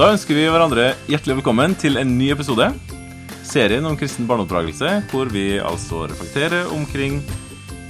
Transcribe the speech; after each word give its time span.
Da 0.00 0.06
ønsker 0.14 0.32
vi 0.32 0.46
hverandre 0.48 0.94
hjertelig 1.12 1.34
velkommen 1.42 1.74
til 1.76 2.00
en 2.00 2.14
ny 2.16 2.30
episode. 2.32 2.70
Serien 3.44 3.84
om 3.84 3.98
kristen 4.00 4.24
barneoppdragelse, 4.24 4.94
hvor 5.10 5.28
vi 5.28 5.58
altså 5.60 6.06
reflekterer 6.08 6.70
omkring 6.72 7.18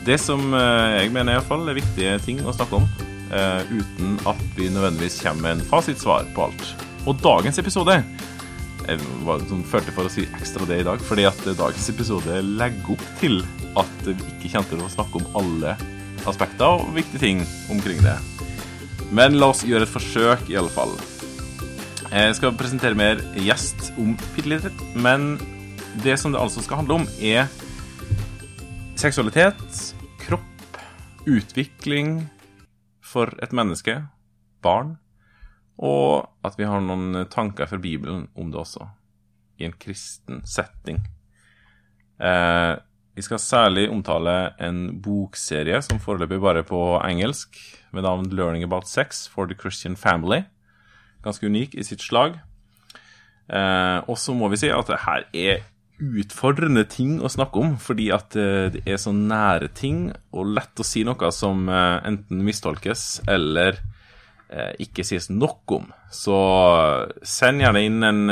det 0.02 0.16
som 0.18 0.42
eh, 0.58 0.96
jeg 0.96 1.12
mener 1.14 1.38
i 1.38 1.38
er 1.38 1.76
viktige 1.76 2.16
ting 2.24 2.40
å 2.42 2.54
snakke 2.56 2.80
om, 2.80 2.88
eh, 3.30 3.70
uten 3.70 4.16
at 4.26 4.40
vi 4.56 4.66
nødvendigvis 4.74 5.20
kommer 5.22 5.44
med 5.44 5.52
en 5.52 5.68
fasitsvar 5.68 6.26
på 6.34 6.48
alt. 6.48 6.64
Og 7.06 7.20
dagens 7.22 7.62
episode 7.62 8.00
Jeg 8.88 8.98
sånn, 9.46 9.62
følte 9.62 9.94
for 9.94 10.08
å 10.08 10.10
si 10.10 10.26
ekstra 10.40 10.66
det 10.66 10.80
i 10.80 10.88
dag, 10.88 10.98
fordi 10.98 11.28
at 11.30 11.46
dagens 11.46 11.92
episode 11.94 12.40
legger 12.42 12.90
opp 12.96 13.06
til 13.22 13.38
at 13.78 14.02
vi 14.08 14.16
ikke 14.32 14.56
kommer 14.56 14.72
til 14.72 14.82
å 14.82 14.90
snakke 14.96 15.22
om 15.22 15.30
alle 15.44 15.76
aspekter 16.26 16.82
og 16.82 16.90
viktige 16.98 17.22
ting 17.22 17.46
omkring 17.70 18.02
det. 18.02 18.18
Men 19.14 19.38
la 19.38 19.52
oss 19.54 19.62
gjøre 19.62 19.86
et 19.86 19.94
forsøk, 19.94 20.50
i 20.50 20.58
alle 20.58 20.74
fall. 20.74 20.98
Jeg 22.10 22.34
skal 22.34 22.56
presentere 22.58 22.98
mer 22.98 23.20
gjest 23.38 23.92
om 24.02 24.16
bitte 24.34 24.72
men 24.98 25.36
det 26.02 26.16
som 26.18 26.32
det 26.34 26.40
altså 26.42 26.58
skal 26.64 26.80
handle 26.80 26.96
om, 26.98 27.04
er 27.22 27.46
seksualitet, 28.98 29.62
kropp, 30.18 30.80
utvikling 31.30 32.24
for 32.98 33.30
et 33.38 33.54
menneske, 33.54 33.94
barn, 34.58 34.96
og 35.78 36.26
at 36.42 36.58
vi 36.58 36.66
har 36.66 36.82
noen 36.82 37.28
tanker 37.30 37.70
fra 37.70 37.78
Bibelen 37.78 38.26
om 38.34 38.50
det 38.50 38.58
også, 38.58 38.90
i 39.62 39.70
en 39.70 39.78
kristen 39.78 40.42
setting. 40.42 40.98
Eh, 42.18 42.74
vi 43.14 43.22
skal 43.22 43.38
særlig 43.38 43.86
omtale 43.86 44.56
en 44.58 44.88
bokserie 44.98 45.78
som 45.86 46.02
foreløpig 46.02 46.42
bare 46.42 46.64
er 46.64 46.66
på 46.66 46.98
engelsk, 47.06 47.54
med 47.94 48.02
navn 48.02 48.26
'Learning 48.26 48.66
About 48.66 48.88
Sex 48.88 49.28
for 49.28 49.46
the 49.46 49.54
Christian 49.54 49.94
Family' 49.94 50.48
ganske 51.24 51.46
unik 51.46 51.76
i 51.78 51.86
sitt 51.86 52.04
slag. 52.04 52.38
Eh, 53.50 53.98
og 54.06 54.16
så 54.20 54.34
må 54.36 54.48
vi 54.52 54.60
si 54.60 54.70
at 54.72 54.90
det 54.90 55.02
her 55.04 55.26
er 55.34 55.62
utfordrende 56.00 56.86
ting 56.88 57.18
å 57.20 57.30
snakke 57.30 57.60
om, 57.60 57.74
fordi 57.80 58.08
at 58.14 58.36
eh, 58.38 58.68
det 58.72 58.82
er 58.88 59.00
så 59.00 59.12
nære 59.14 59.70
ting 59.76 60.08
og 60.32 60.52
lett 60.56 60.80
å 60.80 60.86
si 60.86 61.04
noe 61.06 61.30
som 61.34 61.68
eh, 61.68 61.96
enten 62.08 62.40
mistolkes 62.46 63.20
eller 63.28 63.76
eh, 64.48 64.72
ikke 64.86 65.04
sies 65.06 65.28
nok 65.32 65.76
om. 65.76 65.90
Så 66.12 66.36
send 67.22 67.62
gjerne 67.62 67.84
inn 67.86 68.06
en 68.06 68.22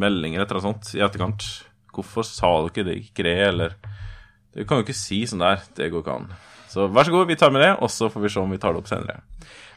melding 0.00 0.34
eller 0.34 0.46
et 0.46 0.54
eller 0.54 0.62
annet 0.62 0.88
sånt 0.88 0.96
i 0.96 1.04
etterkant. 1.04 1.48
Hvorfor 1.92 2.24
sa 2.26 2.54
dere 2.64 2.88
det 2.88 3.00
ikke 3.02 3.26
det, 3.28 3.38
eller 3.50 3.76
Du 4.52 4.64
kan 4.68 4.80
jo 4.80 4.84
ikke 4.84 4.96
si 4.96 5.22
sånn 5.28 5.40
der. 5.40 5.62
Det 5.76 5.90
går 5.92 6.02
ikke 6.02 6.16
an. 6.16 6.32
Så 6.72 6.86
vær 6.88 7.04
så 7.04 7.12
god, 7.12 7.28
vi 7.28 7.36
tar 7.36 7.52
med 7.52 7.60
det, 7.60 7.74
og 7.84 7.90
så 7.92 8.08
får 8.08 8.22
vi 8.24 8.30
se 8.32 8.40
om 8.40 8.52
vi 8.52 8.60
tar 8.60 8.72
det 8.72 8.80
opp 8.80 8.88
senere. 8.88 9.20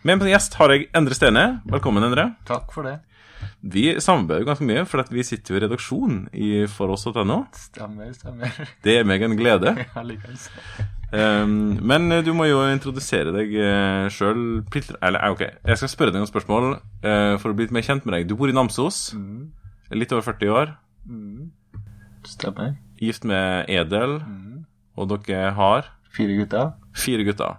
Med 0.06 0.22
en 0.22 0.30
gjest 0.32 0.54
har 0.56 0.72
jeg 0.72 0.88
Endre 0.96 1.18
Stene. 1.18 1.44
Velkommen, 1.68 2.04
Endre. 2.08 2.30
Takk 2.48 2.72
for 2.72 2.88
det. 2.88 3.02
Vi 3.60 3.84
samarbeider 4.00 4.46
ganske 4.48 4.66
mye, 4.66 4.86
for 4.88 5.04
vi 5.12 5.26
sitter 5.28 5.54
jo 5.54 5.60
i 5.60 5.64
redaksjon 5.66 6.22
i 6.32 6.50
foross.no. 6.72 7.42
Stemmer, 7.58 8.14
stemmer. 8.16 8.54
Det 8.86 9.00
er 9.02 9.08
meg 9.08 9.26
en 9.26 9.36
glede. 9.36 9.74
Ja, 9.96 10.06
likeens. 10.08 10.48
Um, 11.16 11.76
men 11.86 12.10
du 12.26 12.32
må 12.36 12.48
jo 12.48 12.62
introdusere 12.68 13.34
deg 13.36 13.52
uh, 13.60 14.08
sjøl. 14.12 14.64
Eller, 14.72 15.20
eh, 15.20 15.36
ok, 15.36 15.44
jeg 15.44 15.82
skal 15.82 15.92
spørre 15.92 16.16
deg 16.16 16.24
noen 16.24 16.32
spørsmål 16.32 16.70
uh, 16.78 17.36
for 17.42 17.52
å 17.52 17.58
bli 17.58 17.68
litt 17.68 17.76
mer 17.76 17.86
kjent 17.88 18.08
med 18.08 18.18
deg. 18.18 18.30
Du 18.32 18.38
bor 18.40 18.52
i 18.52 18.56
Namsos. 18.56 19.10
Mm. 19.18 19.52
Litt 20.00 20.16
over 20.16 20.26
40 20.32 20.56
år. 20.62 20.74
Mm. 21.12 21.52
Stemmer. 22.26 22.74
Gift 23.04 23.28
med 23.28 23.68
Edel. 23.68 24.22
Mm. 24.24 24.66
Og 24.96 25.12
dere 25.12 25.52
har 25.60 25.92
Fire 26.16 26.36
gutter. 26.40 26.72
Fire 26.96 27.26
gutter. 27.28 27.58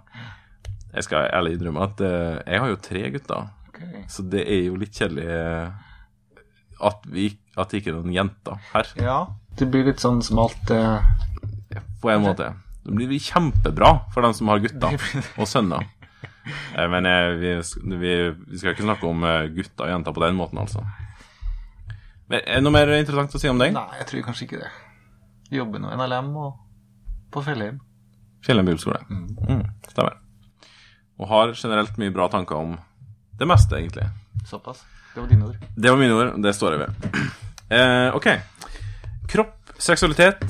Jeg 0.93 1.05
skal 1.05 1.27
ærlig 1.29 1.57
innrømme 1.57 1.83
at 1.85 2.01
uh, 2.01 2.37
jeg 2.47 2.61
har 2.63 2.71
jo 2.71 2.79
tre 2.81 3.03
gutter. 3.13 3.49
okay. 3.69 4.05
Så 4.09 4.25
det 4.25 4.45
er 4.47 4.63
jo 4.67 4.77
litt 4.81 4.95
kjedelig 4.97 5.27
uh, 5.29 5.69
at, 6.81 7.03
vi, 7.09 7.29
at 7.57 7.69
det 7.69 7.81
ikke 7.81 7.93
er 7.93 7.99
noen 7.99 8.15
jenter 8.15 8.57
her, 8.73 8.93
Ja. 9.01 9.19
Det 9.57 9.65
blir 9.73 9.87
litt 9.87 9.97
sånn 10.03 10.19
som 10.21 10.37
alt 10.43 10.69
eh, 10.69 11.01
på 12.03 12.11
en 12.13 12.21
måte. 12.21 12.51
Det 12.85 12.93
blir 12.93 13.17
kjempebra 13.17 13.87
for 14.13 14.21
dem 14.21 14.35
som 14.37 14.51
har 14.51 14.59
gutter 14.61 14.93
og 15.41 15.47
sønner. 15.49 15.87
Eh, 16.77 16.85
Men 16.93 17.07
eh, 17.09 17.29
vi, 17.41 17.55
vi, 17.97 18.11
vi 18.51 18.59
skal 18.61 18.75
ikke 18.75 18.85
snakke 18.85 19.09
om 19.09 19.25
eh, 19.25 19.47
gutter 19.55 19.87
og 19.87 19.91
jenter 19.95 20.13
på 20.13 20.21
den 20.27 20.37
måten, 20.37 20.61
altså. 20.61 20.85
Men 22.29 22.43
Er 22.45 22.59
det 22.59 22.67
noe 22.67 22.75
mer 22.75 22.93
interessant 22.99 23.33
å 23.33 23.41
si 23.41 23.49
om 23.49 23.57
deg? 23.57 23.73
Nei, 23.73 23.87
jeg 23.97 24.09
tror 24.11 24.27
kanskje 24.29 24.45
ikke 24.45 24.61
det. 24.61 24.69
Jobber 25.57 25.81
nå 25.81 25.95
NLM 25.97 26.29
og 26.43 26.61
på 27.33 27.41
Fjellheim. 27.49 27.81
Fjellheim 28.47 28.69
bibelskole. 28.69 29.01
Mm, 29.11 29.65
stemmer. 29.91 30.15
Og 31.19 31.27
har 31.31 31.51
generelt 31.57 31.97
mye 31.99 32.13
bra 32.15 32.29
tanker 32.31 32.55
om 32.55 32.77
det 33.37 33.47
meste, 33.49 33.75
egentlig. 33.75 34.07
Såpass. 34.47 34.85
Det 35.13 35.19
var 35.19 35.27
dine 35.31 35.49
ord. 35.49 35.57
Det 35.75 35.91
var 35.91 35.99
mine 35.99 36.15
ord, 36.15 36.35
det 36.43 36.55
står 36.55 36.77
jeg 36.77 36.85
ved. 36.85 37.11
Eh, 37.67 38.15
ok. 38.15 38.29
Kropp, 39.27 39.73
seksualitet 39.75 40.45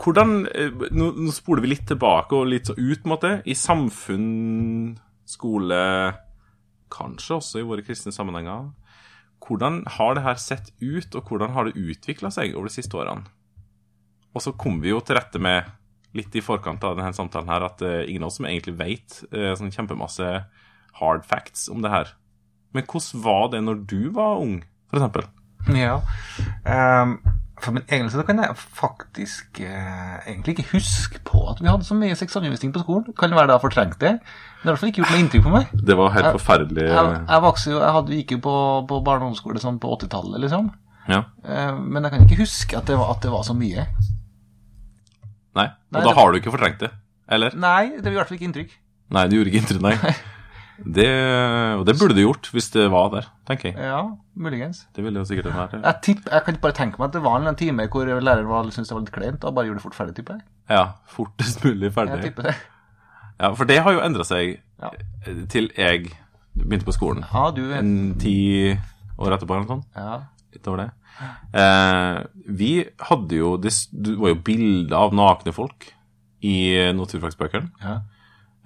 Hvordan 0.00 0.46
eh, 0.48 0.70
nå, 0.96 1.10
nå 1.20 1.32
spoler 1.36 1.60
vi 1.60 1.68
litt 1.74 1.84
tilbake 1.90 2.32
og 2.32 2.48
litt 2.48 2.70
så 2.70 2.72
ut, 2.78 3.02
på 3.02 3.04
en 3.04 3.12
måte. 3.12 3.32
I 3.44 3.52
samfunn, 3.52 4.94
skole 5.28 5.82
Kanskje 6.94 7.36
også 7.36 7.60
i 7.60 7.66
våre 7.68 7.84
kristne 7.84 8.12
sammenhenger. 8.14 8.70
Hvordan 9.44 9.82
har 9.98 10.16
det 10.16 10.24
her 10.24 10.40
sett 10.40 10.72
ut, 10.80 11.12
og 11.12 11.28
hvordan 11.28 11.52
har 11.52 11.68
det 11.68 11.76
utvikla 11.76 12.30
seg 12.32 12.56
over 12.56 12.70
de 12.70 12.76
siste 12.78 12.96
årene? 12.96 13.28
Og 14.32 14.42
så 14.42 14.54
kom 14.58 14.80
vi 14.82 14.92
jo 14.94 15.00
til 15.04 15.18
rette 15.18 15.40
med, 15.42 15.68
litt 16.14 16.34
i 16.36 16.42
forkant 16.44 16.84
av 16.86 16.98
denne 16.98 17.14
samtalen 17.16 17.50
her, 17.50 17.66
at 17.66 17.82
uh, 17.84 18.02
ingen 18.06 18.24
av 18.24 18.32
oss 18.32 18.40
som 18.40 18.48
egentlig 18.48 18.76
vet 18.78 19.20
uh, 19.34 19.52
sånn 19.58 19.72
kjempemasse 19.74 20.34
hard 21.00 21.24
facts 21.26 21.68
om 21.72 21.82
det 21.84 21.92
her. 21.92 22.12
Men 22.74 22.86
hvordan 22.90 23.24
var 23.24 23.48
det 23.52 23.62
når 23.64 23.80
du 23.90 24.00
var 24.14 24.42
ung, 24.42 24.60
eksempel? 24.94 25.26
Ja. 25.74 26.00
Um, 26.66 27.18
for 27.62 27.72
min 27.72 27.86
egen 27.88 28.10
del 28.10 28.24
kan 28.26 28.40
jeg 28.42 28.56
faktisk 28.58 29.60
uh, 29.62 30.16
egentlig 30.26 30.56
ikke 30.56 30.70
huske 30.74 31.20
på 31.24 31.44
at 31.50 31.62
vi 31.62 31.70
hadde 31.70 31.86
så 31.86 31.96
mye 31.96 32.16
seksualundervisning 32.18 32.74
på 32.74 32.82
skolen. 32.82 33.14
Kan 33.18 33.30
det 33.30 33.38
være 33.38 33.48
det 33.48 33.54
jeg 33.54 33.60
har 33.60 33.66
fortrengt 33.66 34.00
det? 34.02 34.14
Det 34.18 34.64
har 34.64 34.70
i 34.70 34.72
hvert 34.72 34.82
fall 34.82 34.92
ikke 34.92 35.02
gjort 35.02 35.14
noe 35.14 35.22
inntrykk 35.22 35.46
på 35.46 35.54
meg. 35.54 35.76
Det 35.90 35.98
var 35.98 36.14
helt 36.16 36.32
forferdelig 36.38 36.88
Jeg, 36.88 37.12
jeg, 37.28 37.44
vokste 37.44 37.70
jo, 37.70 37.78
jeg 37.82 37.96
hadde, 37.98 38.18
gikk 38.18 38.34
jo 38.36 38.40
på, 38.46 38.56
på 38.90 39.00
barne- 39.06 39.22
og 39.22 39.30
ungdomsskole 39.30 39.62
sånn 39.62 39.80
på 39.82 39.92
80-tallet, 39.98 40.40
liksom. 40.44 40.70
Ja. 41.08 41.20
Eh, 41.44 41.72
men 41.78 42.06
jeg 42.06 42.14
kan 42.14 42.24
ikke 42.24 42.40
huske 42.40 42.78
at 42.78 42.88
det 42.88 42.96
var, 42.96 43.12
at 43.14 43.24
det 43.24 43.32
var 43.32 43.44
så 43.46 43.56
mye. 43.56 43.86
Nei. 45.54 45.66
Og 45.66 45.92
Nei, 45.92 46.00
da 46.00 46.08
det- 46.08 46.16
har 46.18 46.32
du 46.32 46.38
ikke 46.40 46.52
fortrengt 46.54 46.78
det? 46.78 46.90
Eller? 47.28 47.54
Nei, 47.56 47.88
det 47.96 48.02
gjorde 48.04 48.12
i 48.12 48.18
hvert 48.20 48.28
fall 48.28 48.38
ikke 48.38 48.48
inntrykk. 48.50 48.72
Nei, 49.10 49.26
det 49.28 49.36
gjorde 49.38 49.50
ikke 49.52 49.60
inntrykk, 49.62 49.82
nei. 49.82 50.14
Det, 50.74 51.06
og 51.78 51.84
det 51.86 51.94
burde 52.00 52.16
du 52.16 52.20
gjort 52.24 52.48
hvis 52.50 52.66
det 52.74 52.88
var 52.90 53.10
der, 53.12 53.26
tenker 53.46 53.68
jeg. 53.70 53.76
Ja, 53.78 54.00
muligens. 54.36 54.80
Det 54.96 55.04
ville 55.04 55.20
jo 55.22 55.24
sikkert 55.28 55.52
vært 55.54 55.76
Jeg, 55.84 55.94
tipp, 56.02 56.24
jeg 56.32 56.42
kan 56.48 56.56
bare 56.64 56.74
tenke 56.74 56.98
meg 56.98 57.06
at 57.06 57.12
det 57.14 57.22
var 57.22 57.36
en 57.36 57.44
eller 57.44 57.52
annen 57.54 57.60
time 57.60 57.86
hvor 57.92 58.04
læreren 58.10 58.48
var- 58.50 58.64
syntes 58.74 58.88
det 58.90 58.96
var 58.96 59.04
litt 59.04 59.12
kleint 59.14 59.44
og 59.46 59.54
bare 59.54 59.66
gjorde 59.68 59.78
det 59.78 59.84
fort 59.86 59.94
ferdig, 59.94 60.14
tipper 60.16 60.34
jeg. 60.34 60.42
Ja, 60.74 60.82
fortest 61.06 61.62
mulig 61.64 61.86
Jeg 61.86 61.92
ferdig. 61.94 62.22
tipper 62.24 62.42
det. 62.50 62.54
Ja, 63.38 63.52
For 63.54 63.64
det 63.70 63.78
har 63.82 63.92
jo 63.92 64.00
endra 64.00 64.24
seg 64.26 64.60
Ja. 64.82 64.90
til 65.48 65.70
jeg 65.78 66.10
begynte 66.58 66.84
på 66.86 66.92
skolen. 66.98 67.24
Ja, 67.32 67.50
du. 67.54 67.72
En 67.72 68.14
ti 68.18 68.74
år 69.18 69.30
etterpå 69.38 69.54
eller 69.54 69.64
noe 69.64 69.76
sånt. 69.76 69.86
Ja. 69.94 70.20
Litt 70.54 70.68
over 70.70 70.84
det. 70.84 70.90
Eh, 71.54 72.16
vi 72.50 72.70
hadde 73.08 73.36
jo 73.38 73.52
Det 73.62 73.70
var 74.18 74.32
jo 74.32 74.38
bilder 74.46 74.96
av 74.98 75.12
nakne 75.14 75.52
folk 75.54 75.90
i 76.44 76.56
naturfagsbøkene. 76.94 77.70
Ja. 77.82 78.00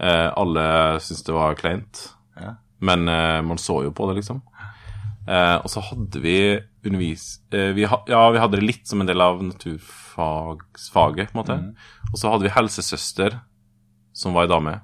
Eh, 0.00 0.28
alle 0.38 0.65
syntes 1.03 1.25
det 1.26 1.34
var 1.34 1.54
kleint, 1.59 2.04
Ja. 2.41 2.54
men 2.81 3.09
eh, 3.09 3.41
man 3.43 3.59
så 3.59 3.82
jo 3.84 3.91
på 3.94 4.06
det, 4.09 4.16
liksom. 4.21 4.41
Eh, 5.28 5.56
og 5.60 5.69
så 5.71 5.82
hadde 5.84 6.21
vi 6.25 6.37
undervis... 6.87 7.41
Eh, 7.53 7.72
vi, 7.76 7.84
ha, 7.84 7.99
ja, 8.09 8.22
vi 8.32 8.38
hadde 8.41 8.56
det 8.59 8.65
litt 8.66 8.87
som 8.88 9.00
en 9.02 9.06
del 9.11 9.20
av 9.20 9.43
naturfagsfaget, 9.44 11.32
på 11.32 11.37
en 11.37 11.41
måte. 11.43 11.56
Og 12.12 12.19
så 12.19 12.31
hadde 12.32 12.46
vi 12.49 12.55
helsesøster, 12.55 13.38
som 14.17 14.34
var 14.34 14.46
ei 14.46 14.52
dame. 14.52 14.76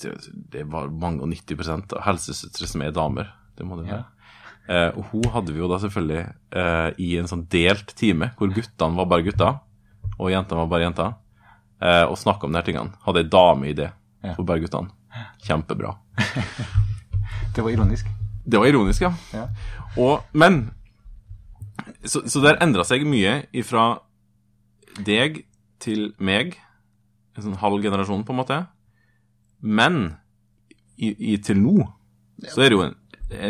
Det, 0.00 0.12
det 0.52 0.64
var 0.70 0.88
mange 0.94 1.24
og 1.26 1.32
90 1.32 1.92
av 1.96 2.04
helsesøstre 2.06 2.68
som 2.70 2.84
er 2.86 2.94
damer. 2.94 3.32
Det 3.58 3.66
må 3.66 3.76
det 3.80 3.88
være. 3.90 4.04
Eh, 4.68 4.90
og 4.98 5.06
hun 5.12 5.24
hadde 5.32 5.52
vi 5.54 5.62
jo 5.62 5.68
da 5.70 5.78
selvfølgelig 5.80 6.24
eh, 6.60 6.90
i 7.00 7.14
en 7.20 7.28
sånn 7.30 7.46
delt 7.48 7.94
time, 7.96 8.32
hvor 8.36 8.50
guttene 8.52 8.98
var 8.98 9.08
bare 9.08 9.24
gutter, 9.24 9.56
og 10.18 10.28
jentene 10.32 10.60
var 10.64 10.70
bare 10.74 10.84
jenter, 10.88 11.14
eh, 11.80 12.04
og 12.04 12.18
snakka 12.20 12.44
om 12.48 12.52
de 12.52 12.60
her 12.60 12.66
tingene. 12.68 12.92
Hadde 13.06 13.22
ei 13.24 13.30
dame 13.32 13.70
i 13.70 13.76
det 13.78 13.90
Ja. 14.24 14.34
for 14.34 14.44
bare 14.44 14.60
guttene. 14.60 14.90
Kjempebra. 15.46 15.94
Det 17.54 17.62
var 17.64 17.70
ironisk. 17.70 18.06
Det 18.44 18.58
var 18.60 18.66
ironisk, 18.68 19.00
ja. 19.02 19.12
Ja. 19.34 19.46
Og, 19.96 20.20
men 20.32 20.70
Så, 22.04 22.22
så 22.30 22.40
det 22.42 22.50
har 22.52 22.60
endra 22.62 22.84
seg 22.86 23.02
mye 23.06 23.46
ifra 23.56 23.98
deg 25.04 25.44
til 25.82 26.12
meg, 26.18 26.56
en 27.36 27.42
sånn 27.44 27.58
halv 27.60 27.82
generasjon, 27.82 28.24
på 28.26 28.34
en 28.34 28.38
måte. 28.38 28.58
Men 29.62 30.16
i, 30.98 31.12
i, 31.32 31.36
til 31.42 31.58
nå 31.62 31.86
så 32.50 32.62
er 32.62 32.70
det 32.70 32.76
jo 32.78 32.84
en, 32.86 32.94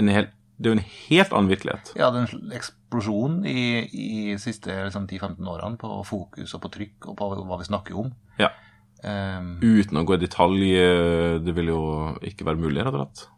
en 0.00 0.08
hel, 0.12 0.28
det 0.58 0.66
er 0.66 0.72
jo 0.72 0.78
en 0.80 0.88
helt 0.90 1.34
annen 1.34 1.50
virkelighet. 1.52 1.92
Ja, 1.94 2.08
det 2.10 2.20
er 2.24 2.32
en 2.34 2.54
eksplosjon 2.58 3.36
i, 3.46 3.60
i 3.86 4.38
siste 4.42 4.74
liksom, 4.74 5.06
10-15 5.06 5.50
årene 5.52 5.78
på 5.78 6.00
fokus 6.06 6.54
og 6.56 6.64
på 6.64 6.72
trykk 6.74 7.10
og 7.12 7.18
på 7.20 7.28
hva 7.38 7.58
vi 7.60 7.68
snakker 7.68 8.00
om. 8.02 8.10
Ja. 8.42 8.50
Um, 8.98 9.52
Uten 9.62 10.00
å 10.00 10.02
gå 10.02 10.16
i 10.16 10.22
detalj, 10.24 10.64
eh, 10.74 11.36
det 11.38 11.54
vil 11.54 11.70
jo 11.70 11.82
ikke 12.26 12.48
være 12.48 12.58
mulig, 12.58 12.82
rett 12.82 12.96
og 12.96 13.04
slett. 13.04 13.28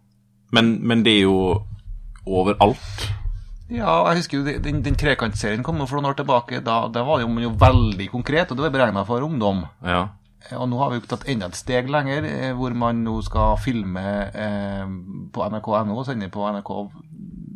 Men, 0.56 0.78
men 0.80 1.04
det 1.04 1.18
er 1.18 1.26
jo 1.26 1.40
overalt. 2.24 3.04
Ja, 3.70 4.00
jeg 4.08 4.22
husker 4.22 4.40
jo 4.40 4.56
den, 4.64 4.80
den 4.82 4.96
trekantserien 4.98 5.62
kom 5.62 5.78
for 5.84 6.00
noen 6.00 6.10
år 6.10 6.16
tilbake. 6.18 6.62
Da, 6.64 6.86
da 6.90 7.04
var 7.06 7.22
man 7.28 7.44
jo 7.44 7.52
veldig 7.60 8.08
konkret, 8.10 8.50
og 8.50 8.58
det 8.58 8.66
var 8.66 8.74
beregna 8.74 9.04
for 9.06 9.28
ungdom. 9.28 9.62
Ja. 9.84 10.06
Og 10.56 10.66
nå 10.72 10.80
har 10.80 10.90
vi 10.90 10.98
jo 10.98 11.06
tatt 11.06 11.28
enda 11.28 11.50
et 11.50 11.58
steg 11.58 11.90
lenger, 11.92 12.24
eh, 12.26 12.50
hvor 12.56 12.74
man 12.74 13.04
nå 13.04 13.18
skal 13.22 13.60
filme 13.60 14.02
eh, 14.32 14.82
på 15.30 15.46
nrk.no 15.52 15.98
og 16.00 16.06
sende 16.08 16.30
på 16.32 16.48
nrk.no 16.48 17.09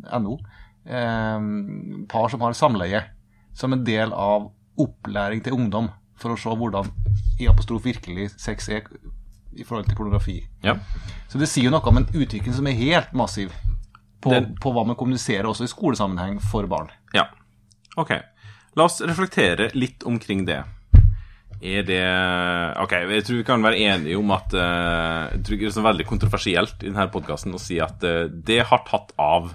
eh, 0.05 1.39
par 2.11 2.29
som 2.29 2.41
har 2.45 2.53
samleie, 2.57 3.03
som 3.53 3.73
en 3.73 3.83
del 3.87 4.13
av 4.13 4.51
opplæring 4.77 5.43
til 5.43 5.53
ungdom, 5.53 5.89
for 6.19 6.31
å 6.33 6.37
se 6.39 6.49
hvordan 6.55 6.89
i 7.39 7.47
apostrof 7.51 7.83
virkelig 7.85 8.29
sex 8.39 8.69
er 8.69 8.83
i 9.55 9.63
forhold 9.63 9.87
til 9.87 9.95
pornografi. 9.95 10.37
ja. 10.63 10.75
Så 11.29 11.39
det 11.39 11.47
sier 11.49 11.65
jo 11.67 11.71
noe 11.71 11.83
om 11.89 11.97
en 11.97 12.05
utvikling 12.13 12.53
som 12.55 12.67
er 12.67 12.75
helt 12.79 13.11
massiv 13.13 13.51
på, 14.21 14.29
Den- 14.31 14.55
på 14.61 14.71
hva 14.71 14.85
man 14.87 14.95
kommuniserer 14.95 15.45
også 15.49 15.63
i 15.63 15.67
skolesammenheng 15.71 16.39
for 16.41 16.67
barn. 16.67 16.89
Ja. 17.13 17.25
Ok. 17.97 18.11
La 18.75 18.83
oss 18.85 19.01
reflektere 19.01 19.69
litt 19.75 20.03
omkring 20.03 20.45
det. 20.45 20.63
Er 21.61 21.83
det 21.87 22.01
Ok, 22.83 22.91
jeg 22.91 23.23
tror 23.23 23.37
vi 23.37 23.43
kan 23.47 23.61
være 23.63 23.79
enige 23.79 24.17
om 24.19 24.29
at 24.35 24.51
uh, 24.53 25.31
Jeg 25.31 25.43
tror 25.45 25.57
det 25.57 25.77
er 25.77 25.87
veldig 25.87 26.05
kontroversielt 26.05 26.83
i 26.83 26.89
denne 26.89 27.07
podkasten 27.11 27.53
å 27.55 27.59
si 27.59 27.79
at 27.79 28.03
uh, 28.03 28.27
det 28.27 28.65
har 28.67 28.83
tatt 28.87 29.13
av, 29.17 29.53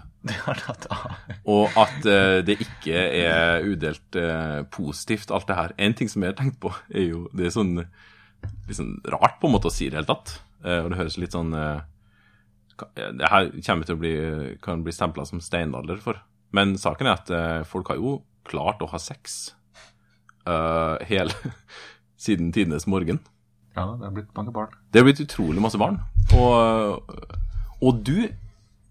Og 1.48 1.76
at 1.80 2.04
uh, 2.04 2.38
det 2.44 2.58
ikke 2.60 2.92
er 2.94 3.64
udelt 3.64 4.18
uh, 4.20 4.60
positivt, 4.72 5.32
alt 5.32 5.48
det 5.48 5.56
her. 5.56 5.74
En 5.80 5.96
ting 5.96 6.10
som 6.12 6.24
jeg 6.24 6.34
har 6.34 6.38
tenkt 6.40 6.60
på, 6.60 6.72
er 6.92 7.08
jo 7.08 7.26
Det 7.36 7.48
er 7.48 7.54
sånn 7.54 7.74
sånn 8.72 8.94
rart 9.12 9.36
på 9.40 9.48
en 9.48 9.52
måte 9.52 9.68
å 9.68 9.74
si 9.74 9.88
det 9.88 9.90
i 9.90 9.92
det 9.94 10.00
hele 10.00 10.10
tatt. 10.12 10.34
Uh, 10.64 10.80
og 10.84 10.90
det 10.92 11.00
høres 11.00 11.18
litt 11.20 11.36
sånn 11.36 11.52
Det 11.52 13.32
her 13.32 13.48
kommer 13.66 13.88
til 13.88 13.96
å 13.96 14.00
bli, 14.00 14.14
kan 14.64 14.84
bli 14.84 14.94
stempla 14.94 15.26
som 15.28 15.42
steinalder 15.44 16.00
for. 16.04 16.20
Men 16.56 16.76
saken 16.80 17.08
er 17.08 17.16
at 17.18 17.66
folk 17.68 17.92
har 17.92 18.00
jo 18.00 18.20
klart 18.48 18.80
å 18.82 18.88
ha 18.90 18.98
sex 18.98 19.52
hele 21.06 21.52
siden 22.24 22.48
tidenes 22.56 22.88
morgen. 22.90 23.20
Ja, 23.76 23.84
det 24.00 24.08
har 24.08 24.14
blitt 24.16 24.32
mange 24.34 24.52
barn. 24.56 24.72
Det 24.90 24.98
har 24.98 25.06
blitt 25.06 25.20
utrolig 25.22 25.62
masse 25.62 25.78
barn. 25.78 26.00
Og, 26.34 27.04
og 27.84 28.00
du 28.08 28.26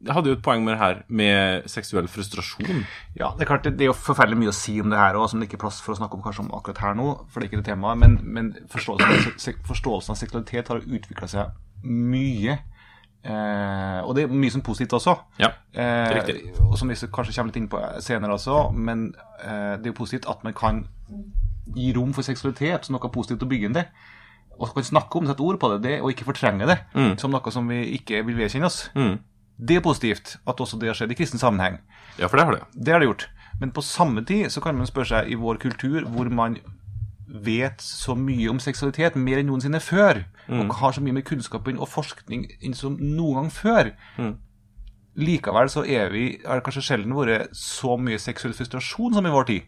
hadde 0.08 0.30
jo 0.32 0.36
et 0.38 0.42
poeng 0.46 0.64
med 0.64 0.74
det 0.76 0.80
her 0.80 1.02
med 1.10 1.66
seksuell 1.68 2.08
frustrasjon. 2.08 2.86
Ja, 3.20 3.34
det 3.36 3.44
er 3.44 3.50
klart, 3.50 3.64
det 3.68 3.74
det 3.78 3.84
er 3.84 3.92
jo 3.92 3.98
forferdelig 4.00 4.38
mye 4.40 4.54
å 4.54 4.56
si 4.56 4.78
om 4.80 4.90
det 4.90 4.98
her 5.00 5.18
òg, 5.20 5.28
som 5.30 5.40
det 5.42 5.50
ikke 5.50 5.58
er 5.60 5.66
plass 5.66 5.82
for 5.84 5.92
å 5.94 6.00
snakke 6.00 6.16
om 6.16 6.24
kanskje 6.24 6.46
om 6.46 6.52
akkurat 6.56 6.78
her 6.86 6.96
nå, 6.96 7.08
for 7.28 7.40
det 7.40 7.48
er 7.48 7.52
ikke 7.52 7.62
det 7.64 7.72
temaet. 7.74 7.98
Men, 8.00 8.20
men 8.24 8.52
forståelsen, 8.72 9.12
av, 9.12 9.40
se- 9.44 9.58
forståelsen 9.68 10.16
av 10.16 10.20
seksualitet 10.22 10.72
har 10.72 10.80
utvikla 10.86 11.28
seg 11.28 11.52
mye. 11.84 12.60
Eh, 13.20 14.00
og 14.08 14.14
det 14.16 14.24
er 14.24 14.32
mye 14.32 14.52
som 14.54 14.62
er 14.62 14.68
positivt 14.70 14.96
også. 14.96 15.18
Ja, 15.44 15.50
Eh, 15.76 16.14
riktig. 16.16 16.54
og 16.66 16.78
som 16.80 16.88
vi 16.90 16.96
kanskje 16.96 17.34
kommer 17.36 17.52
litt 17.52 17.58
inn 17.60 17.68
på 17.70 17.80
senere 18.02 18.34
også, 18.34 18.72
men 18.74 19.14
eh, 19.44 19.76
det 19.78 19.86
er 19.86 19.92
jo 19.92 19.98
positivt 20.00 20.26
at 20.32 20.42
man 20.44 20.54
kan 20.58 20.80
gi 21.76 21.92
rom 21.94 22.14
for 22.16 22.24
seksualitet 22.26 22.86
som 22.88 22.96
noe 22.96 23.12
positivt 23.14 23.44
å 23.46 23.50
bygge 23.52 23.66
inn 23.70 23.76
det. 23.78 23.84
Og 24.60 24.74
kan 24.74 24.84
snakke 24.84 25.16
om 25.22 25.28
sette 25.30 25.44
ord 25.46 25.60
på 25.62 25.70
det, 25.76 25.82
det 25.86 26.02
og 26.02 26.10
ikke 26.12 26.26
fortrenge 26.28 26.66
det 26.68 26.80
som 27.22 27.32
noe 27.32 27.52
som 27.54 27.68
vi 27.70 27.84
ikke 28.00 28.24
vil 28.28 28.36
vedkjenne 28.42 28.66
oss. 28.68 28.90
Mm. 28.96 29.20
Det 29.60 29.76
er 29.76 29.84
positivt 29.84 30.38
at 30.48 30.62
også 30.64 30.80
det 30.80 30.88
har 30.88 30.96
skjedd 30.96 31.12
i 31.12 31.18
kristen 31.20 31.40
sammenheng. 31.42 31.80
Ja, 32.20 32.28
for 32.28 32.38
det 32.40 32.46
har 32.46 32.56
det. 32.56 32.62
Det 32.86 32.94
har 32.94 33.00
det 33.04 33.10
gjort. 33.10 33.26
Men 33.60 33.72
på 33.76 33.82
samme 33.84 34.24
tid 34.26 34.48
så 34.54 34.62
kan 34.64 34.78
man 34.80 34.88
spørre 34.88 35.10
seg 35.12 35.32
i 35.32 35.36
vår 35.36 35.58
kultur, 35.60 36.06
hvor 36.08 36.30
man 36.32 36.56
vet 37.30 37.82
så 37.84 38.16
mye 38.18 38.48
om 38.50 38.60
seksualitet, 38.64 39.16
mer 39.20 39.38
enn 39.42 39.50
noensinne 39.52 39.82
før, 39.84 40.24
og 40.50 40.72
har 40.80 40.96
så 40.96 41.02
mye 41.04 41.14
med 41.14 41.26
kunnskap 41.28 41.68
og 41.68 41.88
forskning 41.92 42.48
inn 42.66 42.74
som 42.74 42.96
noen 42.98 43.36
gang 43.36 43.52
før. 43.54 43.92
Likevel 45.20 45.70
så 45.70 45.84
er 45.86 46.10
vi, 46.14 46.24
har 46.46 46.60
det 46.60 46.64
kanskje 46.66 46.86
sjelden 46.86 47.14
vært 47.18 47.52
så 47.58 47.98
mye 48.00 48.18
seksuell 48.22 48.54
frustrasjon 48.56 49.14
som 49.18 49.26
i 49.28 49.34
vår 49.34 49.48
tid. 49.50 49.68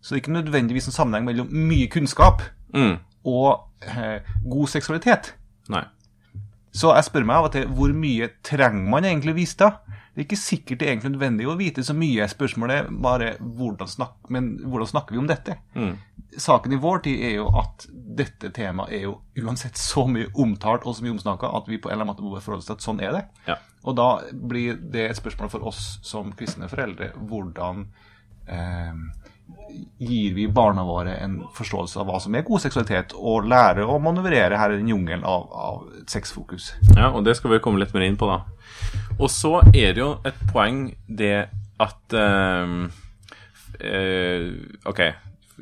Så 0.00 0.12
det 0.14 0.18
er 0.18 0.22
ikke 0.24 0.36
nødvendigvis 0.36 0.86
en 0.90 0.96
sammenheng 0.96 1.26
mellom 1.28 1.48
mye 1.52 1.88
kunnskap 1.92 2.42
Mm. 2.72 2.98
og 3.26 3.64
eh, 3.82 4.20
god 4.46 4.68
seksualitet. 4.70 5.32
Nei. 5.68 5.82
Så 6.72 6.92
jeg 6.94 7.06
spør 7.08 7.26
meg 7.26 7.40
av 7.40 7.48
og 7.48 7.54
til 7.54 7.70
hvor 7.74 7.94
mye 7.96 8.30
trenger 8.46 8.90
man 8.92 9.06
egentlig 9.08 9.34
vite? 9.40 9.66
da? 9.66 9.98
Det 10.10 10.24
er 10.24 10.26
ikke 10.26 10.36
sikkert 10.42 10.80
det 10.80 10.86
er 10.86 10.92
egentlig 10.92 11.12
nødvendig 11.14 11.46
å 11.48 11.56
vite 11.58 11.82
så 11.86 11.94
mye. 11.94 12.26
Spørsmålet 12.30 12.76
er 12.76 12.88
bare 13.02 13.28
hvordan, 13.40 13.88
snak 13.90 14.30
men 14.34 14.52
hvordan 14.66 14.90
snakker 14.90 15.14
vi 15.14 15.20
om 15.22 15.28
dette? 15.30 15.54
Mm. 15.74 15.94
Saken 16.38 16.74
i 16.74 16.80
vår 16.82 17.02
tid 17.06 17.22
er 17.26 17.34
jo 17.36 17.46
at 17.58 17.86
dette 17.90 18.50
temaet 18.54 18.94
er 18.98 19.04
jo 19.06 19.16
uansett 19.38 19.78
så 19.78 20.04
mye 20.10 20.30
omtalt 20.42 20.86
og 20.86 20.96
så 20.98 21.06
mye 21.06 21.14
omsnakka 21.14 21.50
at 21.56 21.70
vi 21.70 21.78
på 21.78 21.90
en 21.90 21.94
eller 21.94 22.04
annen 22.08 22.12
måte 22.12 22.26
må 22.26 22.42
forholde 22.42 22.64
oss 22.64 22.70
til 22.70 22.78
at 22.78 22.86
sånn 22.86 23.02
er 23.06 23.16
det. 23.16 23.24
Ja. 23.46 23.56
Og 23.86 23.96
da 23.98 24.08
blir 24.34 24.78
det 24.78 25.06
et 25.08 25.18
spørsmål 25.18 25.50
for 25.54 25.70
oss 25.70 25.84
som 26.06 26.34
kristne 26.38 26.68
foreldre 26.70 27.12
hvordan 27.16 27.86
eh, 28.50 29.04
gir 30.00 30.34
vi 30.34 30.46
barna 30.48 30.84
våre 30.84 31.14
en 31.20 31.38
forståelse 31.54 32.00
av 32.00 32.08
hva 32.08 32.20
som 32.22 32.34
er 32.34 32.46
god 32.46 32.62
seksualitet, 32.64 33.14
og 33.16 33.48
lærer 33.50 33.88
å 33.88 33.98
manøvrere 34.02 34.58
her 34.58 34.74
i 34.74 34.80
den 34.80 34.90
jungelen 34.92 35.24
av, 35.28 35.46
av 35.52 35.82
sexfokus. 36.10 36.72
Ja, 36.96 37.10
og 37.12 37.24
det 37.26 37.36
skal 37.38 37.54
vi 37.54 37.62
komme 37.64 37.82
litt 37.82 37.94
mer 37.96 38.06
inn 38.06 38.18
på, 38.20 38.28
da. 38.30 38.38
Og 39.18 39.28
så 39.32 39.58
er 39.70 39.94
det 39.94 40.00
jo 40.02 40.12
et 40.26 40.38
poeng 40.52 40.86
det 41.06 41.48
at 41.80 42.16
eh, 42.16 42.68
OK, 44.88 45.00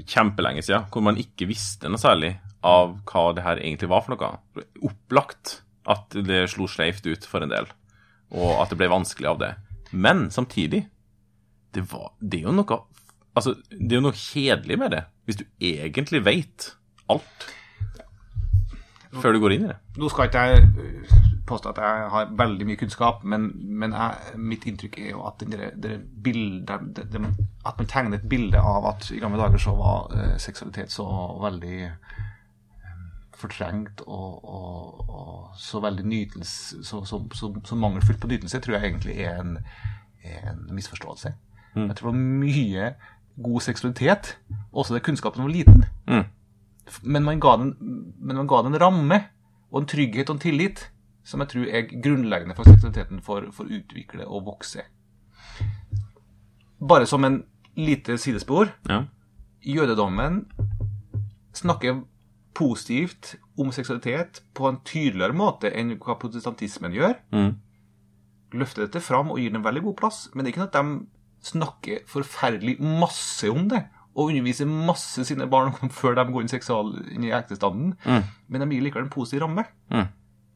kjempelenge 0.06 0.62
siden, 0.66 0.86
hvor 0.92 1.02
man 1.04 1.18
ikke 1.20 1.48
visste 1.50 1.90
noe 1.90 2.00
særlig 2.02 2.36
av 2.66 2.96
hva 3.06 3.32
det 3.36 3.44
her 3.46 3.62
egentlig 3.62 3.90
var 3.90 4.04
for 4.04 4.14
noe. 4.14 4.30
Opplagt 4.86 5.60
at 5.88 6.14
det 6.26 6.46
slo 6.52 6.68
skeivt 6.70 7.06
ut 7.08 7.26
for 7.28 7.44
en 7.44 7.52
del, 7.52 7.66
og 8.34 8.62
at 8.62 8.70
det 8.72 8.78
ble 8.80 8.90
vanskelig 8.92 9.30
av 9.30 9.42
det. 9.42 9.52
Men 9.90 10.28
samtidig, 10.34 10.84
det, 11.72 11.84
var, 11.92 12.12
det 12.20 12.42
er 12.42 12.48
jo 12.48 12.56
noe 12.58 12.82
Altså, 13.38 13.54
det 13.70 13.92
er 13.94 14.00
jo 14.00 14.06
noe 14.08 14.18
kjedelig 14.18 14.78
med 14.80 14.90
det, 14.96 15.04
hvis 15.28 15.38
du 15.40 15.44
egentlig 15.60 16.24
veit 16.26 16.72
alt 17.12 17.46
før 19.22 19.32
du 19.34 19.40
går 19.40 19.54
inn 19.54 19.64
i 19.64 19.70
det. 19.70 19.76
Nå 19.98 20.08
skal 20.12 20.28
ikke 20.28 20.42
jeg 20.50 20.66
øh, 20.78 21.12
påstå 21.48 21.70
at 21.72 21.78
jeg 21.80 22.08
har 22.12 22.32
veldig 22.36 22.66
mye 22.68 22.76
kunnskap, 22.80 23.22
men, 23.24 23.46
men 23.80 23.94
jeg, 23.96 24.34
mitt 24.50 24.66
inntrykk 24.68 24.98
er 25.00 25.08
jo 25.14 25.22
at 25.26 25.40
der- 25.48 25.72
der 25.80 25.94
bildet, 26.24 26.82
det- 26.96 27.06
det- 27.12 27.22
At 27.66 27.78
man 27.80 27.86
tegner 27.88 28.18
et 28.18 28.28
bilde 28.28 28.58
av 28.60 28.84
at 28.90 29.10
i 29.10 29.18
gamle 29.22 29.40
dager 29.40 29.58
så 29.58 29.72
var 29.76 30.12
eh, 30.12 30.36
seksualitet 30.38 30.92
så 30.92 31.06
veldig 31.42 31.78
eh, 31.84 32.14
fortrengt 33.38 34.00
og, 34.06 34.44
og, 34.44 35.08
og 35.08 35.50
så 35.56 35.80
veldig 35.80 36.04
nytelse 36.04 36.84
så, 36.84 37.04
så, 37.04 37.22
så, 37.34 37.52
så 37.64 37.74
mangelfullt 37.76 38.20
på 38.20 38.26
nytelse, 38.28 38.60
tror 38.60 38.76
jeg 38.78 38.90
egentlig 38.92 39.16
er 39.24 39.40
en, 39.40 39.58
en 40.24 40.66
misforståelse. 40.74 41.32
Jeg 41.76 41.96
tror 41.96 42.10
det 42.10 42.18
var 42.18 42.24
mye 42.44 42.94
god 43.42 43.62
seksualitet, 43.62 44.36
også 44.72 44.94
det 44.94 45.04
kunnskapen 45.06 45.44
var 45.44 45.52
liten. 45.52 45.84
Mm. 46.08 46.24
Men 47.02 47.24
man, 47.24 47.40
den, 47.40 47.74
men 48.18 48.36
man 48.36 48.48
ga 48.48 48.62
den 48.64 48.74
en 48.74 48.80
ramme 48.80 49.20
og 49.70 49.82
en 49.82 49.88
trygghet 49.90 50.30
og 50.30 50.38
en 50.38 50.42
tillit 50.42 50.88
som 51.28 51.42
jeg 51.44 51.52
tror 51.52 51.68
er 51.68 51.90
grunnleggende 52.02 52.56
for 52.56 52.68
seksualiteten 52.68 53.20
for, 53.24 53.50
for 53.52 53.68
å 53.68 53.80
utvikle 53.80 54.24
og 54.26 54.46
vokse. 54.46 54.86
Bare 56.78 57.08
som 57.10 57.24
en 57.26 57.42
lite 57.76 58.16
sidespor. 58.18 58.72
Ja. 58.88 59.02
Jødedommen 59.60 60.46
snakker 61.52 62.00
positivt 62.56 63.36
om 63.58 63.70
seksualitet 63.74 64.42
på 64.54 64.66
en 64.70 64.80
tydeligere 64.86 65.36
måte 65.36 65.70
enn 65.74 65.96
hva 66.00 66.16
protestantismen 66.18 66.96
gjør. 66.96 67.18
Mm. 67.34 67.52
Løfter 68.58 68.86
dette 68.86 69.04
fram 69.04 69.30
og 69.34 69.42
gir 69.42 69.52
den 69.52 69.60
en 69.60 69.66
veldig 69.66 69.84
god 69.90 69.98
plass, 70.00 70.26
men 70.32 70.42
det 70.42 70.50
er 70.50 70.56
ikke 70.56 70.64
noe 70.64 70.72
at 70.72 70.78
de 70.78 71.17
snakker 71.44 72.02
forferdelig 72.10 72.78
masse 72.80 73.48
om 73.50 73.68
det. 73.70 73.84
Og 74.18 74.32
underviser 74.32 74.66
masse 74.66 75.22
sine 75.28 75.46
barn 75.46 75.72
før 76.00 76.14
de 76.18 76.24
går 76.32 76.42
inn, 76.42 76.48
seksual, 76.50 76.94
inn 77.14 77.24
i 77.28 77.34
ektestanden. 77.36 77.92
Mm. 78.04 78.24
Men 78.48 78.64
de 78.64 78.70
gir 78.76 78.82
likevel 78.88 79.06
en 79.06 79.12
positiv 79.14 79.44
ramme. 79.44 79.64
Mm. 79.94 80.08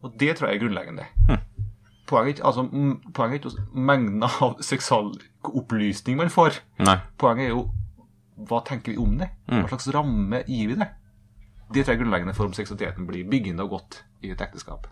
Og 0.03 0.17
det 0.19 0.37
tror 0.37 0.49
jeg 0.51 0.59
er 0.59 0.65
grunnleggende. 0.65 1.07
Poenget, 2.11 2.41
er 2.43 2.43
ikke- 2.43 2.47
altså, 2.47 2.65
ikke 3.39 3.53
mengden 3.79 4.23
av 4.27 4.57
seksualopplysning 4.73 6.17
man 6.19 6.29
får. 6.33 6.59
Nei. 6.83 6.97
Poenget 7.19 7.47
er 7.47 7.55
jo 7.55 7.69
hva 8.49 8.59
tenker 8.67 8.93
vi 8.93 8.99
om 8.99 9.15
det? 9.21 9.29
Hva 9.47 9.69
slags 9.71 9.87
ramme 9.95 10.43
gir 10.49 10.73
vi 10.73 10.75
det? 10.81 10.89
Det 11.73 11.85
tror 11.85 11.93
jeg 11.93 11.99
er 12.01 12.03
grunnleggende 12.03 12.35
for 12.37 12.49
om 12.51 12.53
seksualiteten 12.57 13.07
blir 13.07 13.29
byggende 13.31 13.63
og 13.65 13.71
godt 13.77 14.01
i 14.25 14.33
et 14.35 14.41
ekteskap. 14.45 14.89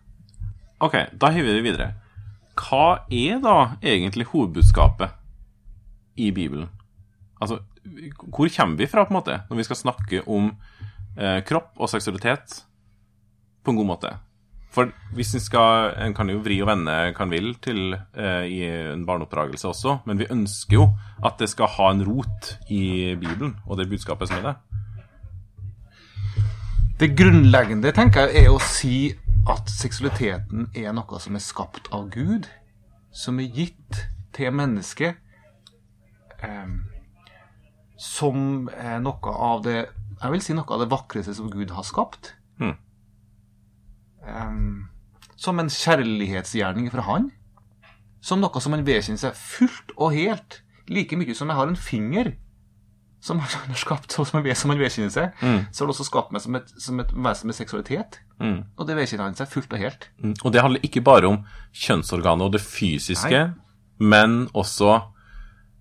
Ok, 0.80 0.94
da 1.20 1.28
hiver 1.34 1.58
vi 1.58 1.64
videre. 1.66 1.90
Hva 2.56 3.00
er 3.10 3.40
da 3.42 3.56
egentlig 3.82 4.28
hovedbudskapet 4.30 5.16
i 6.16 6.30
Bibelen? 6.34 6.68
Altså, 7.40 7.60
hvor 8.28 8.48
kommer 8.56 8.76
vi 8.76 8.86
fra, 8.86 9.04
på 9.04 9.14
en 9.14 9.20
måte, 9.20 9.42
når 9.50 9.56
vi 9.56 9.68
skal 9.68 9.76
snakke 9.76 10.24
om 10.28 10.50
eh, 11.16 11.40
kropp 11.46 11.78
og 11.80 11.88
seksualitet 11.88 12.64
på 13.64 13.72
en 13.72 13.80
god 13.80 13.88
måte? 13.88 14.16
For 14.70 14.92
hvis 15.16 15.34
en 15.34 15.42
skal 15.42 15.94
En 16.06 16.14
kan 16.14 16.28
jo 16.30 16.42
vri 16.44 16.60
og 16.62 16.68
vende 16.70 16.92
hva 17.10 17.24
en 17.24 17.32
vil 17.32 17.54
til 17.62 17.94
eh, 17.94 18.44
i 18.46 18.60
en 18.68 19.06
barneoppdragelse 19.06 19.68
også, 19.68 19.96
men 20.06 20.20
vi 20.20 20.30
ønsker 20.30 20.76
jo 20.76 20.86
at 21.26 21.40
det 21.40 21.50
skal 21.50 21.72
ha 21.78 21.90
en 21.90 22.04
rot 22.06 22.52
i 22.70 23.16
Bibelen 23.18 23.56
og 23.66 23.80
det 23.80 23.88
budskapet 23.90 24.30
som 24.30 24.38
er 24.38 24.50
det. 24.50 24.54
Det 27.00 27.16
grunnleggende 27.16 27.94
tenker 27.96 28.28
jeg 28.28 28.44
er 28.44 28.52
å 28.52 28.60
si 28.60 29.14
at 29.48 29.70
seksualiteten 29.72 30.68
er 30.76 30.92
noe 30.92 31.18
som 31.18 31.34
er 31.34 31.42
skapt 31.42 31.88
av 31.96 32.10
Gud, 32.12 32.46
som 33.10 33.40
er 33.40 33.48
gitt 33.56 34.02
til 34.36 34.52
mennesket 34.54 35.16
eh, 36.46 36.68
som 38.00 38.68
noe 39.04 39.32
av 39.36 39.64
det 39.66 39.78
Jeg 40.20 40.32
vil 40.32 40.42
si 40.44 40.54
noe 40.56 40.68
av 40.72 40.80
det 40.82 40.90
vakreste 40.92 41.34
som 41.36 41.50
Gud 41.52 41.70
har 41.72 41.84
skapt. 41.88 42.34
Mm. 42.60 42.74
Eh, 44.28 44.56
som 45.40 45.60
en 45.60 45.72
kjærlighetsgjerning 45.72 46.90
fra 46.92 47.06
Han. 47.08 47.30
Som 48.20 48.42
noe 48.44 48.60
som 48.60 48.76
han 48.76 48.84
vedkjenner 48.84 49.20
seg 49.22 49.38
fullt 49.38 49.94
og 49.96 50.12
helt. 50.12 50.60
Like 50.92 51.16
mye 51.16 51.36
som 51.36 51.48
jeg 51.48 51.56
har 51.56 51.70
en 51.70 51.80
finger 51.80 52.34
som 53.20 53.40
han 53.40 53.68
har 53.68 53.76
skapt, 53.76 54.14
og 54.18 54.26
som 54.26 54.40
han 54.40 54.44
vedkjenner 54.80 55.12
seg, 55.12 55.32
så 55.36 55.82
har 55.82 55.86
han 55.86 55.92
også 55.92 56.06
skapt 56.08 56.32
meg 56.32 56.40
som 56.40 56.56
et, 56.56 56.70
som 56.80 57.00
et 57.02 57.10
vesen 57.12 57.50
med 57.50 57.56
seksualitet. 57.56 58.20
Mm. 58.40 58.62
Og 58.80 58.86
det 58.88 58.96
vedkjenner 58.96 59.28
han 59.28 59.36
seg 59.36 59.50
fullt 59.52 59.74
og 59.76 59.82
helt. 59.82 60.06
Mm. 60.24 60.34
Og 60.40 60.54
det 60.54 60.62
handler 60.64 60.86
ikke 60.88 61.02
bare 61.04 61.28
om 61.28 61.42
kjønnsorganet 61.76 62.48
og 62.48 62.54
det 62.56 62.62
fysiske, 62.64 63.42
men 64.00 64.38
også 64.56 64.96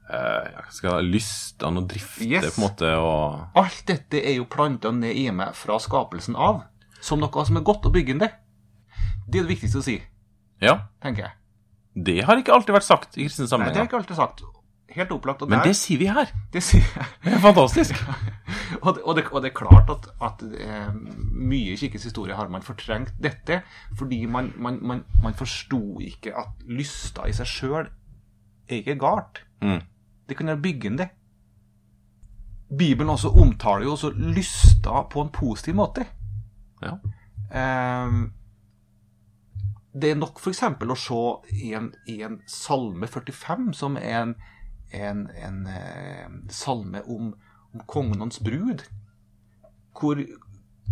ja, 0.10 0.64
skal 0.74 1.06
lystene 1.06 1.84
og 1.84 1.88
drifte, 1.92 2.26
Yes. 2.26 2.56
på 2.56 2.62
en 2.62 2.66
måte, 2.68 2.92
og 2.98 3.58
Alt 3.62 3.84
dette 3.88 4.18
er 4.26 4.36
jo 4.40 4.46
planta 4.50 4.92
ned 4.92 5.16
i 5.16 5.28
meg 5.32 5.54
fra 5.56 5.78
skapelsen 5.80 6.36
av, 6.36 6.64
som 7.02 7.20
noe 7.22 7.46
som 7.46 7.58
er 7.58 7.66
godt 7.68 7.86
og 7.86 7.94
byggende. 7.94 8.32
Det 9.30 9.40
er 9.40 9.46
det 9.46 9.52
viktigste 9.56 9.80
å 9.80 9.86
si, 9.86 10.00
Ja, 10.62 10.80
tenker 11.02 11.28
jeg. 11.28 11.32
det 12.06 12.24
har 12.26 12.38
ikke 12.42 12.54
alltid 12.54 12.74
vært 12.76 12.88
sagt 12.88 13.18
i 13.18 13.28
kristne 13.28 13.46
Nei, 13.60 13.70
det 13.70 13.78
har 13.78 13.86
ikke 13.88 14.00
alltid 14.02 14.18
sagt. 14.18 14.42
Helt 14.90 15.12
opplagt. 15.14 15.44
Men 15.48 15.62
det 15.62 15.76
sier 15.78 16.00
vi 16.02 16.08
her. 16.10 16.32
det 16.52 16.64
sier 16.66 16.82
jeg. 16.82 17.06
Det 17.24 17.34
er 17.38 17.40
fantastisk. 17.44 17.96
Og 18.82 18.96
det, 18.96 19.02
og, 19.04 19.16
det, 19.18 19.24
og 19.34 19.42
det 19.44 19.50
er 19.50 19.56
klart 19.58 19.90
at, 19.90 20.06
at 20.24 20.42
eh, 20.46 20.90
mye 20.94 21.74
i 21.74 21.78
kirkens 21.78 22.04
historie 22.06 22.36
har 22.38 22.48
man 22.50 22.62
fortrengt 22.62 23.12
dette, 23.22 23.62
fordi 23.98 24.26
man, 24.30 24.52
man, 24.58 24.78
man, 24.82 25.02
man 25.24 25.34
forsto 25.38 26.00
ikke 26.02 26.34
at 26.38 26.62
lysta 26.70 27.26
i 27.28 27.34
seg 27.34 27.50
sjøl 27.50 27.88
er 28.70 28.76
ikke 28.80 28.96
galt. 29.02 29.42
Mm. 29.62 29.82
Det 30.30 30.38
kunne 30.38 30.54
være 30.54 30.62
byggende. 30.62 31.10
Bibelen 32.70 33.10
også 33.10 33.32
omtaler 33.34 33.88
jo 33.88 33.96
også 33.96 34.12
lysta 34.14 35.04
på 35.10 35.22
en 35.26 35.32
positiv 35.34 35.76
måte. 35.76 36.06
Ja. 36.84 37.00
Ehm, 37.50 38.28
det 39.94 40.12
er 40.12 40.20
nok 40.20 40.40
f.eks. 40.40 40.64
å 40.64 40.98
se 41.00 41.22
i 41.66 41.74
en, 41.78 41.90
i 42.08 42.20
en 42.26 42.40
salme 42.48 43.10
45, 43.10 43.74
som 43.74 43.98
er 43.98 44.20
en, 44.22 44.36
en, 44.94 45.26
en 45.34 45.60
eh, 45.74 46.30
salme 46.54 47.02
om, 47.10 47.34
om 47.74 47.86
kongens 47.90 48.40
brud, 48.46 48.86
hvor, 49.98 50.22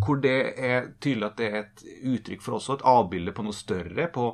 hvor 0.03 0.22
det 0.24 0.38
er 0.58 0.91
tydelig 0.98 1.29
at 1.29 1.38
det 1.38 1.51
er 1.51 1.60
et 1.62 1.86
uttrykk 2.15 2.44
for 2.44 2.58
også 2.58 2.79
et 2.79 2.88
avbilde 2.89 3.36
på 3.38 3.46
noe 3.46 3.56
større, 3.56 4.10
på, 4.13 4.32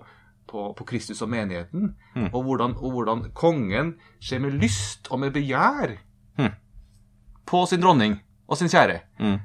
på, 0.53 0.67
på 0.77 0.85
Kristus 0.85 1.21
og 1.25 1.29
menigheten, 1.33 1.95
og, 2.29 2.43
hvordan, 2.45 2.75
og 2.77 2.91
hvordan 2.93 3.23
kongen 3.33 3.95
ser 4.21 4.39
med 4.43 4.53
lyst 4.61 5.09
og 5.11 5.19
med 5.25 5.33
begjær 5.35 5.97
Mm. 6.39 6.49
på 7.45 7.65
sin 7.69 7.81
dronning 7.83 8.15
og 8.47 8.57
sin 8.57 8.67
kjære, 8.71 8.99
Mm. 9.19 9.39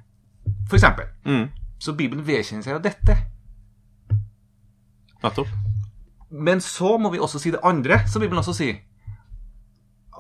for 0.69 0.77
eksempel. 0.77 1.05
Mm. 1.27 1.49
Så 1.81 1.93
Bibelen 1.97 2.25
vedkjenner 2.27 2.65
seg 2.65 2.75
av 2.79 2.83
dette. 2.83 3.17
Nettopp. 5.23 5.49
Men 6.31 6.61
så 6.61 6.99
må 7.00 7.11
vi 7.12 7.19
også 7.19 7.38
si 7.41 7.50
det 7.50 7.61
andre, 7.65 8.00
som 8.09 8.21
Bibelen 8.23 8.38
også 8.43 8.55
sier. 8.57 8.81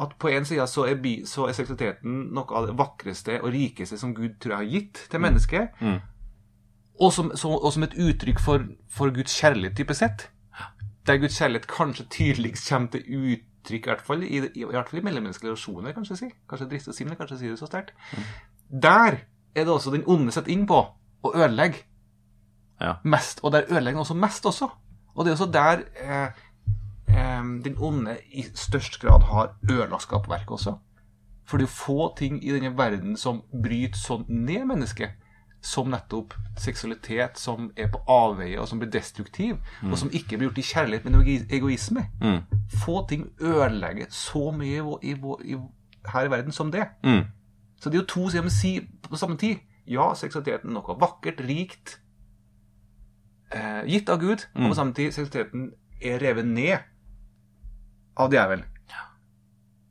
At 0.00 0.14
på 0.18 0.28
en 0.30 0.44
side 0.46 0.66
så 0.70 0.84
er, 0.86 0.94
bi, 1.02 1.16
så 1.26 1.48
er 1.48 1.56
seksualiteten 1.58 2.28
noe 2.34 2.54
av 2.54 2.68
det 2.70 2.76
vakreste 2.78 3.40
og 3.42 3.50
rikeste 3.52 3.98
som 3.98 4.12
Gud 4.14 4.36
tror 4.40 4.54
jeg 4.54 4.58
har 4.62 4.72
gitt 4.76 5.00
til 5.10 5.20
mennesket. 5.24 5.68
Mm. 5.82 5.98
Og, 7.00 7.12
som, 7.12 7.32
så, 7.34 7.48
og 7.50 7.72
som 7.74 7.82
et 7.86 7.94
uttrykk 7.98 8.40
for, 8.42 8.64
for 8.90 9.10
Guds 9.14 9.34
kjærlighet, 9.40 9.76
type 9.78 9.94
sett. 9.94 10.28
Der 11.08 11.16
Guds 11.16 11.38
kjærlighet 11.40 11.66
kanskje 11.70 12.04
tydeligst 12.12 12.68
kommer 12.68 12.90
til 12.92 13.04
uttrykk, 13.16 13.86
i 13.86 13.88
hvert 13.88 14.02
fall 14.04 14.22
i, 14.22 14.40
i, 14.54 14.64
hvert 14.64 14.90
fall 14.90 15.00
i 15.00 15.04
mellommenneskelige 15.06 15.54
relasjoner, 15.54 15.94
kanskje 15.96 16.16
si. 16.20 16.28
Kanskje 16.50 16.68
drist 16.68 16.90
og 16.92 16.96
si, 16.98 17.04
men 17.08 17.16
kanskje 17.16 17.38
si 17.40 17.48
det 17.48 17.58
så 17.58 17.68
sterkt. 17.70 17.94
Der 18.68 19.16
er 19.54 19.64
det 19.64 19.72
også 19.72 19.90
den 19.94 20.04
onde 20.06 20.34
setter 20.36 20.52
inn 20.52 20.66
på 20.68 20.82
å 21.24 21.32
ødelegge 21.34 21.86
Ja. 22.80 22.92
mest, 23.04 23.40
og 23.42 23.52
der 23.52 23.64
ødelegger 23.70 23.96
den 23.96 24.04
også 24.04 24.14
mest 24.14 24.46
også. 24.46 24.68
Og 25.16 25.24
det 25.24 25.32
er 25.32 25.34
også 25.34 25.52
der 25.52 25.80
eh, 25.96 26.28
eh, 27.08 27.48
den 27.64 27.74
onde 27.78 28.18
i 28.32 28.44
størst 28.54 29.00
grad 29.00 29.24
har 29.26 29.56
ødelagt 29.70 30.02
skapverket 30.02 30.50
også. 30.50 30.76
For 31.48 31.56
det 31.58 31.64
er 31.64 31.72
få 31.72 32.14
ting 32.16 32.44
i 32.44 32.52
denne 32.52 32.76
verden 32.76 33.16
som 33.16 33.42
bryter 33.62 33.98
sånn 33.98 34.26
ned 34.28 34.68
mennesket, 34.68 35.16
som 35.68 35.90
nettopp 35.92 36.34
seksualitet 36.58 37.38
som 37.38 37.68
er 37.76 37.90
på 37.92 38.00
avveie, 38.08 38.56
og 38.60 38.68
som 38.70 38.80
blir 38.80 38.90
destruktiv, 38.92 39.58
og 39.84 39.98
som 40.00 40.10
ikke 40.12 40.38
blir 40.38 40.48
gjort 40.48 40.60
i 40.62 40.66
kjærlighet, 40.70 41.04
men 41.04 41.44
egoisme. 41.58 42.06
Mm. 42.22 42.38
Få 42.84 43.02
ting 43.08 43.26
ødelegger 43.40 44.06
så 44.10 44.50
mye 44.56 44.80
i, 45.02 45.12
i, 45.12 45.16
i, 45.52 45.58
her 46.12 46.28
i 46.28 46.30
verden 46.32 46.52
som 46.52 46.72
det. 46.72 46.86
Mm. 47.04 47.24
Så 47.80 47.90
det 47.90 47.98
er 47.98 48.02
jo 48.02 48.12
to 48.14 48.28
sider 48.30 48.42
med 48.42 48.54
si 48.54 48.80
på 49.10 49.16
samme 49.16 49.36
tid. 49.36 49.60
Ja, 49.88 50.10
seksualiteten 50.14 50.70
er 50.70 50.78
noe 50.78 50.96
vakkert, 51.00 51.40
rikt, 51.48 51.98
eh, 53.52 53.84
gitt 53.88 54.08
av 54.08 54.20
Gud, 54.20 54.48
og 54.54 54.70
på 54.70 54.74
samme 54.76 54.96
tid 54.96 55.12
seksualiteten 55.12 55.70
er 56.02 56.20
revet 56.22 56.48
ned 56.48 56.76
av 58.16 58.32
djevelen. 58.32 58.64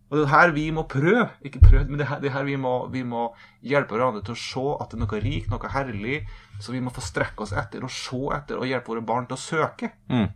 Og 0.09 0.17
det 0.17 0.23
er 0.23 0.31
her 0.31 0.51
vi 0.55 0.65
må 0.71 0.85
prøve, 0.87 1.25
ikke 1.43 1.59
prøve, 1.59 1.83
men 1.89 1.99
det 1.99 2.05
er 2.05 2.09
her, 2.13 2.19
det 2.23 2.29
er 2.29 2.35
her 2.37 2.45
vi, 2.47 2.55
må, 2.55 2.73
vi 2.93 3.01
må 3.03 3.25
hjelpe 3.61 3.97
hverandre 3.97 4.21
til 4.23 4.37
å 4.37 4.39
se 4.39 4.63
at 4.79 4.91
det 4.93 4.95
er 4.97 5.01
noe 5.03 5.19
rikt, 5.25 5.49
noe 5.51 5.71
herlig, 5.73 6.21
så 6.63 6.71
vi 6.71 6.79
må 6.79 6.93
få 6.95 7.03
strekke 7.03 7.43
oss 7.43 7.51
etter 7.51 7.83
og 7.83 7.91
se 7.91 8.21
etter 8.37 8.61
og 8.61 8.69
hjelpe 8.69 8.93
våre 8.93 9.03
barn 9.03 9.27
til 9.27 9.35
å 9.35 9.41
søke 9.43 9.89
Mm. 10.07 10.29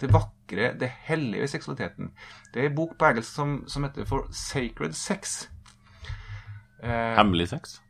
det 0.00 0.12
vakre, 0.12 0.72
det 0.80 0.90
hellige 1.08 1.44
i 1.44 1.52
seksualiteten. 1.52 2.10
Det 2.52 2.60
er 2.62 2.68
en 2.68 2.76
bok 2.76 2.92
på 2.98 3.08
engelsk 3.08 3.32
som, 3.32 3.56
som 3.68 3.84
heter 3.84 4.04
for 4.08 4.28
Sacred 4.32 4.92
Sex. 4.96 5.48
Eh, 6.82 7.16
Hemmelig 7.16 7.48
sex? 7.48 7.80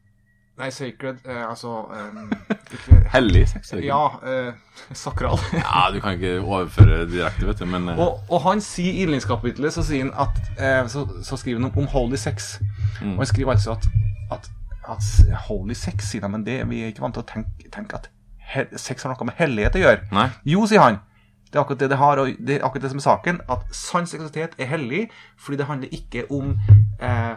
Nei, 0.61 0.69
sacred 0.75 1.25
eh, 1.27 1.43
Altså 1.49 1.73
eh, 1.97 2.21
ikke, 2.77 3.01
Hellig 3.15 3.43
sex? 3.49 3.73
Sacred. 3.73 3.87
Ja, 3.89 4.05
eh, 4.23 4.53
sakral. 4.93 5.41
ja, 5.65 5.89
du 5.95 6.01
kan 6.05 6.19
ikke 6.19 6.41
overføre 6.41 7.03
direkte, 7.11 7.49
vet 7.49 7.59
du, 7.63 7.67
men 7.71 7.89
eh, 7.89 7.99
og, 7.99 8.23
og 8.31 8.45
han 8.47 8.63
sier 8.65 8.93
i 8.93 9.05
innledningskapitlet 9.05 9.75
så, 9.75 9.85
sier 9.87 10.07
han 10.07 10.15
at, 10.27 10.41
eh, 10.59 10.85
så, 10.93 11.07
så 11.27 11.41
skriver 11.41 11.61
han 11.61 11.71
om, 11.71 11.83
om 11.85 11.91
holy 11.95 12.21
sex. 12.21 12.57
Og 13.03 13.21
han 13.23 13.31
skriver 13.33 13.57
altså 13.57 13.77
at, 13.77 13.91
at, 14.33 14.51
at 14.89 15.11
holy 15.49 15.75
sex, 15.75 16.13
sier 16.13 16.27
han, 16.27 16.37
men 16.37 16.47
det, 16.47 16.61
vi 16.71 16.85
er 16.85 16.95
ikke 16.95 17.05
vant 17.05 17.19
til 17.19 17.25
å 17.25 17.31
tenke, 17.33 17.71
tenke 17.75 18.01
at 18.01 18.11
he, 18.55 18.67
sex 18.79 19.07
har 19.07 19.15
noe 19.15 19.29
med 19.29 19.39
hellighet 19.41 19.79
å 19.79 19.85
gjøre. 19.85 20.03
Nei. 20.15 20.29
Jo, 20.55 20.67
sier 20.71 20.85
han. 20.85 21.01
Det 21.51 21.59
er 21.59 21.65
akkurat 21.65 21.81
det 21.83 21.89
det 21.91 21.99
har, 21.99 22.21
og 22.23 22.43
det 22.47 22.57
er 22.57 22.65
akkurat 22.67 22.85
det 22.85 22.93
som 22.93 23.01
er 23.01 23.07
saken. 23.09 23.41
At 23.51 23.65
sann 23.75 24.07
seksualitet 24.07 24.55
er 24.59 24.71
hellig, 24.71 25.09
fordi 25.39 25.59
det 25.59 25.67
handler 25.67 25.97
ikke 25.97 26.29
om 26.31 26.53
eh, 27.03 27.33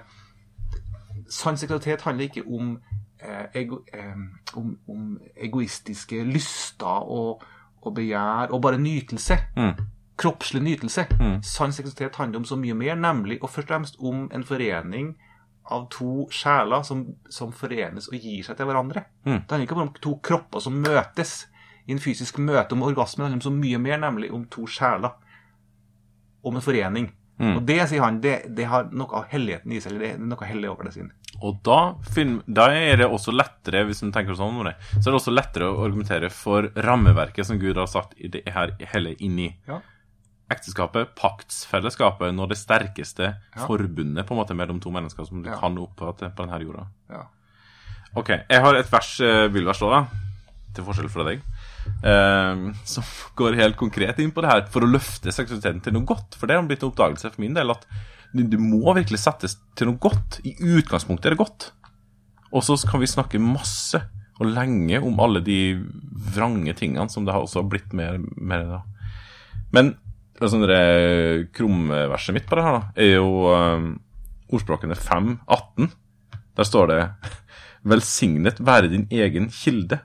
Sann 1.34 1.58
seksualitet 1.58 2.02
handler 2.06 2.30
ikke 2.30 2.44
om, 2.46 2.78
eh, 3.20 3.62
ego, 3.62 3.80
eh, 3.94 4.58
om, 4.60 4.78
om 4.90 5.20
egoistiske 5.36 6.24
lyster 6.24 7.10
og, 7.10 7.44
og 7.82 7.96
begjær 7.96 8.54
og 8.54 8.62
bare 8.62 8.78
nytelse. 8.78 9.38
Mm. 9.58 9.74
Kroppslig 10.18 10.62
nytelse. 10.62 11.08
Sann 11.42 11.74
seksualitet 11.74 12.16
handler 12.16 12.44
om 12.44 12.46
så 12.46 12.56
mye 12.56 12.74
mer, 12.78 12.96
nemlig 12.96 13.40
og 13.42 13.50
først 13.50 13.66
og 13.66 13.74
fremst 13.74 13.96
om 14.00 14.28
en 14.34 14.44
forening 14.46 15.16
av 15.72 15.88
to 15.92 16.28
sjeler 16.32 16.84
som, 16.84 17.06
som 17.32 17.54
forenes 17.56 18.10
og 18.12 18.20
gir 18.20 18.44
seg 18.46 18.60
til 18.60 18.68
hverandre. 18.70 19.06
Mm. 19.26 19.40
Det 19.40 19.50
handler 19.50 19.68
ikke 19.68 19.80
bare 19.80 19.88
om 19.88 19.98
to 20.04 20.16
kropper 20.24 20.64
som 20.64 20.80
møtes 20.84 21.34
i 21.88 21.96
en 21.96 22.04
fysisk 22.04 22.40
møte 22.40 22.76
om 22.76 22.86
orgasme. 22.86 23.24
Det 23.24 23.30
handler 23.30 23.42
om 23.42 23.48
så 23.48 23.56
mye 23.56 23.82
mer, 23.82 24.00
nemlig 24.04 24.32
om 24.36 24.46
to 24.52 24.68
sjeler. 24.70 25.16
Om 26.44 26.60
en 26.60 26.66
forening. 26.66 27.10
Mm. 27.40 27.56
Og 27.58 27.64
det, 27.66 27.80
sier 27.90 28.04
han, 28.04 28.20
det, 28.22 28.34
det 28.56 28.66
har 28.70 28.90
noe 28.94 29.10
av 29.20 29.24
helligheten 29.32 29.72
i 29.74 29.80
seg. 29.82 29.94
eller 29.96 30.04
Det 30.06 30.10
er 30.14 30.20
noe 30.30 30.46
hellig 30.48 30.70
over 30.70 30.86
det 30.86 30.94
sin. 30.94 31.08
Og 31.42 31.58
da, 31.66 31.80
da 32.46 32.68
er 32.78 32.98
det 33.02 33.08
også 33.10 33.34
lettere, 33.34 33.82
hvis 33.88 34.04
man 34.06 34.12
tenker 34.14 34.38
sånn 34.38 34.60
om 34.60 34.68
det, 34.70 34.76
så 35.00 35.08
er 35.08 35.10
det 35.12 35.18
også 35.18 35.34
lettere 35.34 35.72
å 35.72 35.82
argumentere 35.88 36.30
for 36.30 36.70
rammeverket 36.78 37.48
som 37.50 37.58
Gud 37.60 37.80
har 37.82 37.90
sagt 37.90 38.14
i 38.22 38.30
det 38.36 38.44
her 38.54 38.76
hele 38.94 39.16
inni. 39.18 39.50
Ja. 39.68 39.80
Ekteskapet, 40.54 41.16
paktsfellesskapet, 41.18 42.34
når 42.38 42.52
det 42.54 42.60
sterkeste 42.62 43.32
forbundet 43.66 44.28
på 44.28 44.36
en 44.36 44.42
måte 44.44 44.54
mellom 44.58 44.80
to 44.84 44.92
mennesker 44.94 45.26
som 45.26 45.42
du 45.42 45.50
Ja. 45.50 45.58
kan 45.58 45.78
oppfatte 45.82 46.30
på 46.36 46.46
denne 46.46 46.62
jorda. 46.62 46.86
Ja. 47.10 47.24
Ok, 48.16 48.30
jeg 48.30 48.62
har 48.62 48.76
et 48.76 48.92
vers, 48.92 49.20
eh, 49.22 49.48
bibelvers 49.48 49.80
da, 49.80 50.06
til 50.76 50.84
forskjell 50.86 51.10
fra 51.10 51.24
deg, 51.24 51.42
som 52.88 53.06
går 53.40 53.58
helt 53.60 53.78
konkret 53.80 54.20
inn 54.20 54.32
på 54.36 54.44
det 54.44 54.52
her, 54.52 54.66
for 54.72 54.86
å 54.86 54.90
løfte 54.90 55.32
seksualiteten 55.32 55.82
til 55.84 55.96
noe 55.96 56.08
godt. 56.08 56.38
For 56.40 56.50
det 56.50 56.58
har 56.58 56.66
blitt 56.68 56.84
en 56.84 56.92
oppdagelse 56.92 57.32
for 57.32 57.44
min 57.44 57.56
del, 57.58 57.72
at 57.74 57.88
det, 58.34 58.60
må 58.60 58.96
virkelig 58.98 59.22
settes 59.22 59.58
til 59.78 59.92
noe 59.92 60.02
godt. 60.02 60.40
I 60.48 60.56
utgangspunktet 60.58 61.30
er 61.30 61.36
det 61.36 61.44
godt. 61.44 61.70
Og 62.54 62.66
så 62.66 62.78
kan 62.90 63.02
vi 63.02 63.10
snakke 63.10 63.42
masse 63.42 64.02
og 64.42 64.50
lenge 64.50 64.98
om 65.06 65.20
alle 65.22 65.44
de 65.46 65.60
vrange 66.34 66.74
tingene 66.78 67.10
som 67.12 67.26
det 67.26 67.36
har 67.36 67.46
også 67.46 67.64
blitt 67.70 67.94
mer, 67.96 68.18
mer 68.38 68.66
da. 68.70 68.80
Men 69.74 69.94
altså, 70.40 70.62
det 70.70 71.52
krumverset 71.58 72.36
mitt 72.36 72.50
på 72.50 72.58
det 72.58 72.66
her, 72.66 72.80
da, 72.80 72.90
er 72.98 73.14
jo 73.16 73.30
eh, 73.54 73.88
ordspråkene 74.54 74.98
5.18. 74.98 75.94
Der 76.58 76.70
står 76.70 76.92
det 76.92 77.02
Velsignet 77.84 78.62
være 78.64 78.92
din 78.92 79.08
egen 79.12 79.50
kilde. 79.52 80.00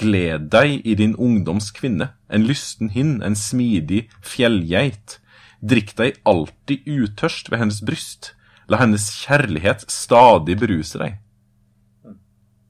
Gled 0.00 0.48
deg 0.52 0.86
i 0.86 0.94
din 0.98 1.14
ungdoms 1.20 1.70
kvinne, 1.74 2.12
en 2.28 2.46
lysten 2.48 2.90
hind, 2.94 3.22
en 3.22 3.36
smidig 3.38 4.06
fjellgeit. 4.24 5.18
Drikk 5.64 5.94
deg 6.00 6.18
alltid 6.28 6.88
utørst 6.88 7.50
ved 7.52 7.62
hennes 7.62 7.82
bryst. 7.84 8.32
La 8.68 8.80
hennes 8.80 9.06
kjærlighet 9.24 9.84
stadig 9.92 10.56
beruse 10.60 11.00
deg. 11.00 11.20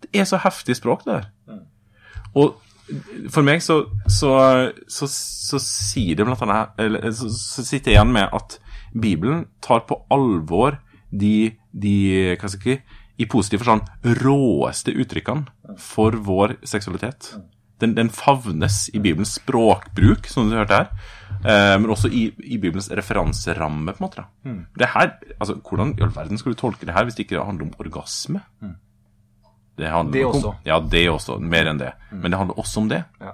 Det 0.02 0.10
er 0.12 0.26
så 0.28 0.40
heftig 0.42 0.76
språk, 0.78 1.04
det 1.06 1.22
der. 1.22 1.62
Og 2.34 2.58
for 3.32 3.46
meg 3.46 3.62
så, 3.64 3.78
så, 4.10 4.30
så, 4.90 5.08
så 5.08 5.60
sier 5.62 6.18
det 6.18 6.26
blant 6.26 6.42
annet 6.44 6.82
eller, 6.82 7.06
så, 7.16 7.30
så 7.32 7.64
sitter 7.64 7.94
jeg 7.94 7.96
igjen 7.96 8.12
med 8.12 8.34
at 8.36 8.58
Bibelen 8.92 9.46
tar 9.64 9.86
på 9.88 10.02
alvor 10.12 10.76
de, 11.10 11.54
de 11.72 11.94
hva 12.36 12.50
skal 12.50 12.74
jeg 12.74 12.82
si, 12.82 13.00
i 13.18 13.26
positiv 13.30 13.58
forstand 13.62 13.82
råeste 14.24 14.92
uttrykkene 14.94 15.78
for 15.78 16.10
vår 16.26 16.56
seksualitet. 16.66 17.34
Den, 17.80 17.94
den 17.94 18.08
favnes 18.10 18.88
i 18.94 18.98
Bibelens 19.02 19.34
språkbruk, 19.38 20.26
som 20.30 20.48
du 20.50 20.56
hørte 20.56 20.74
her, 20.78 20.88
eh, 21.44 21.74
men 21.80 21.90
også 21.90 22.08
i, 22.10 22.28
i 22.38 22.56
Bibelens 22.58 22.88
referanseramme. 22.90 23.92
på 23.92 24.02
en 24.02 24.06
måte. 24.08 24.24
Da. 24.44 24.54
Det 24.78 24.88
her, 24.94 25.12
altså, 25.40 25.54
Hvordan 25.60 25.94
i 25.98 26.02
all 26.02 26.14
verden 26.14 26.38
skal 26.38 26.54
du 26.54 26.58
tolke 26.58 26.86
det 26.86 26.94
her 26.94 27.04
hvis 27.04 27.14
det 27.18 27.26
ikke 27.26 27.44
handler 27.44 27.66
om 27.66 27.74
orgasme? 27.82 28.40
Det, 29.76 29.88
handler 29.90 30.12
Det 30.12 30.24
om- 30.24 30.34
også. 30.34 30.54
Ja, 30.66 30.78
det 30.80 31.08
også. 31.10 31.38
Mer 31.40 31.66
enn 31.70 31.78
det. 31.78 31.92
Men 32.12 32.30
det 32.30 32.38
handler 32.38 32.58
også 32.58 32.80
om 32.80 32.88
det. 32.88 33.04
Ja. 33.20 33.32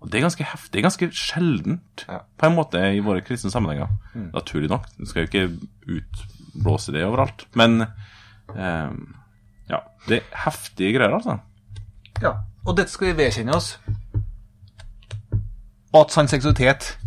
Og 0.00 0.10
det 0.10 0.18
er 0.18 0.24
ganske 0.26 0.44
heftig. 0.44 0.82
Ganske 0.84 1.10
sjeldent, 1.12 2.04
Ja. 2.08 2.18
på 2.38 2.46
en 2.46 2.56
måte, 2.56 2.76
i 2.96 3.00
våre 3.00 3.20
kristne 3.24 3.50
sammenhenger. 3.50 3.88
Naturlig 4.32 4.68
nok. 4.70 4.86
Du 4.98 5.04
skal 5.06 5.24
jo 5.24 5.28
ikke 5.28 5.58
utblåse 5.88 6.92
det 6.92 7.04
overalt. 7.04 7.46
Men 7.54 7.86
eh, 8.52 8.90
ja, 9.70 9.80
det 10.08 10.20
er 10.20 10.42
heftige 10.44 10.98
greier, 10.98 11.14
altså. 11.14 11.38
Ja, 12.22 12.36
og 12.64 12.76
dette 12.78 12.92
skal 12.92 13.12
vi 13.12 13.16
vedkjenne 13.22 13.56
oss. 13.56 13.78
At 15.94 16.12
sann 16.12 16.28
seksualitet 16.28 16.98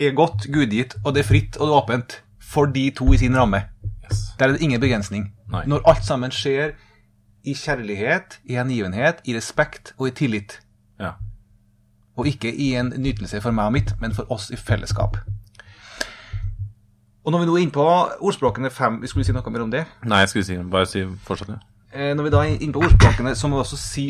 er 0.00 0.14
godt, 0.14 0.48
gudgitt, 0.52 0.96
og 1.04 1.14
det 1.14 1.24
er 1.24 1.28
fritt 1.28 1.56
og 1.58 1.68
det 1.68 1.72
er 1.72 1.82
åpent 1.82 2.18
for 2.52 2.66
de 2.66 2.90
to 2.90 3.12
i 3.12 3.20
sin 3.20 3.36
ramme. 3.36 3.62
Yes. 4.04 4.20
Der 4.38 4.48
er 4.48 4.52
det 4.52 4.62
ingen 4.62 4.80
begrensning. 4.80 5.32
Nei. 5.52 5.64
Når 5.66 5.82
alt 5.88 6.04
sammen 6.04 6.32
skjer 6.34 6.72
i 7.44 7.54
kjærlighet, 7.54 8.40
i 8.44 8.58
hengivenhet, 8.58 9.20
i 9.24 9.36
respekt 9.36 9.94
og 9.98 10.08
i 10.08 10.10
tillit. 10.10 10.60
Ja. 11.00 11.12
Og 12.16 12.26
ikke 12.26 12.54
i 12.54 12.74
en 12.74 12.92
nytelse 12.96 13.40
for 13.40 13.54
meg 13.54 13.70
og 13.70 13.72
mitt, 13.72 13.94
men 14.00 14.14
for 14.14 14.32
oss 14.32 14.50
i 14.50 14.56
fellesskap. 14.56 15.16
Og 17.28 17.32
når 17.34 17.42
vi 17.42 17.46
nå 17.50 17.56
er 17.58 17.62
inne 17.66 17.74
på 17.74 17.84
ordspråkene 18.24 18.70
fem 18.72 18.94
Vi 19.02 19.08
skulle 19.10 19.26
si 19.26 19.34
noe 19.36 19.50
mer 19.52 19.64
om 19.66 19.72
det. 19.72 19.82
Nei, 20.08 20.22
jeg 20.24 20.30
skulle 20.32 20.46
si 20.48 20.54
Bare 20.72 20.88
si 20.88 21.02
fortsatt, 21.28 21.50
ja. 21.52 21.58
Eh, 21.92 22.14
når 22.16 22.24
vi 22.24 22.30
da 22.32 22.40
er 22.46 22.54
inne 22.64 22.72
på 22.72 22.80
ordspråkene, 22.86 23.34
så 23.36 23.50
må 23.52 23.58
vi 23.58 23.64
også 23.66 23.76
si 23.80 24.06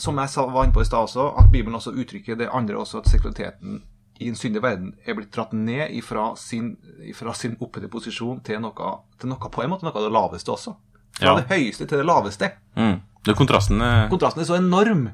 Som 0.00 0.16
jeg 0.22 0.32
sa, 0.32 0.46
var 0.48 0.64
inne 0.64 0.72
på 0.72 0.80
i 0.80 0.88
stad 0.88 1.04
også, 1.10 1.26
at 1.38 1.50
Bibelen 1.52 1.76
også 1.76 1.92
uttrykker 1.92 2.38
det 2.40 2.48
andre 2.52 2.80
også, 2.80 3.02
at 3.04 3.10
seksualiteten 3.12 3.82
i 4.22 4.28
en 4.30 4.36
syndig 4.38 4.62
verden 4.62 4.92
er 5.06 5.14
blitt 5.18 5.32
dratt 5.34 5.52
ned 5.52 5.90
ifra 5.98 6.36
sin, 6.38 6.76
sin 7.34 7.56
opphøyde 7.60 7.88
posisjon 7.90 8.40
til 8.46 8.60
noe, 8.62 8.90
til 9.18 9.30
noe 9.30 9.50
på 9.50 9.62
en 9.64 9.70
måte 9.72 9.86
noe 9.86 9.94
av 9.94 10.04
det 10.06 10.12
laveste 10.14 10.52
også. 10.54 10.74
Fra 11.18 11.26
Ja. 11.26 11.34
det 11.40 11.48
høyeste 11.50 11.86
til 11.86 11.98
det 11.98 12.06
laveste. 12.06 12.50
Mm. 12.78 13.00
Det 13.26 13.34
kontrasten 13.36 13.82
er 13.82 14.08
Kontrasten 14.10 14.42
er 14.42 14.46
så 14.46 14.58
enorm 14.58 15.08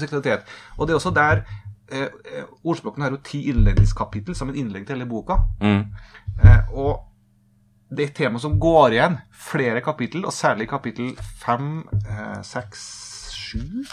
seksualitet. 0.00 0.44
Og 0.78 0.86
det 0.88 0.92
er 0.94 1.00
også 1.00 1.14
der 1.14 1.44
eh, 1.92 2.08
eh, 2.32 2.50
Ordspråkene 2.64 3.06
har 3.06 3.16
jo 3.16 3.22
ti 3.26 3.44
innledningskapittel 3.52 4.36
som 4.38 4.50
et 4.50 4.58
innlegg 4.60 4.86
til 4.86 4.96
hele 4.96 5.08
boka. 5.10 5.38
mm. 5.60 5.82
Eh, 6.42 6.72
og 6.72 7.08
det 7.92 8.04
er 8.04 8.08
et 8.08 8.16
tema 8.16 8.40
som 8.40 8.54
går 8.60 8.94
igjen 8.96 9.18
flere 9.36 9.82
kapittel, 9.84 10.24
og 10.24 10.32
særlig 10.32 10.68
kapittel 10.70 11.12
fem, 11.42 11.82
eh, 12.08 12.38
seks, 12.42 12.84
sju, 13.36 13.84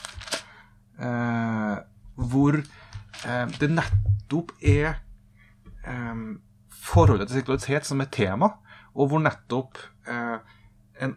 eh, 1.04 1.76
hvor 2.16 2.62
eh, 2.62 3.46
det 3.60 3.72
nettopp 3.74 4.56
er 4.64 5.00
forholdet 6.70 7.30
til 7.30 7.40
seksualitet 7.40 7.88
som 7.88 8.02
er 8.04 8.10
tema, 8.14 8.52
og 8.96 9.10
hvor 9.10 9.22
nettopp 9.24 9.80
eh, 10.08 10.38
en, 11.04 11.16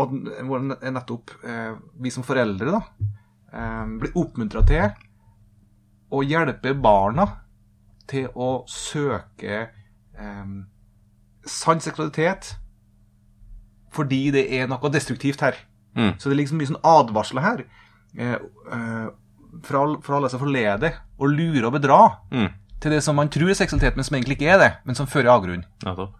og 0.00 0.14
hvor 0.48 0.64
nettopp 0.64 1.34
eh, 1.44 1.74
vi 2.02 2.12
som 2.14 2.24
foreldre 2.26 2.72
da, 2.72 2.82
eh, 3.52 3.82
blir 4.00 4.16
oppmuntra 4.18 4.64
til 4.66 4.90
å 6.12 6.20
hjelpe 6.26 6.74
barna 6.78 7.26
til 8.10 8.28
å 8.36 8.64
søke 8.68 9.60
eh, 10.18 10.52
sann 11.48 11.80
seksualitet 11.82 12.54
fordi 13.92 14.30
det 14.32 14.46
er 14.56 14.68
noe 14.70 14.90
destruktivt 14.92 15.42
her. 15.44 15.56
Mm. 15.96 16.14
Så 16.18 16.28
det 16.30 16.36
er 16.36 16.40
liksom 16.40 16.60
mye 16.62 16.70
sånn 16.70 16.84
advarsler 16.88 17.44
her. 17.44 17.62
Eh, 18.16 18.36
eh, 18.72 19.08
fra, 19.68 19.82
fra 20.00 20.16
alle 20.16 20.30
som 20.32 20.40
forlede 20.40 20.94
og 21.20 21.28
lure 21.34 21.66
og 21.68 21.74
bedra 21.76 21.98
Mm. 22.32 22.48
til 22.80 22.90
det 22.90 23.02
som 23.04 23.16
man 23.16 23.28
tror 23.28 23.50
er 23.52 23.54
seksualitet, 23.58 23.96
men 23.96 24.04
som 24.04 24.16
egentlig 24.16 24.38
ikke 24.40 24.48
er 24.54 24.58
det, 24.58 24.70
men 24.84 24.94
som 24.96 25.06
fører 25.06 25.28
avgrunn. 25.34 25.64
Nettopp. 25.84 26.14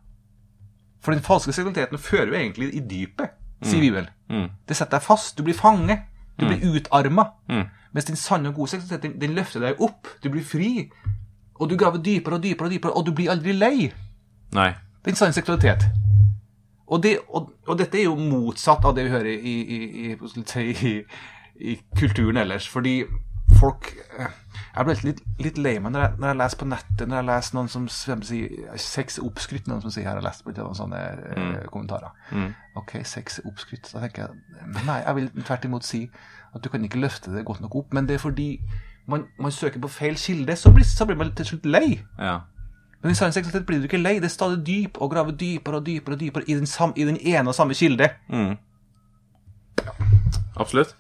For 1.03 1.13
den 1.17 1.23
falske 1.25 1.51
seksualiteten 1.53 1.99
fører 1.99 2.29
jo 2.29 2.39
egentlig 2.39 2.69
i 2.77 2.81
dypet, 2.81 3.33
sier 3.65 3.81
Bibelen. 3.81 4.09
Mm. 4.31 4.51
Det 4.69 4.77
setter 4.77 4.99
deg 4.99 5.03
fast. 5.03 5.37
Du 5.37 5.43
blir 5.43 5.55
fange. 5.59 5.97
Du 6.39 6.45
blir 6.47 6.61
utarma. 6.77 7.25
Mm. 7.49 7.65
Mens 7.93 8.09
den 8.09 8.17
sanne 8.17 8.49
og 8.49 8.55
gode 8.55 8.73
seksualitet, 8.73 9.03
den, 9.03 9.21
den 9.21 9.35
løfter 9.37 9.61
deg 9.61 9.81
opp. 9.85 10.09
Du 10.25 10.31
blir 10.33 10.45
fri. 10.45 10.89
Og 11.61 11.71
du 11.71 11.77
graver 11.77 12.01
dypere 12.03 12.39
og 12.39 12.43
dypere, 12.43 12.69
og 12.69 12.73
dypere, 12.73 12.93
og 12.93 13.07
du 13.07 13.13
blir 13.17 13.31
aldri 13.31 13.53
lei. 13.53 13.93
Nei. 14.57 14.71
Den 15.05 15.19
sanne 15.19 15.37
seksualitet. 15.37 15.85
Og, 16.87 17.03
det, 17.03 17.19
og, 17.29 17.53
og 17.67 17.79
dette 17.79 18.01
er 18.01 18.09
jo 18.09 18.17
motsatt 18.19 18.85
av 18.85 18.97
det 18.97 19.07
vi 19.07 19.13
hører 19.15 19.31
i, 19.33 19.55
i, 19.77 19.79
i, 20.13 20.95
i 21.73 21.77
kulturen 21.99 22.41
ellers. 22.43 22.69
Fordi 22.69 23.03
folk 23.61 23.93
eh, 24.19 24.35
Jeg 24.73 24.89
ble 24.89 24.95
litt, 25.05 25.19
litt 25.45 25.59
lei 25.61 25.75
meg 25.85 25.93
når 25.93 26.05
jeg, 26.05 26.13
når 26.17 26.31
jeg 26.31 26.37
leser 26.41 26.59
på 26.63 26.67
nettet 26.71 27.09
Når 27.11 27.19
jeg 27.19 27.27
leser 27.29 27.57
noen 27.59 27.67
som 27.69 27.89
sier 28.25 28.79
sex 28.81 29.19
er 29.19 29.27
oppskrytt, 29.27 29.67
noen 29.69 29.83
som 29.85 29.93
sier 29.93 30.07
her, 30.07 30.17
jeg 30.17 30.23
har 30.23 30.29
lest 30.31 30.47
på 30.47 30.55
noen 30.57 30.79
sånne 30.79 31.01
mm. 31.37 31.51
kommentarer. 31.73 32.15
Ok, 32.81 32.95
sex 33.09 33.43
er 33.43 33.51
oppskrytt. 33.51 33.91
Da 33.93 34.01
tenker 34.07 34.31
jeg 34.31 34.87
nei, 34.87 35.03
jeg 35.03 35.19
vil 35.19 35.29
tvert 35.43 35.69
imot 35.69 35.89
si 35.89 36.07
at 36.53 36.65
du 36.65 36.71
kan 36.73 36.85
ikke 36.85 37.03
løfte 37.03 37.35
det 37.35 37.45
godt 37.49 37.61
nok 37.65 37.77
opp. 37.83 37.93
Men 37.93 38.09
det 38.09 38.17
er 38.17 38.25
fordi 38.25 38.49
man, 39.11 39.27
man 39.41 39.53
søker 39.53 39.83
på 39.83 39.93
feil 39.93 40.17
kilde, 40.17 40.57
så 40.57 40.73
blir, 40.73 40.89
så 40.89 41.07
blir 41.09 41.21
man 41.21 41.35
til 41.37 41.53
slutt 41.53 41.69
lei. 41.69 42.01
Ja. 42.19 42.39
Men 43.03 43.13
i 43.13 43.19
sann 43.19 43.33
seksualitet 43.35 43.67
blir 43.67 43.81
du 43.83 43.89
ikke 43.91 44.01
lei. 44.01 44.15
Det 44.23 44.31
er 44.31 44.35
stadig 44.37 44.61
dyp 44.67 45.01
og 45.03 45.11
grave 45.11 45.35
dypere 45.37 45.81
og 45.81 45.87
dypere 45.87 46.15
og 46.15 46.21
dypere 46.21 46.45
i 46.47 46.55
den, 46.55 46.67
sam, 46.71 46.93
i 46.97 47.05
den 47.05 47.19
ene 47.21 47.51
og 47.51 47.55
samme 47.59 47.75
kilde. 47.75 48.09
Mm. 48.31 48.55
Absolutt. 50.57 50.97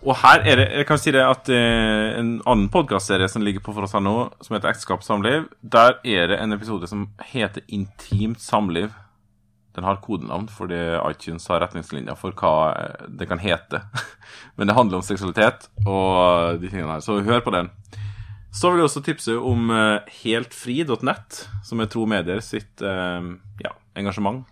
Og 0.00 0.16
her 0.16 0.40
er 0.48 0.56
det 0.56 0.66
Jeg 0.78 0.86
kan 0.88 1.00
si 1.00 1.12
det 1.12 1.20
at 1.20 1.48
eh, 1.52 2.16
en 2.16 2.38
annen 2.48 2.70
podkastserie 2.72 3.28
som 3.28 3.44
ligger 3.44 3.60
på 3.64 3.74
for 3.76 3.84
oss 3.84 3.92
her 3.96 4.00
nå, 4.04 4.30
som 4.40 4.56
heter 4.56 4.72
Ekteskap 4.72 5.04
samliv, 5.04 5.48
der 5.60 5.98
er 6.00 6.30
det 6.30 6.38
en 6.40 6.56
episode 6.56 6.88
som 6.88 7.10
heter 7.32 7.64
Intimt 7.68 8.40
samliv. 8.40 8.94
Den 9.76 9.84
har 9.84 10.00
kodenavn 10.02 10.48
fordi 10.50 10.78
iTunes 11.04 11.46
har 11.52 11.60
retningslinjer 11.62 12.16
for 12.18 12.32
hva 12.32 12.54
eh, 12.72 13.10
det 13.20 13.28
kan 13.28 13.42
hete. 13.42 13.82
Men 14.56 14.70
det 14.70 14.76
handler 14.78 15.00
om 15.00 15.04
seksualitet 15.04 15.68
og 15.84 16.62
de 16.62 16.70
tingene 16.70 16.96
her, 16.96 17.04
så 17.04 17.20
hør 17.20 17.44
på 17.44 17.52
den. 17.54 17.68
Så 18.56 18.70
vil 18.70 18.80
jeg 18.80 18.88
også 18.88 19.02
tipse 19.04 19.36
om 19.36 19.68
eh, 19.74 20.14
heltfri.nett, 20.22 21.42
som 21.66 21.82
er 21.82 21.90
Tro 21.92 22.06
Medier 22.08 22.40
sitt 22.42 22.80
eh, 22.80 23.28
ja, 23.62 23.74
engasjement 24.00 24.48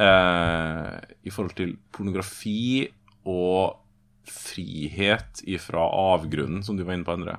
eh, 0.00 0.96
i 1.28 1.34
forhold 1.34 1.52
til 1.60 1.76
pornografi 1.92 2.88
og 3.28 3.84
frihet 4.32 5.42
ifra 5.48 5.84
avgrunnen, 6.14 6.62
som 6.64 6.76
du 6.76 6.84
var 6.84 6.96
inne 6.96 7.06
på, 7.06 7.16
Endre. 7.16 7.38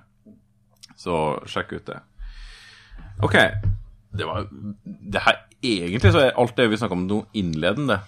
Så 1.00 1.40
sjekk 1.50 1.78
ut 1.78 1.90
det. 1.90 2.00
OK. 3.24 3.38
Det 4.10 4.26
var 4.26 4.48
det 4.50 5.22
her, 5.22 5.46
Egentlig 5.60 6.14
så 6.16 6.22
er 6.24 6.38
alt 6.40 6.56
det 6.56 6.70
vi 6.72 6.78
snakker 6.80 6.96
om 6.96 7.08
noe 7.08 7.28
innledende. 7.36 8.00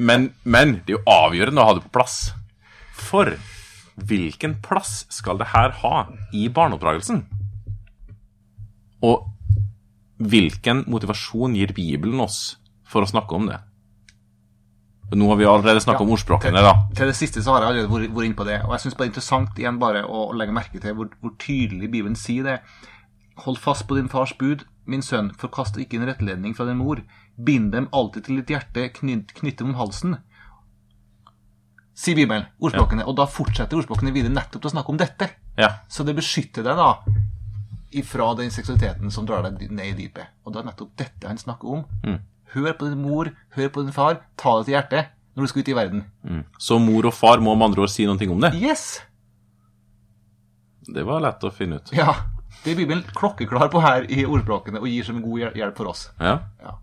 Men, 0.00 0.30
men 0.48 0.78
det 0.80 0.94
er 0.94 0.96
jo 0.96 1.02
avgjørende 1.12 1.60
å 1.60 1.66
ha 1.68 1.74
det 1.76 1.84
på 1.84 1.92
plass. 1.98 2.16
For 2.96 3.34
hvilken 4.00 4.56
plass 4.64 5.02
skal 5.12 5.36
det 5.40 5.50
her 5.52 5.74
ha 5.82 6.06
i 6.32 6.46
barneoppdragelsen? 6.48 7.20
Og 9.04 9.28
hvilken 10.22 10.84
motivasjon 10.88 11.58
gir 11.58 11.74
Bibelen 11.76 12.22
oss 12.24 12.56
for 12.88 13.04
å 13.04 13.10
snakke 13.10 13.36
om 13.36 13.50
det? 13.50 13.60
Nå 15.12 15.28
har 15.28 15.36
vi 15.36 15.44
allerede 15.44 15.80
snakka 15.84 16.04
om 16.06 16.12
ordspråkene, 16.14 16.62
da. 16.64 16.72
Til 16.96 17.10
det 17.10 17.16
siste 17.18 17.42
så 17.44 17.52
har 17.52 17.64
jeg 17.64 17.70
allerede 17.72 17.92
vært, 17.92 18.14
vært 18.16 18.28
inne 18.30 18.38
på 18.38 18.46
det. 18.48 18.58
Og 18.64 18.72
jeg 18.72 18.84
syns 18.84 18.96
det 18.96 19.04
er 19.04 19.10
interessant 19.10 19.60
igjen 19.60 19.80
bare 19.82 20.04
å 20.08 20.22
legge 20.36 20.54
merke 20.56 20.80
til 20.80 20.96
hvor, 20.96 21.10
hvor 21.20 21.34
tydelig 21.42 21.90
Bibelen 21.92 22.16
sier 22.16 22.48
det. 22.48 22.58
Hold 23.44 23.60
fast 23.60 23.84
på 23.88 23.98
din 23.98 24.08
fars 24.12 24.32
bud, 24.40 24.64
min 24.88 25.04
sønn, 25.04 25.30
forkast 25.38 25.76
ikke 25.80 26.00
en 26.00 26.08
rettledning 26.08 26.56
fra 26.56 26.66
din 26.68 26.80
mor. 26.80 27.02
Bind 27.36 27.72
dem 27.76 27.90
alltid 27.92 28.28
til 28.28 28.40
ditt 28.40 28.54
hjerte, 28.54 28.88
knytt, 29.00 29.36
knytt 29.36 29.60
dem 29.60 29.74
om 29.74 29.80
halsen. 29.80 30.16
Sier 31.92 32.16
Bibelen, 32.16 32.48
ordspråkene. 32.62 33.04
Og 33.04 33.16
da 33.20 33.28
fortsetter 33.28 33.78
ordspråkene 33.78 34.14
videre 34.16 34.32
nettopp 34.32 34.64
til 34.64 34.72
å 34.72 34.74
snakke 34.78 34.94
om 34.94 35.00
dette. 35.00 35.28
Ja. 35.60 35.74
Så 35.92 36.08
det 36.08 36.16
beskytter 36.16 36.64
deg 36.64 36.80
da 36.80 36.94
ifra 37.92 38.30
den 38.38 38.48
seksualiteten 38.50 39.12
som 39.12 39.26
drar 39.28 39.44
deg 39.44 39.68
ned 39.68 39.92
i 39.92 39.96
dypet. 40.06 40.38
Og 40.46 40.54
det 40.54 40.62
er 40.62 40.70
nettopp 40.70 40.94
dette 40.96 41.28
han 41.28 41.40
snakker 41.40 41.76
om. 41.76 41.82
Mm. 42.06 42.20
Hør 42.52 42.74
på 42.76 42.90
din 42.90 43.00
mor, 43.02 43.30
hør 43.56 43.72
på 43.72 43.84
din 43.84 43.94
far, 43.94 44.20
ta 44.40 44.58
det 44.58 44.68
til 44.68 44.76
hjertet 44.76 45.12
når 45.32 45.46
du 45.46 45.48
skal 45.48 45.64
ut 45.64 45.70
i 45.72 45.76
verden. 45.76 46.04
Mm. 46.28 46.44
Så 46.60 46.76
mor 46.82 47.08
og 47.08 47.14
far 47.16 47.40
må 47.40 47.54
med 47.56 47.70
andre 47.70 47.86
ord 47.86 47.92
si 47.92 48.04
noe 48.08 48.28
om 48.34 48.44
det? 48.44 48.52
Yes! 48.60 49.00
Det 50.82 51.04
var 51.06 51.22
lett 51.24 51.44
å 51.46 51.52
finne 51.54 51.78
ut. 51.80 51.92
Ja. 51.96 52.12
Det 52.62 52.74
er 52.74 52.78
Bibelen 52.78 53.02
klokkeklar 53.16 53.70
på 53.72 53.80
her 53.82 54.04
i 54.12 54.26
ordspråkene 54.28 54.82
og 54.82 54.90
gir 54.90 55.06
som 55.06 55.18
en 55.18 55.24
god 55.24 55.56
hjelp 55.58 55.78
for 55.78 55.90
oss. 55.90 56.08
Ja. 56.20 56.36
Ja. 56.62 56.76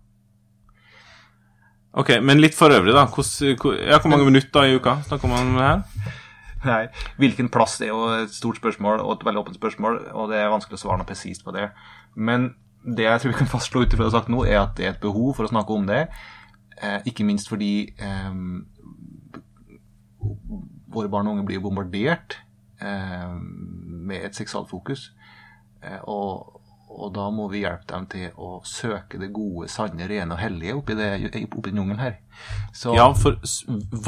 Ok, 2.00 2.16
men 2.22 2.42
litt 2.42 2.54
for 2.54 2.70
øvrig, 2.74 2.92
da. 2.94 3.06
Hvordan, 3.10 3.56
hvor, 3.58 3.78
ja, 3.78 3.98
hvor 3.98 4.12
mange 4.12 4.26
minutter 4.28 4.66
i 4.66 4.76
uka 4.78 4.98
snakker 5.06 5.30
man 5.30 5.54
om 5.54 5.56
det 5.58 5.68
her? 5.68 6.18
Nei, 6.60 6.82
Hvilken 7.16 7.48
plass 7.52 7.78
det 7.80 7.88
er 7.88 7.94
jo 7.94 8.10
et 8.18 8.34
stort 8.34 8.60
spørsmål 8.60 9.00
og 9.00 9.14
et 9.14 9.24
veldig 9.26 9.42
åpent 9.42 9.56
spørsmål, 9.56 9.96
og 10.12 10.28
det 10.30 10.42
er 10.42 10.52
vanskelig 10.52 10.76
å 10.76 10.82
svare 10.82 11.00
noe 11.00 11.08
presist 11.08 11.46
på 11.46 11.54
det. 11.56 11.70
Men 12.14 12.50
det 12.84 13.04
jeg 13.04 13.20
tror 13.20 13.32
vi 13.32 13.38
kan 13.42 13.50
fastslå 13.50 13.82
ut 13.84 13.92
ifra 13.94 14.06
det 14.08 14.14
sagt 14.14 14.30
nå, 14.32 14.44
er 14.48 14.62
at 14.62 14.76
det 14.78 14.86
er 14.86 14.94
et 14.94 15.02
behov 15.02 15.34
for 15.36 15.44
å 15.46 15.52
snakke 15.52 15.74
om 15.76 15.88
det. 15.88 16.06
Eh, 16.80 17.00
ikke 17.10 17.26
minst 17.28 17.50
fordi 17.50 17.90
eh, 18.00 18.30
våre 20.90 21.10
barn 21.12 21.28
og 21.28 21.36
unge 21.36 21.46
blir 21.48 21.60
bombardert 21.62 22.38
eh, 22.82 23.28
med 23.36 24.24
et 24.26 24.38
seksualfokus. 24.38 25.10
Eh, 25.84 26.00
og, 26.10 26.56
og 26.90 27.12
da 27.14 27.28
må 27.34 27.46
vi 27.52 27.62
hjelpe 27.64 27.86
dem 27.92 28.08
til 28.10 28.40
å 28.40 28.58
søke 28.66 29.20
det 29.20 29.30
gode, 29.34 29.68
sanne, 29.72 30.08
rene 30.10 30.34
og 30.36 30.40
hellige 30.42 30.76
oppi, 30.80 30.96
det, 30.98 31.10
oppi 31.46 31.70
den 31.70 31.82
jungelen 31.82 32.02
her. 32.02 32.18
Så, 32.72 32.96
Ja, 32.96 33.10
for 33.16 33.38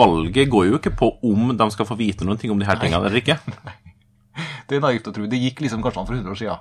valget 0.01 0.51
går 0.53 0.71
jo 0.71 0.81
ikke 0.81 0.95
på 1.05 1.13
om 1.29 1.53
de 1.57 1.71
skal 1.77 1.89
få 1.89 1.99
vite 2.01 2.27
noen 2.27 2.41
ting 2.41 2.53
om 2.55 2.61
de 2.61 2.69
her 2.69 2.81
tingene 2.81 3.05
eller 3.05 3.21
ikke. 3.23 3.39
Det 4.69 4.79
er 4.79 4.85
naivt 4.87 5.09
å 5.11 5.13
tro. 5.13 5.27
Det 5.29 5.37
gikk 5.37 5.59
liksom 5.61 5.83
kanskje 5.85 6.01
an 6.01 6.07
for 6.09 6.17
100 6.17 6.33
år 6.33 6.39
siden. 6.39 6.61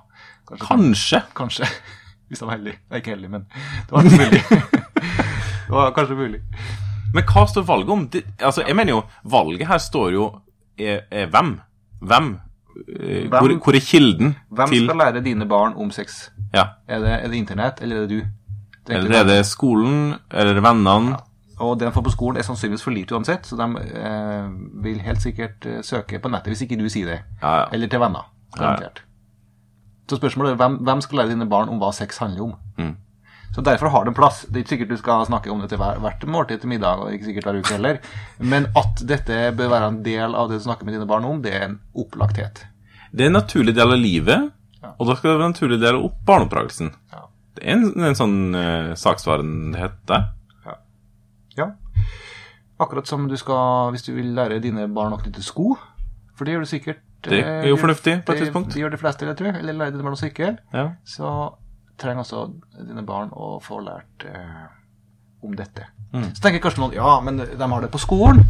Kanskje, 0.50 0.67
Kanskje. 0.67 1.19
kanskje. 1.38 1.67
Hvis 2.32 2.39
de 2.39 2.48
var 2.48 2.56
heldige. 2.56 2.78
Det 2.88 2.96
er 2.96 3.02
ikke 3.04 3.12
heldig, 3.12 3.30
men 3.30 3.41
det 3.52 3.91
var 3.91 4.04
mulig. 4.08 4.44
det 5.67 5.74
var 5.76 5.91
kanskje 5.98 6.15
mulig. 6.15 6.39
Men 7.12 7.26
hva 7.28 7.44
står 7.52 7.65
valget 7.67 7.89
om? 7.91 8.06
Det, 8.13 8.22
altså, 8.39 8.63
jeg 8.67 8.76
mener 8.80 8.96
jo, 8.96 9.02
valget 9.34 9.67
her 9.67 9.82
står 9.84 10.13
jo 10.15 10.30
er, 10.80 11.02
er 11.12 11.28
hvem? 11.34 11.58
Hvem? 12.08 12.30
Eh, 12.88 13.28
Hvem? 13.28 13.36
Hvor, 13.36 13.54
hvor 13.65 13.76
er 13.76 13.84
kilden 13.84 14.32
Hvem 14.50 14.72
til 14.72 14.88
skal 14.88 14.98
lære 15.04 15.24
dine 15.26 15.46
barn 15.46 15.76
om 15.76 15.91
sex? 15.91 16.30
Ja. 16.56 16.63
Er 16.88 17.04
det, 17.04 17.12
er 17.17 17.28
det 17.28 17.41
internett, 17.41 17.82
eller 17.84 17.96
er 18.00 18.08
det 18.08 18.10
du? 18.10 18.24
Er 18.88 18.98
Eller 18.98 19.20
er 19.20 19.28
det 19.28 19.46
skolen? 19.46 20.15
Eller 20.32 20.56
er 20.56 20.62
det 20.62 20.63
vennene? 20.63 21.20
Og 21.62 21.76
det 21.80 21.88
de 21.89 21.94
får 21.94 22.08
på 22.08 22.15
skolen, 22.15 22.39
er 22.39 22.48
sannsynligvis 22.48 22.84
for 22.88 22.96
lite 22.96 23.13
uansett, 23.13 23.46
så 23.46 23.60
de 23.60 23.67
eh, 23.91 24.48
vil 24.88 25.04
helt 25.04 25.22
sikkert 25.22 25.67
eh, 25.67 25.82
søke 25.86 26.17
på 26.24 26.32
nettet 26.32 26.56
hvis 26.56 26.63
ikke 26.65 26.80
du 26.80 26.88
sier 26.89 27.12
det. 27.12 27.20
Ja, 27.44 27.52
ja. 27.60 27.65
Eller 27.76 27.91
til 27.91 28.02
venner. 28.02 28.32
Garantert. 28.58 29.04
Så 30.12 30.17
spørsmålet 30.19 30.52
er 30.58 30.60
hvem, 30.60 30.76
hvem 30.84 31.02
skal 31.06 31.21
lære 31.21 31.32
dine 31.32 31.47
barn 31.47 31.69
om 31.71 31.80
hva 31.80 31.93
sex 31.95 32.19
handler 32.19 32.50
om? 32.50 32.54
Mm. 32.82 32.91
Så 33.56 33.63
derfor 33.63 33.91
har 33.91 34.06
det 34.08 34.13
plass. 34.15 34.41
Det 34.47 34.58
er 34.60 34.63
ikke 34.65 34.74
sikkert 34.76 34.89
du 34.93 34.97
skal 35.00 35.26
snakke 35.28 35.52
om 35.52 35.60
det 35.63 35.69
til 35.71 35.80
hver, 35.80 35.97
hvert 36.04 36.21
måltid 36.28 36.62
til 36.63 36.69
middag, 36.71 37.00
og 37.04 37.12
ikke 37.15 37.30
sikkert 37.30 37.47
hver 37.47 37.60
uke 37.60 37.74
heller. 37.76 37.97
Men 38.39 38.67
at 38.80 39.02
dette 39.08 39.39
bør 39.60 39.71
være 39.74 39.89
en 39.91 40.02
del 40.06 40.36
av 40.39 40.47
det 40.52 40.60
du 40.62 40.65
snakker 40.67 40.88
med 40.88 40.95
dine 40.97 41.08
barn 41.08 41.28
om, 41.28 41.41
det 41.43 41.52
er 41.58 41.65
en 41.69 41.78
opplagthet. 42.04 42.62
Det 43.12 43.26
er 43.26 43.32
en 43.32 43.36
naturlig 43.39 43.74
del 43.80 43.91
av 43.95 44.00
livet, 44.00 44.52
Ja. 44.82 44.93
og 44.97 45.08
da 45.08 45.13
skal 45.15 45.30
det 45.30 45.38
være 45.38 45.45
en 45.50 45.52
naturlig 45.54 45.80
del 45.82 45.95
av 46.00 46.06
opp- 46.08 46.21
barneoppdragelsen. 46.26 46.93
Ja. 47.12 47.19
Det 47.60 47.65
er 47.67 47.74
en, 47.76 47.84
en 48.12 48.15
sånn 48.17 48.38
uh, 48.56 48.93
saksvarenhet 48.97 50.00
der. 50.10 50.30
Ja. 51.60 51.67
Akkurat 52.82 53.06
som 53.08 53.28
du 53.30 53.36
skal, 53.38 53.91
hvis 53.93 54.08
du 54.08 54.13
vil 54.15 54.32
lære 54.34 54.62
dine 54.63 54.88
barn 54.89 55.13
å 55.13 55.19
knytte 55.21 55.43
sko, 55.45 55.76
for 56.34 56.47
det 56.47 56.56
gjør 56.56 56.63
du 56.65 56.69
sikkert. 56.71 57.04
Det 57.27 57.39
er 57.39 57.67
jo 57.69 57.77
eh, 57.77 57.81
fornuftig 57.81 58.15
på 58.25 58.34
et 58.34 58.43
tidspunkt. 58.45 58.73
Det 58.73 58.81
gjør 58.81 58.93
de 58.95 58.99
fleste, 59.01 59.25
vil 59.25 59.34
jeg 59.34 59.39
tro. 59.41 59.53
Eller 59.62 59.91
dine 59.93 60.05
barn 60.05 60.17
å 60.17 60.19
sykle. 60.19 60.53
Ja. 60.73 60.86
Så 61.07 61.31
trenger 62.01 62.25
også 62.25 62.45
dine 62.79 63.03
barn 63.05 63.34
å 63.34 63.55
få 63.63 63.81
lært 63.86 64.25
eh, 64.25 64.63
om 65.45 65.57
dette. 65.57 65.89
Mm. 66.12 66.31
Så 66.34 66.43
tenker 66.43 66.63
kanskje 66.63 66.84
noen 66.84 66.95
ja, 66.97 67.12
men 67.23 67.39
de 67.41 67.69
har 67.73 67.86
det 67.86 67.91
på 67.93 68.01
skolen. 68.01 68.41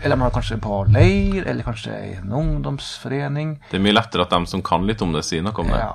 Eller 0.00 0.16
de 0.16 0.22
har 0.22 0.30
det 0.30 0.36
kanskje 0.36 0.58
på 0.62 0.78
leir, 0.90 1.46
eller 1.46 1.66
kanskje 1.66 1.98
i 2.08 2.14
en 2.18 2.32
ungdomsforening. 2.32 3.58
Det 3.70 3.78
er 3.78 3.84
mye 3.84 3.94
lettere 3.94 4.26
at 4.26 4.32
de 4.34 4.50
som 4.50 4.64
kan 4.64 4.86
litt 4.88 5.04
om 5.04 5.12
det, 5.14 5.24
sier 5.28 5.44
noe 5.44 5.54
om 5.62 5.70
det. 5.70 5.78
Ja. 5.78 5.92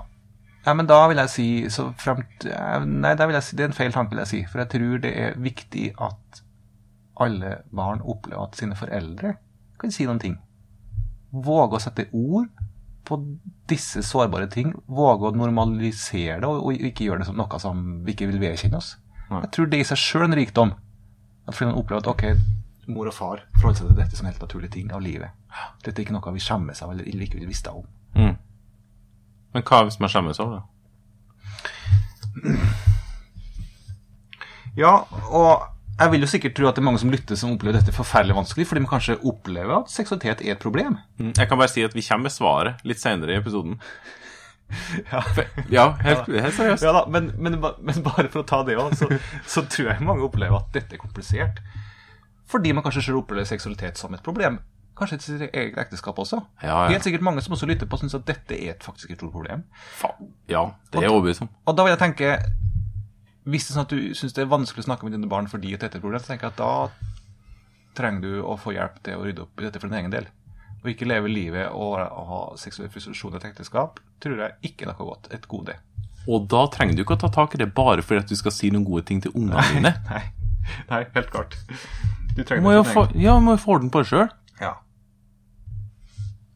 ja, 0.68 0.76
men 0.78 0.90
da 0.90 1.02
vil 1.12 1.22
jeg 1.24 1.34
si 1.34 1.48
så 1.74 1.90
fremt, 2.00 2.48
eh, 2.48 2.88
Nei, 2.88 3.16
jeg 3.18 3.44
si, 3.44 3.58
det 3.58 3.68
er 3.68 3.72
en 3.72 3.80
feil 3.80 3.96
tanke, 3.96 4.14
vil 4.14 4.24
jeg 4.24 4.34
si. 4.34 4.44
For 4.52 4.64
jeg 4.64 4.72
tror 4.76 5.04
det 5.04 5.14
er 5.26 5.40
viktig 5.42 5.90
at 5.98 6.44
alle 7.18 7.58
barn 7.74 8.04
opplever 8.06 8.46
at 8.46 8.60
sine 8.60 8.78
foreldre 8.78 9.36
kan 9.82 9.94
si 9.94 10.06
noen 10.06 10.22
ting. 10.22 10.38
Våge 11.44 11.78
å 11.78 11.84
sette 11.84 12.08
ord 12.16 12.50
på 13.08 13.20
disse 13.70 14.04
sårbare 14.04 14.50
ting. 14.52 14.74
Våge 14.88 15.30
å 15.30 15.36
normalisere 15.36 16.40
det, 16.44 16.50
og, 16.50 16.68
og 16.68 16.88
ikke 16.90 17.08
gjøre 17.08 17.24
det 17.24 17.30
som 17.30 17.40
noe 17.40 17.62
som 17.62 17.84
vi 18.06 18.16
ikke 18.16 18.30
vil 18.32 18.42
vedkjenne 18.42 18.80
oss. 18.80 18.96
Nei. 19.28 19.42
Jeg 19.46 19.54
tror 19.56 19.72
det 19.72 19.82
i 19.82 19.88
seg 19.88 20.02
sjøl 20.02 20.28
en 20.28 20.38
rikdom. 20.40 20.74
At 21.48 21.56
fordi 21.56 21.72
man 21.72 21.80
opplever 21.82 22.04
at 22.04 22.12
ok, 22.12 22.24
mor 22.92 23.10
og 23.10 23.16
far 23.16 23.44
forholder 23.58 23.82
seg 23.82 23.90
til 23.90 24.00
dette 24.00 24.20
som 24.20 24.28
helt 24.28 24.44
naturlige 24.44 24.76
ting 24.78 24.92
av 24.96 25.04
livet. 25.04 25.36
Dette 25.84 26.00
er 26.00 26.06
ikke 26.06 26.16
noe 26.16 26.36
vi 26.36 26.44
skjemmes 26.44 26.84
av 26.84 26.94
eller 26.94 27.08
ikke 27.28 27.40
vil 27.40 27.50
vite 27.52 27.74
om. 27.76 27.88
Mm. 28.16 28.36
Men 29.56 29.66
hva 29.68 29.84
hvis 29.88 30.00
man 30.04 30.12
skjemmes 30.12 30.40
over 30.44 30.60
det? 30.60 30.66
Ja, 34.78 34.94
og 35.34 35.66
jeg 35.98 36.12
vil 36.14 36.22
jo 36.22 36.28
sikkert 36.30 36.54
tro 36.58 36.68
at 36.70 36.76
det 36.78 36.82
er 36.84 36.86
mange 36.86 37.00
som 37.02 37.10
lytter 37.14 37.38
som 37.40 37.56
opplever 37.56 37.80
dette 37.80 37.94
forferdelig 37.96 38.36
vanskelig, 38.38 38.68
fordi 38.70 38.84
man 38.84 38.92
kanskje 38.92 39.16
opplever 39.26 39.80
at 39.80 39.90
seksualitet 39.94 40.44
er 40.46 40.54
et 40.54 40.62
problem. 40.62 41.00
Mm. 41.18 41.32
Jeg 41.38 41.50
kan 41.50 41.58
bare 41.58 41.72
si 41.74 41.84
at 41.86 41.96
vi 41.98 42.04
kommer 42.06 42.28
med 42.30 42.36
svaret 42.36 42.84
litt 42.86 43.02
senere 43.02 43.34
i 43.36 43.40
episoden. 43.42 43.80
Ja, 45.12 45.22
Ja, 45.72 45.84
helt, 46.04 46.26
helt 46.28 46.56
seriøst. 46.58 46.84
da, 46.84 47.06
men, 47.08 47.30
men, 47.40 47.54
men 47.62 48.02
bare 48.04 48.28
for 48.28 48.42
å 48.42 48.48
ta 48.48 48.58
det 48.68 48.76
òg, 48.76 48.98
så, 49.00 49.08
så 49.48 49.64
tror 49.64 49.94
jeg 49.94 50.04
mange 50.04 50.26
opplever 50.28 50.58
at 50.60 50.74
dette 50.76 50.98
er 50.98 51.00
komplisert. 51.00 51.62
Fordi 52.52 52.74
man 52.76 52.84
kanskje 52.84 53.06
selv 53.08 53.22
opplever 53.22 53.48
seksualitet 53.48 53.98
som 54.00 54.12
et 54.16 54.24
problem. 54.26 54.60
Kanskje 54.98 55.18
til 55.22 55.38
sitt 55.40 55.56
eget 55.56 55.78
ekteskap 55.80 56.20
også. 56.20 56.42
Ja, 56.64 56.68
ja. 56.88 56.92
Helt 56.92 57.06
sikkert 57.08 57.24
mange 57.24 57.42
som 57.46 57.54
også 57.56 57.68
lytter 57.70 57.88
på, 57.88 58.00
syns 58.02 58.16
at 58.18 58.28
dette 58.28 58.58
er 58.58 58.74
et, 58.76 58.84
faktisk 58.84 59.12
et 59.14 59.20
stort 59.22 59.32
problem. 59.36 59.64
Faen. 60.02 60.32
Ja, 60.52 60.66
det 60.92 61.00
er 61.00 61.08
jeg 61.08 61.16
overbevist 61.16 61.46
om. 61.46 61.52
Og 61.70 61.78
da 61.78 61.86
vil 61.88 61.94
jeg 61.96 62.02
tenke 62.04 62.32
Hvis 63.48 63.68
det 63.68 63.72
er 63.72 63.78
sånn 63.78 63.86
at 63.88 63.94
du 63.94 64.16
syns 64.18 64.36
det 64.36 64.44
er 64.44 64.50
vanskelig 64.52 64.84
å 64.84 64.88
snakke 64.90 65.08
med 65.08 65.16
dine 65.16 65.30
barn 65.32 65.48
fordi 65.48 65.72
at 65.76 65.86
dette 65.86 65.96
er 65.96 66.02
et 66.02 66.04
problem, 66.04 66.20
så 66.20 66.34
tenker 66.34 66.50
jeg 66.50 66.58
at 66.58 66.60
da 66.60 66.72
trenger 67.98 68.26
du 68.26 68.42
å 68.44 68.58
få 68.60 68.74
hjelp 68.76 69.00
til 69.06 69.18
å 69.18 69.24
rydde 69.26 69.46
opp 69.46 69.62
i 69.62 69.66
dette 69.66 69.80
for 69.82 69.90
din 69.90 70.00
egen 70.02 70.14
del. 70.14 70.28
Å 70.84 70.90
ikke 70.92 71.08
leve 71.08 71.32
livet 71.32 71.72
og, 71.74 71.96
ha 71.98 72.42
seksuell 72.60 72.92
frustrasjon 72.94 73.38
i 73.38 73.40
et 73.40 73.48
ekteskap 73.50 74.02
tror 74.24 74.42
jeg 74.44 74.72
ikke 74.72 74.86
er 74.86 74.92
noe 74.92 75.08
godt. 75.08 75.30
Et 75.34 75.48
gode. 75.50 75.78
Og 76.28 76.48
da 76.52 76.66
trenger 76.74 76.98
du 76.98 77.06
ikke 77.06 77.16
å 77.16 77.22
ta 77.24 77.32
tak 77.34 77.56
i 77.56 77.62
det 77.62 77.70
bare 77.76 78.04
fordi 78.04 78.26
at 78.26 78.32
du 78.32 78.36
skal 78.38 78.54
si 78.54 78.70
noen 78.74 78.86
gode 78.88 79.06
ting 79.08 79.24
til 79.24 79.32
ungene 79.34 79.64
dine. 79.72 79.94
Nei, 80.12 80.24
nei 80.90 81.02
helt 81.16 81.30
klart. 81.32 81.56
Du 82.36 82.44
trenger 82.44 82.66
må 82.66 82.74
det 82.76 82.84
for 82.90 82.94
få, 82.94 83.06
din 83.14 83.22
egen- 83.22 83.30
ja, 83.30 83.38
må 83.40 83.56
jo 83.56 83.62
få 83.64 83.78
orden 83.78 83.94
på 83.94 84.04
sjøl. 84.10 84.28
Ja. 84.60 84.74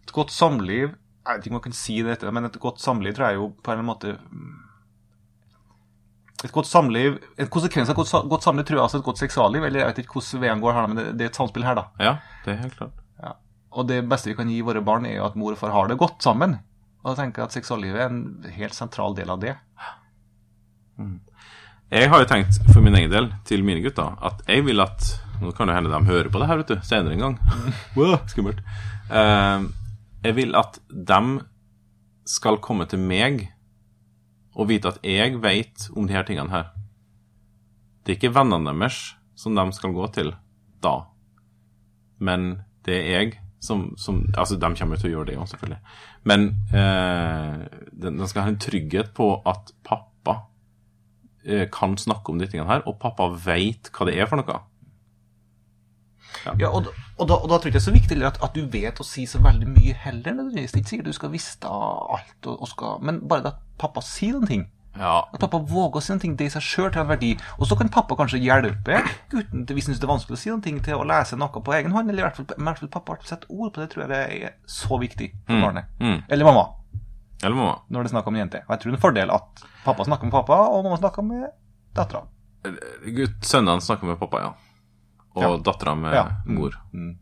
Et 0.03 0.11
godt 0.11 0.33
samliv 0.35 0.89
Jeg 1.21 1.37
vet 1.37 1.45
ikke 1.45 1.53
om 1.53 1.59
jeg 1.59 1.67
kan 1.69 1.77
si 1.77 1.95
det 2.03 2.17
etter 2.17 2.33
men 2.33 2.49
et 2.49 2.59
godt 2.59 2.81
samliv 2.83 3.13
tror 3.15 3.29
jeg 3.29 3.37
jo 3.37 3.47
på 3.61 3.71
en 3.71 3.79
eller 3.79 3.85
annen 3.85 3.91
måte 3.93 4.61
Et 6.41 6.51
godt 6.51 6.65
samliv 6.65 7.19
En 7.37 7.49
konsekvens 7.53 7.89
av 7.91 7.99
et 7.99 8.11
godt, 8.29 8.43
samliv 8.43 8.65
tror 8.65 8.79
jeg 8.79 8.83
altså 8.83 9.01
et 9.01 9.05
godt 9.05 9.21
seksualliv. 9.21 9.65
Eller 9.67 9.83
jeg 9.83 9.91
vet 9.91 10.03
ikke 10.03 10.17
hvordan 10.17 10.43
veien 10.43 10.63
går 10.63 10.77
her, 10.77 10.89
men 10.89 11.01
det, 11.03 11.25
er 11.25 11.29
et 11.29 11.37
samspill 11.37 11.67
her, 11.67 11.77
da. 11.77 11.85
Ja, 12.01 12.13
det 12.45 12.55
er 12.55 12.61
helt 12.63 12.77
klart. 12.79 12.95
Ja. 13.21 13.35
Og 13.77 13.87
det 13.91 14.01
beste 14.09 14.31
vi 14.31 14.37
kan 14.39 14.49
gi 14.49 14.61
våre 14.65 14.81
barn, 14.85 15.05
er 15.05 15.19
jo 15.19 15.27
at 15.27 15.37
mor 15.39 15.55
og 15.55 15.61
far 15.61 15.73
har 15.75 15.91
det 15.91 15.99
godt 16.01 16.23
sammen. 16.25 16.57
Og 17.01 17.11
da 17.11 17.23
tenker 17.23 17.45
at 17.45 17.55
seksuallivet 17.55 18.01
er 18.01 18.09
en 18.09 18.23
helt 18.57 18.77
sentral 18.77 19.15
del 19.17 19.29
av 19.33 19.41
det. 19.41 19.55
Jeg 21.91 22.09
har 22.11 22.21
jo 22.21 22.29
tenkt 22.29 22.59
for 22.71 22.83
min 22.83 22.95
egen 22.95 23.11
del 23.11 23.31
til 23.47 23.65
mine 23.67 23.81
gutter 23.83 24.13
at 24.23 24.43
jeg 24.47 24.63
vil 24.67 24.83
at 24.83 25.13
Nå 25.41 25.49
kan 25.57 25.65
det 25.65 25.73
hende 25.73 25.89
de 25.89 26.05
hører 26.05 26.27
på 26.29 26.37
det 26.37 26.47
her, 26.51 26.59
vet 26.59 26.69
du, 26.69 26.75
senere 26.85 27.15
en 27.15 27.23
gang. 27.23 27.37
wow, 27.97 28.19
skummelt. 28.29 28.59
Eh, 29.09 29.63
jeg 30.21 30.35
vil 30.37 30.53
at 30.53 30.77
de 30.93 31.21
skal 32.29 32.59
komme 32.61 32.85
til 32.85 33.01
meg 33.01 33.47
og 34.55 34.67
vite 34.71 34.91
at 34.91 34.99
jeg 35.05 35.39
vet 35.43 35.87
om 35.95 36.07
de 36.07 36.15
her 36.15 36.27
tingene 36.27 36.51
her. 36.51 36.71
Det 38.01 38.13
er 38.15 38.19
ikke 38.19 38.35
vennene 38.35 38.73
deres 38.73 39.15
som 39.37 39.55
de 39.57 39.65
skal 39.73 39.95
gå 39.95 40.07
til 40.13 40.33
da, 40.83 40.95
men 42.21 42.61
det 42.85 42.97
er 42.97 43.09
jeg 43.11 43.39
som, 43.61 43.91
som 43.97 44.23
Altså, 44.37 44.57
de 44.57 44.73
kommer 44.77 44.97
til 44.97 45.11
å 45.11 45.13
gjøre 45.15 45.29
det 45.29 45.37
òg, 45.37 45.47
selvfølgelig. 45.51 45.79
Men 46.25 46.47
eh, 46.73 47.61
de, 47.93 48.13
de 48.17 48.29
skal 48.29 48.47
ha 48.47 48.53
en 48.53 48.61
trygghet 48.61 49.11
på 49.17 49.27
at 49.47 49.73
pappa 49.85 50.35
eh, 51.45 51.67
kan 51.73 51.93
snakke 51.97 52.33
om 52.33 52.41
de 52.41 52.49
tingene 52.49 52.69
her, 52.71 52.85
og 52.89 52.97
pappa 53.01 53.29
veit 53.45 53.91
hva 53.93 54.09
det 54.09 54.17
er 54.17 54.29
for 54.29 54.41
noe. 54.41 54.57
Ja, 56.59 56.69
og, 56.73 56.87
og, 57.17 57.27
da, 57.29 57.35
og 57.37 57.47
da 57.51 57.57
tror 57.57 57.69
jeg 57.69 57.75
det 57.77 57.81
er 57.81 57.87
så 57.87 57.93
viktig 57.95 58.17
at, 58.25 58.37
at 58.43 58.53
du 58.57 58.65
vet 58.73 58.99
å 58.99 59.05
si 59.05 59.25
så 59.29 59.39
veldig 59.43 59.67
mye 59.69 59.93
heller. 59.93 60.39
Det 60.51 60.63
er 60.63 60.69
ikke 60.81 60.89
sikkert 60.95 61.09
du 61.11 61.13
skal 61.17 61.31
visste 61.33 61.69
alt, 61.69 62.47
og, 62.49 62.67
skal, 62.71 62.97
men 63.05 63.19
bare 63.29 63.45
det 63.45 63.51
at 63.55 63.59
pappa 63.81 64.01
sier 64.05 64.33
noen 64.37 64.47
ting. 64.49 64.63
Ja, 64.97 65.21
At 65.31 65.39
pappa 65.39 65.61
våger 65.63 66.01
å 66.01 66.03
si 66.03 66.11
noen 66.11 66.19
ting, 66.19 66.33
det 66.35 66.49
i 66.49 66.51
seg 66.51 66.65
sjøl 66.67 66.89
til 66.91 66.99
en 67.05 67.07
verdi. 67.07 67.29
Og 67.61 67.69
så 67.69 67.77
kan 67.79 67.87
pappa 67.93 68.17
kanskje 68.19 68.41
hjelpe 68.43 68.97
gutten 69.31 69.63
til, 69.63 69.77
hvis 69.77 69.87
han 69.87 69.93
syns 69.95 70.01
det 70.01 70.07
er 70.09 70.11
vanskelig 70.11 70.35
å 70.35 70.41
si 70.41 70.49
noen 70.51 70.63
ting, 70.65 70.81
til 70.83 70.99
å 70.99 71.05
lese 71.07 71.37
noe 71.39 71.61
på 71.63 71.75
egen 71.77 71.93
hånd. 71.95 72.11
Eller 72.11 72.25
i 72.25 72.27
hvert 72.27 72.41
fall, 72.41 72.49
i 72.57 72.65
hvert 72.67 72.81
fall 72.81 72.91
pappa 72.97 73.15
har 73.15 73.29
sette 73.29 73.47
ord 73.53 73.71
på 73.71 73.79
det, 73.85 73.87
tror 73.93 74.03
jeg 74.03 74.11
det 74.11 74.19
er 74.49 74.57
så 74.67 74.99
viktig 74.99 75.29
for 75.47 75.63
barnet. 75.63 75.87
mm. 76.03 76.17
Eller 76.27 76.49
mamma, 76.49 76.65
Eller 77.41 77.55
mamma. 77.55 77.77
når 77.87 78.03
det 78.03 78.11
er 78.11 78.15
snakk 78.17 78.27
om 78.33 78.35
jente. 78.41 78.63
Og 78.67 78.75
jeg 78.75 78.81
tror 78.83 78.91
det 78.91 78.97
er 78.97 78.99
en 78.99 79.05
fordel 79.07 79.31
at 79.37 79.63
pappa 79.85 80.09
snakker 80.09 80.27
med 80.27 80.35
pappa, 80.35 80.59
og 80.75 80.83
mamma 80.83 80.99
snakker 80.99 81.23
med 81.29 81.47
dattera. 81.95 82.25
Sønnene 83.41 83.81
snakker 83.81 84.11
med 84.11 84.19
pappa, 84.19 84.43
ja. 84.43 84.51
Og 85.35 85.43
Ja. 85.43 85.57
dattera 85.63 85.95
med 85.95 86.13
Ja. 86.13 86.25
mor. 86.45 86.71
Mm. 86.93 87.17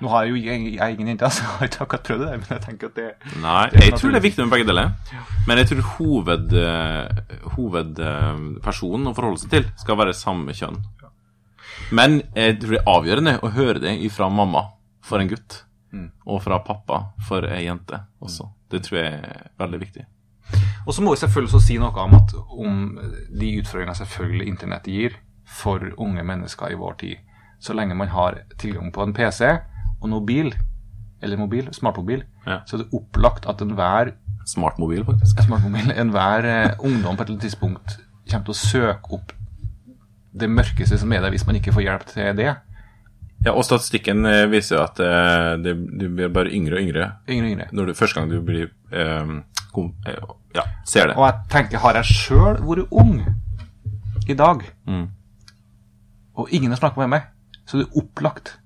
Nå 0.00 0.08
har 0.08 0.24
jeg 0.24 0.30
jo 0.30 0.36
jeg, 0.50 0.74
jeg 0.74 0.94
ingen 0.94 1.08
jente, 1.08 1.28
så 1.30 1.42
jeg 1.44 1.50
har 1.58 1.66
ikke 1.68 1.82
akkurat 1.84 2.04
prøvd 2.08 2.20
det 2.24 2.30
men 2.40 2.46
jeg 2.48 2.62
tenker 2.64 2.86
at 2.88 2.94
det 2.94 3.36
Nei, 3.42 3.68
Det 3.70 3.82
jeg 3.84 3.92
tror 4.00 4.10
det 4.10 4.16
er 4.16 4.24
viktig 4.28 4.44
med 4.46 4.50
begge 4.54 4.66
deler. 4.70 4.92
Men 5.46 5.58
jeg 5.58 5.66
tror 5.68 5.82
hoved, 5.98 6.52
eh, 6.56 7.08
hovedpersonen 7.56 9.10
å 9.10 9.14
forholde 9.16 9.42
seg 9.42 9.50
til 9.54 9.66
skal 9.80 9.98
være 10.00 10.14
samme 10.16 10.54
kjønn. 10.56 10.78
Men 11.92 12.20
jeg 12.36 12.60
tror 12.60 12.70
det 12.76 12.80
er 12.80 12.92
avgjørende 12.94 13.34
å 13.42 13.50
høre 13.54 13.80
det 13.82 13.96
ifra 14.06 14.28
mamma 14.32 14.64
for 15.02 15.18
en 15.22 15.28
gutt, 15.30 15.62
og 16.26 16.42
fra 16.44 16.60
pappa 16.62 17.00
for 17.26 17.46
ei 17.50 17.64
jente 17.66 17.98
også. 18.22 18.48
Det 18.70 18.82
tror 18.86 18.98
jeg 19.00 19.12
er 19.24 19.48
veldig 19.58 19.80
viktig. 19.80 20.04
Og 20.86 20.94
så 20.94 21.02
må 21.02 21.12
vi 21.14 21.20
selvfølgelig 21.20 21.50
også 21.52 21.66
si 21.66 21.76
noe 21.78 21.92
om, 22.04 22.14
at, 22.14 22.32
om 22.50 22.98
de 23.38 23.50
utfordringene 23.60 23.98
selvfølgelig 23.98 24.48
internett 24.48 24.86
gir 24.90 25.16
for 25.50 25.82
unge 25.98 26.22
mennesker 26.26 26.70
i 26.72 26.78
vår 26.78 26.94
tid. 27.00 27.16
Så 27.60 27.74
lenge 27.76 27.94
man 27.98 28.08
har 28.14 28.38
tilgang 28.58 28.92
på 28.94 29.02
en 29.04 29.12
PC 29.16 29.50
og 30.00 30.08
mobil, 30.08 30.52
eller 31.22 31.36
mobil, 31.36 31.68
smartmobil, 31.76 32.22
Ja. 32.46 32.60
så 32.66 32.76
er 32.78 32.84
det 32.84 32.92
opplagt 32.96 33.46
at 33.50 33.60
enhver 33.60 34.12
Smartmobil, 34.46 35.04
faktisk. 35.04 35.42
smartmobil, 35.46 35.90
enhver 35.92 36.46
eh, 36.48 36.70
ungdom 36.80 37.16
på 37.16 37.22
et 37.22 37.28
eller 37.28 37.36
annet 37.36 37.44
tidspunkt 37.44 37.98
kommer 38.30 38.46
til 38.46 38.54
å 38.54 38.56
søke 38.56 39.12
opp 39.18 39.32
det 40.32 40.48
mørkeste 40.48 40.96
som 40.98 41.12
er 41.12 41.20
der, 41.20 41.30
hvis 41.34 41.44
man 41.46 41.56
ikke 41.58 41.72
får 41.74 41.82
hjelp 41.84 42.04
til 42.06 42.36
det. 42.38 42.48
Ja, 43.44 43.52
og 43.52 43.64
statistikken 43.66 44.24
eh, 44.28 44.46
viser 44.52 44.76
jo 44.78 44.82
at 44.86 45.00
eh, 45.04 45.52
det, 45.64 45.74
du 46.00 46.06
blir 46.14 46.28
bare 46.32 46.50
yngre 46.56 46.78
og 46.78 46.82
yngre 46.86 47.06
Yngre 47.28 47.46
og 47.46 47.52
yngre. 47.52 47.68
når 47.72 47.86
du, 47.90 47.94
første 47.98 48.20
gang 48.20 48.30
du 48.32 48.40
blir 48.44 48.70
eh, 48.92 49.32
kom, 49.74 49.92
Ja, 50.56 50.64
ser 50.88 51.10
det. 51.12 51.16
Og 51.20 51.26
jeg 51.28 51.34
tenker, 51.52 51.78
har 51.84 52.00
jeg 52.00 52.08
sjøl 52.10 52.58
vært 52.64 52.88
ung 52.90 53.20
i 54.28 54.34
dag, 54.40 54.64
Mm. 54.86 55.08
Og 56.36 56.48
ingen 56.54 56.70
har 56.70 56.78
snakka 56.80 57.00
med 57.02 57.08
meg, 57.16 57.22
så 57.66 57.78
er 57.78 57.84
det 57.84 57.96
opplagt 58.02 58.56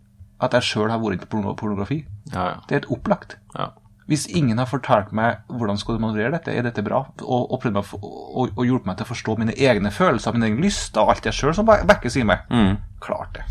at 0.42 0.53
jeg 0.59 0.62
sjøl 0.66 0.90
har 0.90 1.00
vært 1.00 1.24
på 1.31 1.40
pornografi. 1.57 2.03
Ja, 2.33 2.44
ja. 2.50 2.55
Det 2.68 2.74
er 2.74 2.81
helt 2.83 2.92
opplagt. 2.98 3.38
ja. 3.59 3.70
Hvis 4.05 4.27
ingen 4.29 4.59
har 4.61 4.66
fortalt 4.68 5.12
meg 5.16 5.38
hvordan 5.48 5.79
skal 5.81 5.96
du 5.96 6.03
manøvrere 6.03 6.35
dette, 6.35 6.53
er 6.53 6.62
dette 6.66 6.83
bra, 6.85 6.98
og, 7.24 7.46
og 7.55 7.61
prøvd 7.62 7.72
meg 7.79 7.85
og, 8.05 8.50
og 8.53 8.66
hjulpet 8.68 8.85
meg 8.90 8.98
til 8.98 9.07
å 9.07 9.09
forstå 9.09 9.37
mine 9.40 9.55
egne 9.57 9.88
følelser, 9.90 10.35
min 10.37 10.44
egen 10.44 10.61
lyst 10.61 10.98
og 11.00 11.09
alt 11.14 11.24
jeg 11.24 11.33
sjøl 11.33 11.55
som 11.57 11.64
vekkes 11.64 12.18
i 12.20 12.24
meg, 12.29 12.42
Mm. 12.53 12.74
klart 13.00 13.38
det. 13.38 13.46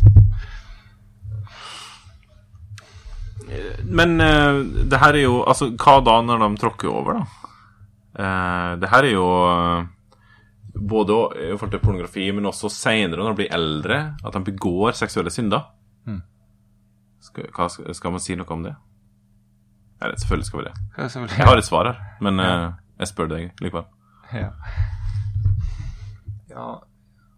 Men 3.84 4.14
uh, 4.20 4.62
det 4.90 4.98
her 5.02 5.14
er 5.18 5.24
jo 5.26 5.40
Altså, 5.42 5.68
hva 5.76 5.98
da 6.06 6.20
når 6.24 6.44
de 6.46 6.60
tråkker 6.62 6.88
over, 6.90 7.18
da? 7.18 7.50
Uh, 8.14 8.70
det 8.80 8.88
her 8.92 9.02
er 9.08 9.10
jo 9.16 9.26
eh, 9.50 9.86
både 10.74 11.14
i 11.38 11.50
forhold 11.54 11.70
til 11.70 11.82
pornografi, 11.82 12.26
men 12.34 12.46
også 12.50 12.68
seinere, 12.72 13.22
når 13.22 13.34
de 13.34 13.42
blir 13.42 13.54
eldre, 13.54 13.98
at 14.24 14.34
de 14.34 14.44
begår 14.52 14.96
seksuelle 14.98 15.30
synder. 15.30 15.70
Skal, 17.24 17.46
hva, 17.56 17.68
skal 17.70 18.12
man 18.12 18.20
si 18.20 18.34
noe 18.36 18.52
om 18.52 18.64
det? 18.66 18.74
Eller 20.02 20.18
selvfølgelig 20.20 20.46
skal 20.46 20.60
vi 20.60 20.64
det. 20.66 20.74
Jeg 21.38 21.46
har 21.48 21.60
et 21.60 21.64
svar 21.64 21.88
her, 21.88 22.00
men 22.20 22.40
eh, 22.42 22.66
jeg 23.00 23.08
spør 23.08 23.30
deg 23.30 23.62
likevel. 23.64 23.86
Ja. 24.34 24.50
ja, 26.50 26.66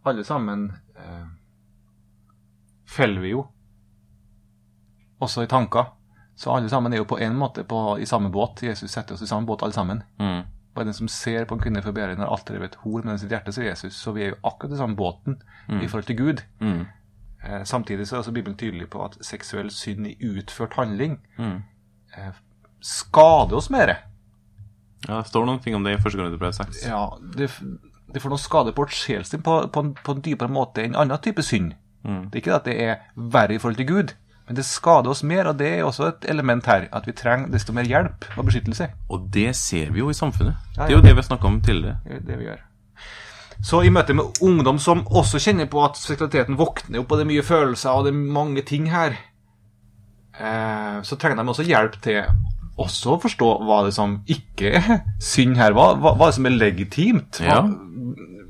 alle 0.06 0.24
sammen 0.26 0.70
eh, 0.96 1.28
feller 2.96 3.22
vi 3.22 3.34
jo. 3.36 3.44
Også 5.22 5.46
i 5.46 5.50
tanker. 5.50 5.92
Så 6.36 6.50
alle 6.52 6.68
sammen 6.68 6.92
er 6.92 7.00
jo 7.00 7.08
på 7.08 7.20
en 7.22 7.38
måte 7.38 7.64
på, 7.64 7.96
i 8.02 8.06
samme 8.06 8.32
båt. 8.32 8.64
Jesus 8.66 8.90
setter 8.90 9.14
oss 9.14 9.22
i 9.22 9.30
samme 9.30 9.46
båt, 9.46 9.62
alle 9.62 9.76
sammen. 9.76 10.02
Mm. 10.18 10.42
Bare 10.76 10.84
den 10.90 10.94
som 10.96 11.08
ser 11.08 11.46
på 11.48 11.56
en 11.56 11.62
kvinne 11.64 11.80
for 11.82 11.96
begjæret 11.96 12.20
har 12.20 12.28
alltid 12.28 12.54
drevet 12.54 12.74
et 12.74 12.80
hor 12.84 13.02
med 13.08 13.18
sitt 13.22 13.30
hjerte, 13.32 13.52
sier 13.56 13.70
Jesus. 13.70 13.96
Så 13.96 14.12
vi 14.12 14.26
er 14.26 14.34
jo 14.34 14.40
akkurat 14.44 14.74
i 14.76 14.80
samme 14.82 14.96
båten 14.98 15.38
i 15.80 15.86
forhold 15.88 16.06
til 16.10 16.18
Gud. 16.20 16.42
Mm. 16.60 16.82
Eh, 17.46 17.62
samtidig 17.64 18.06
så 18.06 18.16
er 18.16 18.20
også 18.24 18.34
Bibelen 18.36 18.56
tydelig 18.60 18.90
på 18.92 19.00
at 19.04 19.16
seksuell 19.24 19.70
synd 19.72 20.06
i 20.10 20.16
utført 20.20 20.76
handling 20.76 21.18
Mm. 21.38 21.62
eh, 22.16 22.32
skader 22.80 23.56
oss 23.56 23.70
mer. 23.70 23.94
Ja, 25.08 25.20
det 25.22 25.28
står 25.30 25.46
noen 25.46 25.60
ting 25.62 25.74
om 25.76 25.84
det 25.84 25.94
i 25.96 26.02
første 26.02 26.18
gang 26.18 26.30
det 26.32 26.40
ble 26.40 26.52
sex. 26.52 26.82
Ja, 26.86 27.06
det, 27.36 27.50
det 28.12 28.22
får 28.22 28.32
noen 28.32 28.42
skade 28.42 28.72
på 28.74 28.84
vårt 28.84 28.94
sjelsliv 28.96 29.42
på, 29.46 29.56
på, 29.72 29.82
på 30.04 30.14
en 30.16 30.22
dypere 30.24 30.50
måte 30.52 30.82
enn 30.84 30.96
annen 30.98 31.20
type 31.22 31.42
synd. 31.46 31.74
Mm. 32.06 32.28
Det 32.30 32.38
er 32.38 32.42
ikke 32.44 32.56
at 32.60 32.68
det 32.68 32.76
er 32.82 32.96
verre 33.16 33.54
i 33.56 33.58
forhold 33.62 33.76
til 33.80 33.88
Gud, 33.90 34.14
men 34.46 34.54
det 34.54 34.64
skader 34.64 35.10
oss 35.10 35.24
mer, 35.26 35.48
og 35.50 35.58
det 35.58 35.72
er 35.74 35.84
også 35.84 36.06
et 36.12 36.26
element 36.30 36.66
her. 36.70 36.86
At 36.94 37.06
vi 37.08 37.12
trenger 37.18 37.50
desto 37.50 37.74
mer 37.74 37.88
hjelp 37.88 38.28
og 38.36 38.46
beskyttelse. 38.46 38.86
Og 39.10 39.26
det 39.34 39.48
ser 39.58 39.90
vi 39.90 39.98
jo 40.04 40.10
i 40.12 40.14
samfunnet. 40.14 40.54
Ja, 40.76 40.86
Det 40.86 40.92
er 40.92 40.96
jo 40.96 41.02
det 41.02 41.14
vi 41.16 41.20
har 41.22 41.26
snakka 41.26 41.48
om 41.50 41.60
tidligere. 41.60 41.98
Det 42.06 42.16
er 42.20 42.26
det 42.28 42.38
vi 42.38 42.44
gjør. 42.46 42.60
Så 43.64 43.80
i 43.82 43.90
møte 43.90 44.14
med 44.14 44.38
ungdom 44.44 44.78
som 44.78 45.06
også 45.06 45.40
kjenner 45.42 45.66
på 45.66 45.82
at 45.84 45.96
seksualiteten 45.98 46.58
våkner 46.60 47.00
opp, 47.00 47.10
og 47.10 47.18
det 47.18 47.24
er 47.24 47.32
mye 47.32 47.42
følelser, 47.42 47.90
og 47.90 48.04
det 48.04 48.12
er 48.12 48.20
mange 48.36 48.62
ting 48.62 48.90
her, 48.92 49.16
eh, 50.38 51.00
så 51.02 51.16
trenger 51.16 51.42
de 51.42 51.48
også 51.48 51.66
hjelp 51.66 51.96
til 52.04 52.22
også 52.76 53.14
å 53.14 53.20
forstå 53.22 53.50
hva 53.64 53.78
det 53.86 53.94
som 53.96 54.18
ikke 54.28 54.74
er 54.76 54.98
synd 55.18 55.56
her. 55.56 55.72
Hva, 55.72 55.94
hva, 55.96 56.12
hva 56.18 56.28
det 56.28 56.36
som 56.36 56.46
er 56.46 56.58
legitimt? 56.60 57.40
Hva, 57.40 57.46
Ja. 57.46 57.62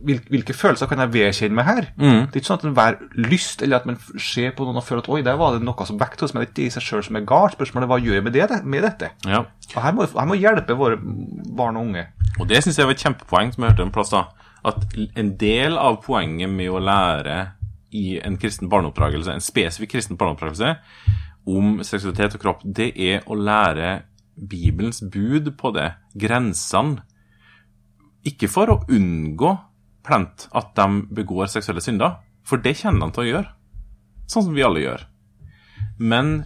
Hvil, 0.07 0.21
hvilke 0.31 0.55
følelser 0.57 0.89
kan 0.91 1.03
jeg 1.03 1.13
vedkjenne 1.15 1.57
meg 1.59 1.67
her? 1.67 1.89
Mm. 1.99 2.21
Det 2.31 2.39
er 2.39 2.43
ikke 2.43 2.49
sånn 2.49 2.61
at 2.61 2.67
enhver 2.69 2.99
lyst, 3.27 3.63
eller 3.65 3.81
at 3.81 3.89
man 3.89 3.99
ser 4.23 4.55
på 4.57 4.67
noen 4.67 4.79
og 4.81 4.87
føler 4.87 5.03
at 5.03 5.11
oi, 5.13 5.21
der 5.27 5.39
var 5.41 5.57
det 5.57 5.67
noe 5.67 5.87
som 5.89 5.99
vekket 6.01 6.25
hos 6.25 6.35
meg. 6.37 6.47
Det 6.47 6.49
er 6.49 6.53
ikke 6.55 6.67
i 6.67 6.75
seg 6.77 6.87
sjøl 6.87 7.05
som 7.09 7.19
er 7.19 7.27
galt. 7.29 7.57
Spørsmålet 7.59 7.87
er 7.87 7.93
hva 7.93 8.01
gjør 8.05 8.19
jeg 8.19 8.27
med, 8.27 8.37
det, 8.37 8.61
med 8.65 8.87
dette? 8.87 9.11
Ja. 9.27 9.43
Og 9.75 9.79
her 9.83 9.97
må, 9.97 10.07
her 10.15 10.31
må 10.31 10.39
hjelpe 10.39 10.79
våre 10.79 10.99
barn 11.01 11.81
og 11.81 11.91
unge. 11.91 12.07
Og 12.37 12.49
det 12.51 12.63
syns 12.63 12.81
jeg 12.81 12.89
var 12.89 12.97
et 12.97 13.05
kjempepoeng, 13.07 13.53
som 13.55 13.65
jeg 13.65 13.75
hørte 13.75 13.87
en 13.89 13.95
plass. 13.95 14.15
da 14.15 14.25
At 14.73 14.99
en 15.19 15.35
del 15.41 15.79
av 15.81 16.01
poenget 16.07 16.53
med 16.53 16.71
å 16.71 16.83
lære 16.83 17.39
i 17.97 18.19
en 18.21 18.37
kristen 18.41 18.71
barneoppdragelse, 18.71 19.33
en 19.33 19.45
spesifikk 19.45 19.95
kristen 19.97 20.19
barneoppdragelse, 20.21 20.75
om 21.47 21.79
seksualitet 21.87 22.37
og 22.37 22.43
kropp, 22.43 22.65
det 22.65 22.91
er 22.99 23.23
å 23.31 23.39
lære 23.39 24.01
Bibelens 24.37 25.01
bud 25.01 25.53
på 25.57 25.71
det, 25.73 25.93
grensene. 26.19 27.05
Ikke 28.27 28.51
for 28.51 28.73
å 28.73 28.81
unngå 28.91 29.53
plent 30.07 30.47
at 30.57 30.73
de 30.79 30.87
begår 31.19 31.51
seksuelle 31.53 31.83
synder, 31.85 32.19
for 32.47 32.63
det 32.63 32.77
kjenner 32.79 33.09
de 33.09 33.17
til 33.17 33.25
å 33.25 33.31
gjøre. 33.31 33.53
Sånn 34.31 34.47
som 34.49 34.55
vi 34.57 34.65
alle 34.67 34.83
gjør. 34.85 35.05
Men 35.99 36.45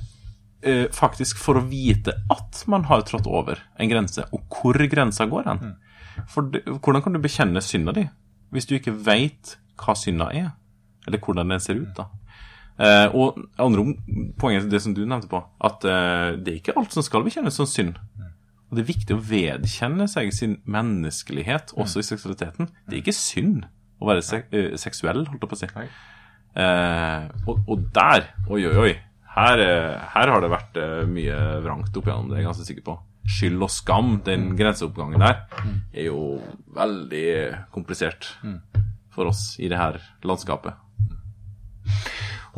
eh, 0.62 0.86
faktisk 0.92 1.38
for 1.40 1.60
å 1.60 1.64
vite 1.68 2.14
at 2.32 2.62
man 2.70 2.84
har 2.90 3.04
trådt 3.08 3.28
over 3.28 3.60
en 3.80 3.90
grense, 3.92 4.24
og 4.32 4.44
hvor 4.52 4.80
grensa 4.92 5.26
går 5.30 5.48
hen. 5.48 5.74
Det, 6.52 6.64
hvordan 6.82 7.04
kan 7.04 7.14
du 7.16 7.20
bekjenne 7.22 7.62
synda 7.64 7.94
di 7.96 8.02
hvis 8.50 8.66
du 8.66 8.74
ikke 8.76 8.92
veit 9.06 9.54
hva 9.80 9.94
synda 9.96 10.26
er? 10.34 10.50
Eller 11.06 11.20
hvordan 11.22 11.52
den 11.54 11.62
ser 11.62 11.78
ut, 11.80 11.92
da. 11.96 12.08
Eh, 12.80 13.12
og 13.14 13.38
andre 13.60 13.80
om- 13.84 14.32
poenget 14.40 14.64
til 14.66 14.72
det 14.72 14.80
som 14.82 14.94
du 14.96 15.04
nevnte 15.06 15.28
på, 15.30 15.38
at 15.64 15.84
eh, 15.84 16.36
det 16.40 16.52
er 16.52 16.58
ikke 16.58 16.74
alt 16.80 16.92
som 16.96 17.04
skal 17.06 17.22
bekjennes 17.24 17.54
som 17.56 17.68
synd. 17.68 17.94
Og 18.70 18.78
det 18.78 18.84
er 18.84 18.92
viktig 18.92 19.16
å 19.16 19.22
vedkjenne 19.26 20.06
seg 20.10 20.30
sin 20.34 20.56
menneskelighet, 20.70 21.74
også 21.74 22.02
i 22.02 22.06
seksualiteten. 22.06 22.70
Det 22.86 22.96
er 22.96 23.02
ikke 23.02 23.16
synd 23.18 23.64
å 24.00 24.08
være 24.08 24.22
se 24.24 24.44
eh, 24.54 24.76
seksuell, 24.80 25.24
holdt 25.26 25.42
jeg 25.42 25.50
på 25.50 25.58
å 25.58 25.60
si. 25.60 25.70
Eh, 26.54 27.24
og, 27.46 27.64
og 27.66 27.86
der, 27.94 28.30
oi, 28.46 28.62
oi, 28.70 28.74
oi, 28.84 28.92
her, 29.34 29.62
eh, 29.62 29.96
her 30.14 30.32
har 30.34 30.42
det 30.42 30.50
vært 30.52 30.78
eh, 30.80 31.02
mye 31.10 31.38
vrangt 31.64 31.98
opp 31.98 32.08
igjennom, 32.08 32.30
det 32.30 32.38
er 32.38 32.44
jeg 32.44 32.50
ganske 32.50 32.68
sikker 32.68 32.86
på. 32.86 32.96
Skyld 33.30 33.66
og 33.66 33.70
skam, 33.74 34.12
den 34.26 34.52
grenseoppgangen 34.58 35.22
der, 35.22 35.42
er 35.92 36.08
jo 36.08 36.22
veldig 36.74 37.26
komplisert 37.74 38.32
for 39.14 39.30
oss 39.30 39.52
i 39.62 39.68
det 39.70 39.78
her 39.78 40.00
landskapet. 40.26 40.78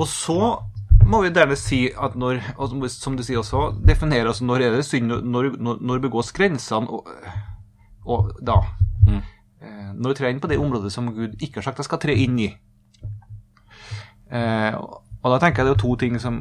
Og 0.00 0.08
så 0.08 0.38
må 1.06 1.22
vi 1.22 1.30
gjerne 1.30 1.56
si 1.58 1.90
at 1.92 2.14
når, 2.16 2.40
som- 2.88 3.16
du 3.16 3.22
sier 3.22 3.38
også, 3.40 3.72
definere 3.86 4.28
altså 4.30 4.44
når 4.44 4.62
er 4.66 4.76
det 4.76 4.84
synd, 4.86 5.08
når, 5.22 5.56
når, 5.58 5.78
når 5.80 5.98
begås 6.04 6.32
grensene, 6.32 6.88
og, 6.88 7.06
og 8.06 8.32
da 8.42 8.60
mm. 9.08 9.22
Når 9.92 10.08
vi 10.08 10.14
trer 10.18 10.30
inn 10.32 10.40
på 10.40 10.48
det 10.48 10.56
området 10.58 10.90
som 10.92 11.10
Gud 11.14 11.34
ikke 11.38 11.60
har 11.60 11.62
sagt 11.68 11.78
jeg 11.78 11.84
skal 11.84 11.98
tre 12.00 12.14
inn 12.16 12.38
i. 12.40 12.46
Eh, 14.32 14.74
og 15.22 15.28
da 15.34 15.38
tenker 15.42 15.62
jeg 15.62 15.68
det 15.68 15.74
er 15.76 15.82
to 15.82 15.94
ting 16.00 16.16
som 16.22 16.38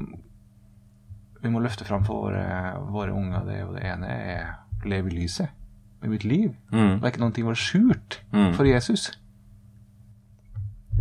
vi 1.43 1.50
må 1.52 1.60
løfte 1.62 1.86
fram 1.86 2.06
for 2.08 2.30
våre, 2.30 2.45
våre 2.93 3.12
unger. 3.13 3.43
Det, 3.45 3.58
det 3.76 3.84
ene 3.91 4.08
er 4.08 4.45
å 4.82 4.89
leve 4.89 5.12
i 5.12 5.17
lyset 5.19 5.50
med 6.02 6.13
mitt 6.15 6.24
liv. 6.26 6.54
Mm. 6.71 7.02
er 7.02 7.12
ikke 7.12 7.21
noen 7.21 7.36
ting 7.36 7.45
var 7.50 7.60
skjult 7.60 8.21
Mm. 8.32 8.54
for 8.56 8.63
Jesus. 8.65 9.10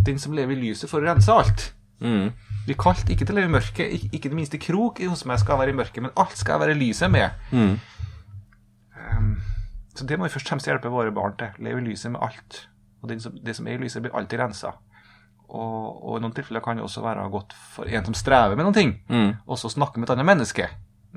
Den 0.02 0.18
som 0.18 0.32
lever 0.34 0.56
i 0.56 0.60
lyset, 0.68 0.90
får 0.90 1.04
rense 1.06 1.32
alt. 1.32 1.68
Mm. 2.02 2.32
Vi 2.70 2.76
kaldt, 2.78 3.08
ikke 3.10 3.26
til 3.26 3.34
å 3.34 3.40
leve 3.40 3.50
i 3.50 3.54
mørket. 3.56 3.94
Ikke, 3.96 4.10
ikke 4.14 4.30
det 4.30 4.36
minste 4.38 4.58
krok 4.62 5.00
hos 5.02 5.24
meg 5.26 5.40
skal 5.42 5.58
være 5.58 5.72
i 5.74 5.78
mørket, 5.80 6.04
men 6.04 6.12
alt 6.22 6.36
skal 6.38 6.60
være 6.62 6.76
lyset 6.78 7.10
med. 7.10 7.34
Mm. 7.50 7.72
Um, 9.16 9.32
så 9.96 10.06
det 10.06 10.18
må 10.18 10.26
vi 10.28 10.32
først 10.34 10.46
og 10.46 10.52
fremst 10.54 10.68
hjelpe 10.70 10.92
våre 10.92 11.10
barn 11.14 11.34
til. 11.40 11.50
Leve 11.66 11.82
i 11.82 11.88
lyset 11.90 12.12
med 12.14 12.22
alt. 12.22 12.60
Og 13.02 13.08
det 13.10 13.18
som, 13.24 13.34
det 13.42 13.56
som 13.56 13.66
er 13.66 13.74
i 13.78 13.82
lyset, 13.82 14.04
blir 14.04 14.14
alltid 14.16 14.38
rensa. 14.42 14.72
Og, 15.50 16.04
og 16.06 16.18
i 16.18 16.22
noen 16.22 16.34
tilfeller 16.36 16.62
kan 16.62 16.78
det 16.78 16.84
også 16.86 17.02
være 17.02 17.24
godt 17.32 17.56
for 17.74 17.90
en 17.90 18.06
som 18.06 18.14
strever 18.14 18.54
med 18.54 18.68
noen 18.68 18.76
ting, 18.76 18.92
Mm. 19.10 19.32
også 19.50 19.72
snakke 19.72 19.98
med 19.98 20.06
et 20.06 20.14
annet 20.14 20.28
menneske. 20.28 20.68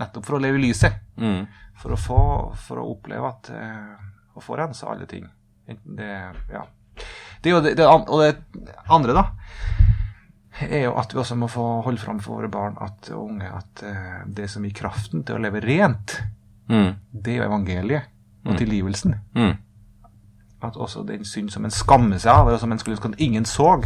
Nettopp 0.02 0.26
for 0.26 0.40
å 0.40 0.42
leve 0.42 0.58
i 0.58 0.64
lyset. 0.72 0.96
Mm. 1.22 1.44
For 1.78 1.94
å 1.94 2.00
få 2.02 2.20
For 2.66 2.82
å 2.82 2.88
oppleve 2.96 3.30
at 3.30 3.50
uh, 3.54 3.94
Å 4.34 4.42
få 4.42 4.56
rensa 4.58 4.88
alle 4.90 5.06
ting. 5.06 5.28
Det 5.70 6.10
Ja. 6.50 6.64
Det 7.44 7.52
jo 7.52 7.60
det, 7.62 7.76
det, 7.78 7.86
Og 7.86 8.22
det 8.24 8.74
andre, 8.90 9.14
da. 9.14 9.24
Er 10.62 10.84
jo 10.86 10.94
at 11.00 11.14
vi 11.14 11.20
også 11.20 11.36
må 11.36 11.48
få 11.50 11.64
holde 11.86 11.98
fram 12.02 12.20
for 12.22 12.36
våre 12.38 12.50
barn 12.54 12.76
at, 12.82 13.10
og 13.12 13.24
unge 13.32 13.50
at 13.50 13.84
uh, 13.84 14.24
det 14.28 14.50
som 14.50 14.64
gir 14.64 14.74
kraften 14.78 15.24
til 15.26 15.36
å 15.36 15.44
leve 15.44 15.62
rent, 15.66 16.20
Mm. 16.70 16.94
det 17.12 17.34
er 17.34 17.38
jo 17.42 17.48
evangeliet 17.50 18.04
og 18.48 18.56
tilgivelsen. 18.58 19.18
Mm. 19.36 19.58
At 20.64 20.78
også 20.80 21.02
den 21.08 21.26
synd 21.28 21.50
som 21.52 21.66
en 21.68 21.72
skammer 21.76 22.18
seg 22.24 22.32
av, 22.32 22.48
eller 22.48 22.58
som 22.62 22.72
en 22.72 22.80
skulle 22.80 22.96
ønske 22.96 23.10
at 23.12 23.20
ingen 23.22 23.44
så, 23.46 23.82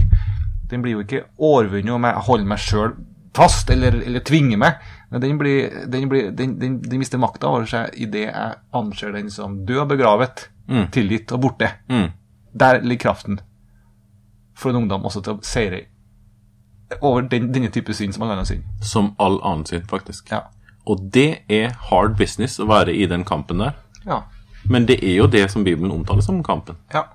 den 0.70 0.84
blir 0.86 0.94
jo 0.94 1.02
ikke 1.02 1.24
overvunnet 1.42 1.90
om 1.96 2.06
jeg 2.06 2.22
holder 2.28 2.46
meg 2.52 2.62
sjøl 2.62 2.94
fast 3.38 3.70
eller, 3.74 3.98
eller 4.06 4.20
tvinger 4.26 4.58
meg. 4.62 4.78
Men 5.10 5.22
den, 5.24 5.38
blir, 5.42 5.74
den, 5.90 6.06
blir, 6.10 6.30
den, 6.38 6.54
den, 6.62 6.78
den 6.86 7.00
mister 7.02 7.18
makta 7.22 7.50
over 7.50 7.66
seg 7.66 7.98
idet 7.98 8.28
jeg 8.28 8.56
anser 8.78 9.12
den 9.18 9.30
som 9.34 9.64
død 9.66 9.84
og 9.88 9.90
begravet, 9.96 10.48
Mm. 10.68 10.90
tilgitt 10.92 11.32
og 11.32 11.40
borte. 11.42 11.70
Mm. 11.90 12.10
Der 12.60 12.82
ligger 12.84 13.06
kraften 13.10 13.38
for 14.54 14.70
en 14.70 14.82
ungdom 14.84 15.06
også 15.08 15.22
til 15.24 15.38
å 15.38 15.44
seire 15.48 15.86
over 17.02 17.22
den, 17.30 17.50
denne 17.54 17.70
type 17.74 17.94
synd 17.94 18.14
som 18.16 18.24
all 18.24 18.32
annen 18.36 18.46
synd. 18.48 18.64
Som 18.82 19.14
all 19.20 19.40
annen 19.44 19.66
synd, 19.68 19.88
faktisk. 19.90 20.32
Ja. 20.32 20.46
Og 20.88 21.02
det 21.12 21.44
er 21.52 21.74
hard 21.90 22.16
business 22.18 22.60
å 22.64 22.68
være 22.70 22.94
i 22.96 23.06
den 23.12 23.26
kampen 23.28 23.60
der. 23.64 23.76
ja. 24.06 24.22
Men 24.68 24.84
det 24.86 24.98
er 25.06 25.14
jo 25.22 25.28
det 25.32 25.46
som 25.52 25.64
Bibelen 25.64 25.92
omtaler 25.96 26.22
som 26.26 26.42
kampen. 26.44 26.76
Ja. 26.92 27.06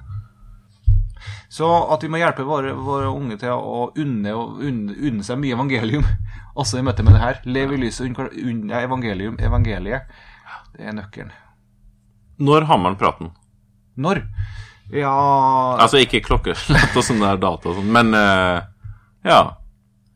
Så 1.53 1.67
at 1.93 2.01
vi 2.05 2.09
må 2.09 2.17
hjelpe 2.17 2.47
våre, 2.49 2.71
våre 2.73 3.11
unge 3.13 3.37
til 3.37 3.53
å 3.53 3.91
unne, 4.01 4.33
unne, 4.33 4.95
unne 4.97 5.27
seg 5.27 5.37
mye 5.43 5.53
evangelium, 5.59 6.07
også 6.63 6.81
i 6.81 6.85
møte 6.87 7.05
med 7.05 7.13
det 7.13 7.21
her. 7.21 7.41
Lev 7.45 7.75
i 7.77 7.81
lyset, 7.83 8.07
unn- 8.09 8.33
unne 8.49 8.81
evangelium, 8.87 9.37
evangeliet. 9.45 10.09
Det 10.73 10.87
er 10.89 10.97
nøkkelen. 10.97 11.35
Når 12.41 12.65
har 12.71 12.81
man 12.81 12.97
praten? 12.97 13.35
Når? 14.01 14.23
Ja 14.97 15.13
Altså 15.81 16.01
ikke 16.01 16.23
klokkeslett 16.25 16.97
og 16.99 17.05
sånn 17.05 17.21
der 17.23 17.37
data 17.41 17.69
og 17.71 17.77
sånn, 17.79 17.93
men 17.93 18.17
uh, 18.17 18.65
ja, 19.29 19.43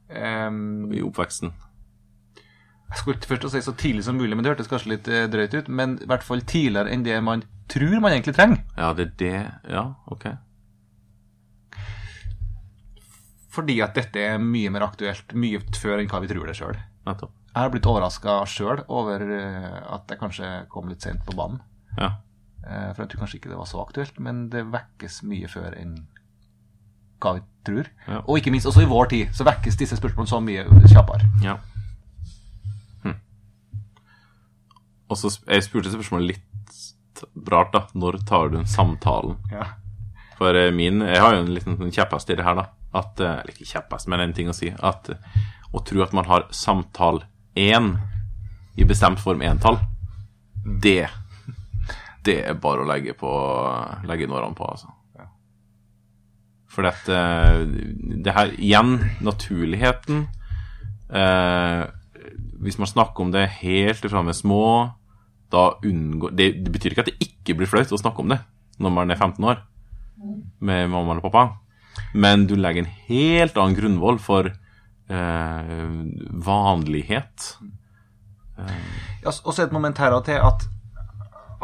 em, 0.09 0.93
i 0.95 1.03
oppveksten. 1.05 1.53
Jeg 2.87 3.01
skulle 3.01 3.27
først 3.27 3.45
å 3.49 3.51
si 3.51 3.61
så 3.67 3.73
tidlig 3.75 4.05
som 4.07 4.15
mulig, 4.17 4.37
men 4.39 4.45
det 4.47 4.53
hørtes 4.53 4.69
kanskje 4.71 4.93
litt 4.95 5.09
eh, 5.11 5.25
drøyt 5.31 5.55
ut. 5.59 5.69
Men 5.69 5.97
i 6.03 6.07
hvert 6.07 6.23
fall 6.27 6.45
tidligere 6.47 6.93
enn 6.95 7.03
det 7.07 7.17
man 7.27 7.43
tror 7.73 7.97
man 8.01 8.13
egentlig 8.15 8.37
trenger. 8.37 8.61
Ja, 8.79 8.93
det 8.95 9.09
er 9.09 9.15
det 9.19 9.73
Ja, 9.75 9.87
ok. 10.15 10.29
Fordi 13.57 13.79
at 13.85 13.97
dette 13.97 14.21
er 14.21 14.39
mye 14.43 14.71
mer 14.75 14.85
aktuelt 14.85 15.33
mye 15.35 15.63
før 15.81 16.03
enn 16.03 16.11
hva 16.13 16.21
vi 16.23 16.29
tror 16.31 16.47
det 16.51 16.57
sjøl. 16.59 16.77
Jeg 17.07 17.63
har 17.63 17.71
blitt 17.73 17.87
overraska 17.89 18.35
sjøl 18.51 18.83
over 18.93 19.23
eh, 19.33 19.79
at 19.97 20.11
jeg 20.13 20.21
kanskje 20.21 20.49
kom 20.73 20.91
litt 20.91 21.03
sent 21.07 21.23
på 21.25 21.35
banen. 21.39 21.63
Ja. 21.97 22.11
Eh, 22.67 22.91
For 22.93 23.03
jeg 23.05 23.13
tror 23.15 23.23
kanskje 23.25 23.39
ikke 23.41 23.53
det 23.55 23.61
var 23.63 23.71
så 23.71 23.81
aktuelt, 23.83 24.19
men 24.21 24.47
det 24.53 24.67
vekkes 24.75 25.23
mye 25.31 25.49
før 25.49 25.75
enn 25.81 25.95
hva 27.27 27.37
vi 27.37 27.45
tror. 27.67 27.89
Ja. 28.07 28.21
Og 28.25 28.39
ikke 28.41 28.53
minst 28.55 28.69
også 28.71 28.85
i 28.85 28.91
vår 28.91 29.11
tid 29.13 29.33
så 29.35 29.47
vekkes 29.49 29.79
disse 29.81 29.99
spørsmålene 29.99 30.31
så 30.31 30.41
mye 30.43 30.67
kjappere. 30.87 31.27
ja. 31.45 31.57
Hm. 33.03 33.17
Og 35.11 35.19
så 35.19 35.33
Jeg 35.47 35.67
spurte 35.67 35.93
spørsmålet 35.93 36.37
litt 36.37 37.25
rart, 37.51 37.73
da. 37.73 37.87
Når 37.95 38.21
tar 38.29 38.49
du 38.53 38.59
en 38.59 38.67
samtalen? 38.69 39.37
Ja. 39.51 39.67
For 40.39 40.55
eh, 40.55 40.73
min 40.75 41.01
Jeg 41.01 41.21
har 41.21 41.35
jo 41.35 41.45
en 41.45 41.55
liten 41.55 41.93
kjepphest 41.93 42.31
i 42.31 42.37
det 42.37 42.45
her, 42.45 42.59
da. 42.59 42.67
At 42.97 43.21
eh, 43.21 43.39
Eller 43.41 43.53
ikke 43.55 43.69
kjepphest, 43.71 44.09
men 44.09 44.21
en 44.21 44.35
ting 44.37 44.51
å 44.53 44.57
si. 44.57 44.73
At 44.79 45.09
eh, 45.13 45.39
å 45.73 45.83
tro 45.85 46.03
at 46.05 46.13
man 46.17 46.29
har 46.29 46.47
samtale 46.55 47.27
én 47.57 47.97
i 48.77 48.85
bestemt 48.85 49.21
form 49.21 49.43
entall, 49.43 49.79
det 50.65 51.09
Det 52.27 52.41
er 52.45 52.55
bare 52.61 52.83
å 52.83 52.89
legge 52.89 53.15
på 53.17 53.31
Legge 54.05 54.27
nårene 54.29 54.57
på, 54.59 54.67
altså. 54.67 54.93
For 56.77 56.85
dette 56.85 57.21
Det 58.25 58.35
her 58.37 58.53
igjen, 58.61 58.99
naturligheten 59.25 60.27
eh, 61.09 61.85
Hvis 62.61 62.77
man 62.83 62.91
snakker 62.91 63.25
om 63.25 63.33
det 63.33 63.47
helt 63.63 64.05
fra 64.05 64.25
vi 64.27 64.35
er 64.35 64.37
små, 64.37 64.67
da 65.53 65.71
unngår 65.87 66.35
det, 66.37 66.51
det 66.67 66.73
betyr 66.75 66.93
ikke 66.93 67.07
at 67.07 67.11
det 67.13 67.29
ikke 67.31 67.57
blir 67.57 67.71
flaut 67.71 67.93
å 67.95 68.01
snakke 68.01 68.25
om 68.25 68.35
det 68.35 68.41
når 68.83 68.93
man 68.93 69.13
er 69.13 69.17
15 69.17 69.45
år 69.49 69.61
med 70.61 70.91
mamma 70.93 71.15
eller 71.15 71.25
pappa, 71.25 71.45
men 72.13 72.45
du 72.49 72.57
legger 72.59 72.83
en 72.83 72.95
helt 73.09 73.57
annen 73.57 73.77
grunnvoll 73.79 74.19
for 74.21 74.51
eh, 74.51 75.95
vanlighet. 76.49 77.47
Ja, 79.23 79.33
Og 79.33 79.55
så 79.55 79.65
et 79.65 79.73
moment 79.73 79.99
her 79.99 80.17
til 80.25 80.41
at, 80.41 80.67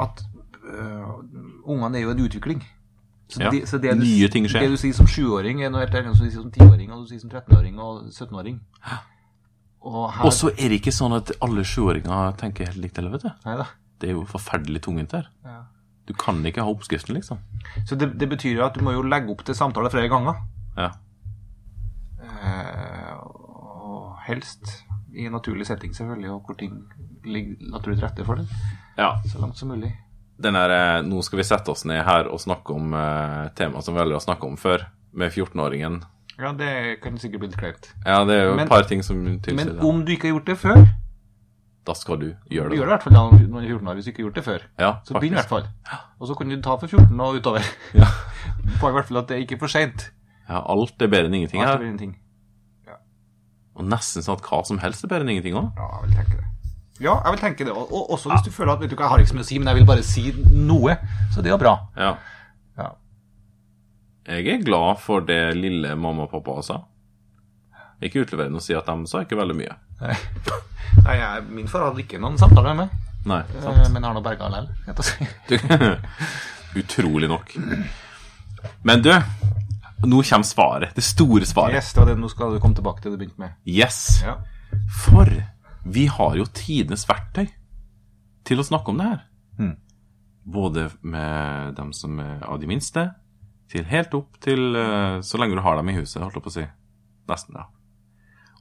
at 0.01 0.25
uh, 0.65 1.21
ungene 1.65 1.99
er 1.99 2.07
jo 2.07 2.15
en 2.15 2.25
utvikling. 2.25 2.65
Så 3.33 3.41
Ja, 3.41 3.51
det, 3.51 3.63
så 3.71 3.79
det 3.81 3.95
du, 3.97 4.05
nye 4.05 4.29
ting 4.33 4.47
skjer. 4.51 4.67
Det 4.67 4.75
du 4.75 4.81
sier 4.81 4.97
som 4.97 5.09
sjuåring, 5.09 5.63
er 5.65 5.73
noe 5.73 5.83
helt 5.85 5.95
annet 5.97 6.13
det 6.13 6.29
du 6.29 6.31
sier 6.31 6.43
som 6.43 6.53
tiåring, 6.53 6.91
og 6.93 7.05
du 7.05 7.13
sier 7.13 7.23
som 7.23 7.33
13-åring 7.33 7.79
og 7.81 8.03
17-åring. 8.13 8.59
Og 9.83 10.03
her 10.15 10.27
Og 10.29 10.35
så 10.37 10.51
er 10.53 10.71
det 10.71 10.83
ikke 10.83 10.95
sånn 10.95 11.17
at 11.17 11.33
alle 11.43 11.65
sjuåringer 11.67 12.37
tenker 12.41 12.69
helt 12.69 12.83
likt, 12.85 13.01
heller, 13.01 13.17
vet 13.17 13.25
du. 13.27 13.31
Neida. 13.47 13.67
Det 14.03 14.11
er 14.11 14.19
jo 14.19 14.27
forferdelig 14.29 14.83
tungvint 14.85 15.15
her. 15.17 15.31
Ja. 15.47 15.63
Du 16.07 16.13
kan 16.19 16.41
ikke 16.47 16.63
ha 16.67 16.71
oppskriften, 16.71 17.15
liksom. 17.17 17.41
Så 17.87 17.97
det, 17.99 18.13
det 18.19 18.29
betyr 18.31 18.59
jo 18.59 18.67
at 18.67 18.77
du 18.77 18.83
må 18.85 18.95
jo 18.95 19.03
legge 19.07 19.31
opp 19.33 19.45
til 19.47 19.57
samtale 19.57 19.91
flere 19.91 20.11
ganger. 20.13 20.41
Ja. 20.77 20.91
Eh, 22.23 23.13
og 23.23 24.17
helst 24.27 24.83
i 25.15 25.27
en 25.29 25.37
naturlig 25.37 25.67
setting, 25.69 25.95
selvfølgelig, 25.97 26.31
og 26.31 26.47
hvor 26.47 26.59
ting 26.59 26.79
ligger 27.25 27.71
naturlig 27.75 28.01
til 28.01 28.07
rette 28.09 28.27
for 28.27 28.41
det. 28.41 28.49
ja. 28.99 29.15
Så 29.27 29.39
langt 29.43 29.59
som 29.59 29.71
mulig. 29.71 29.93
Den 30.43 30.57
her, 30.59 30.73
eh, 30.75 31.03
nå 31.07 31.21
skal 31.23 31.39
vi 31.39 31.45
sette 31.47 31.71
oss 31.71 31.85
ned 31.87 32.01
her 32.07 32.27
og 32.33 32.41
snakke 32.43 32.75
om 32.75 32.95
uh, 32.97 33.49
temaet 33.59 33.85
som 33.87 33.95
vi 33.95 34.01
aldri 34.03 34.17
har 34.17 34.25
snakka 34.25 34.49
om 34.49 34.57
før, 34.59 34.85
med 35.15 35.31
14-åringen. 35.31 36.01
Ja, 36.41 36.51
det 36.57 36.71
kan 37.05 37.19
sikkert 37.21 37.43
bli 37.45 37.49
litt 37.53 37.59
kleint. 37.61 37.91
Ja, 38.07 38.25
det 38.27 38.35
er 38.41 38.45
jo 38.49 38.55
Men- 38.57 38.65
et 38.67 38.73
par 38.73 38.83
ting 38.89 39.03
som 39.05 39.21
tilsier 39.45 39.75
Men 39.77 39.85
om 39.87 40.01
du 40.05 40.13
ikke 40.15 40.31
har 40.31 40.35
gjort 40.39 40.47
det 40.49 40.57
før 40.59 40.81
Da 41.85 41.95
skal 41.99 42.17
du 42.19 42.27
gjøre 42.51 42.71
det. 42.71 42.77
Du 42.77 42.77
gjør 42.81 42.87
det 42.87 42.91
i 42.91 42.95
hvert 42.95 43.03
fall 43.03 43.13
når 43.13 43.31
du 43.39 43.59
er 43.59 43.69
14 43.69 43.89
år, 43.89 43.95
hvis 43.95 44.05
du 44.05 44.11
ikke 44.11 44.23
har 44.23 44.27
gjort 44.31 44.35
det 44.41 44.45
før. 44.47 44.65
Ja, 44.79 44.91
Så 45.05 45.15
begynn 45.15 45.33
i 45.35 45.39
hvert 45.41 45.49
fall. 45.53 45.67
Og 46.21 46.29
så 46.31 46.35
kan 46.39 46.49
du 46.49 46.57
ta 46.63 46.77
for 46.77 46.87
14 46.87 47.21
og 47.21 47.35
utover. 47.39 47.63
Ja. 48.01 48.07
På 48.81 48.89
i 48.89 48.93
hvert 48.97 49.07
fall 49.11 49.19
at 49.19 49.29
det 49.29 49.37
er 49.37 49.43
ikke 49.47 49.59
for 49.59 49.67
seint. 49.69 50.11
ja, 50.49 50.63
alt 50.63 51.03
er 51.03 51.09
bedre 51.11 51.27
enn 51.31 51.35
ingenting 51.35 51.61
her. 51.61 51.69
Alt 51.69 51.75
er 51.75 51.79
bedre 51.79 51.89
enn 51.91 51.95
ingenting. 51.99 52.19
Og 53.75 53.87
nesten 53.89 54.23
sånn 54.23 54.37
at 54.37 54.43
hva 54.45 54.59
som 54.69 54.79
helst 54.83 55.05
er 55.05 55.09
bedre 55.09 55.25
enn 55.25 55.31
ingenting 55.37 55.55
òg. 55.57 55.71
Ja, 55.79 55.87
jeg 56.03 56.09
vil 56.09 56.17
tenke 56.19 56.37
det. 56.41 56.49
Ja, 57.01 57.17
jeg 57.25 57.35
vil 57.35 57.41
tenke 57.41 57.65
det. 57.67 57.73
Og, 57.73 57.89
og 57.89 58.11
også 58.15 58.31
hvis 58.33 58.45
du 58.47 58.53
føler 58.53 58.75
at 58.75 58.83
vet 58.83 58.93
du 58.93 58.97
hva, 58.97 59.07
jeg 59.07 59.15
har 59.15 59.23
ikke 59.23 59.33
så 59.33 59.39
mye 59.39 59.47
å 59.47 59.49
si, 59.49 59.59
men 59.59 59.71
jeg 59.71 59.79
vil 59.81 59.89
bare 59.89 60.05
si 60.07 60.25
noe, 60.53 60.97
så 61.33 61.45
det 61.45 61.53
er 61.55 61.61
bra. 61.61 61.75
Ja. 61.97 62.13
Ja. 62.79 62.89
Jeg 64.29 64.49
er 64.53 64.65
glad 64.67 65.01
for 65.03 65.25
det 65.27 65.41
lille 65.59 65.97
mamma 65.99 66.29
og 66.29 66.35
pappa 66.35 66.61
sa. 66.67 66.83
Ikke 68.03 68.25
utleverende 68.25 68.59
å 68.59 68.65
si 68.65 68.75
at 68.75 68.89
de 68.91 69.11
sa 69.11 69.23
ikke 69.25 69.39
veldig 69.39 69.57
mye. 69.57 69.77
Nei, 70.03 70.17
Nei 71.07 71.17
jeg, 71.21 71.47
min 71.55 71.71
far 71.71 71.89
hadde 71.89 72.03
ikke 72.05 72.21
noen 72.23 72.39
samtaler 72.41 72.75
med 72.75 72.85
meg, 72.85 73.09
Nei, 73.31 73.41
eh, 73.47 73.63
sant? 73.63 73.93
men 73.95 74.07
har 74.07 74.17
nå 74.17 74.23
berga 74.25 74.51
likevel. 74.51 75.93
Utrolig 76.83 77.31
nok. 77.31 77.55
Men 78.83 79.03
du, 79.05 79.13
nå 80.03 80.23
kommer 80.27 80.47
svaret. 80.47 80.95
Det 80.97 81.05
store 81.07 81.47
svaret. 81.47 81.79
Yes, 81.79 81.93
det 81.95 82.03
var 82.03 82.11
det. 82.11 82.19
Nå 82.19 82.31
skal 82.33 82.55
du 82.55 82.63
komme 82.63 82.79
tilbake 82.79 83.03
til 83.03 83.13
det 83.13 83.19
du 83.19 83.23
begynte 83.23 83.43
med. 83.43 83.55
Yes. 83.69 84.23
Ja. 84.25 84.39
For 85.05 85.31
vi 85.85 86.07
har 86.07 86.37
jo 86.39 86.47
tidenes 86.55 87.05
verktøy 87.09 87.49
til 88.47 88.61
å 88.61 88.67
snakke 88.67 88.93
om 88.93 89.01
det 89.01 89.09
her. 89.09 89.25
Mm. 89.59 89.75
Både 90.53 90.89
med 91.03 91.77
dem 91.79 91.93
som 91.95 92.19
er 92.23 92.43
av 92.47 92.61
de 92.63 92.71
minste, 92.71 93.09
til 93.73 93.87
helt 93.89 94.15
opp 94.15 94.37
til 94.45 94.77
eh, 94.77 95.21
så 95.25 95.41
lenge 95.41 95.57
du 95.57 95.63
har 95.65 95.79
dem 95.79 95.89
i 95.89 95.97
huset, 95.97 96.21
holdt 96.23 96.37
jeg 96.37 96.45
på 96.45 96.53
å 96.53 96.57
si. 96.59 96.67
Nesten, 97.31 97.57
ja. 97.57 97.69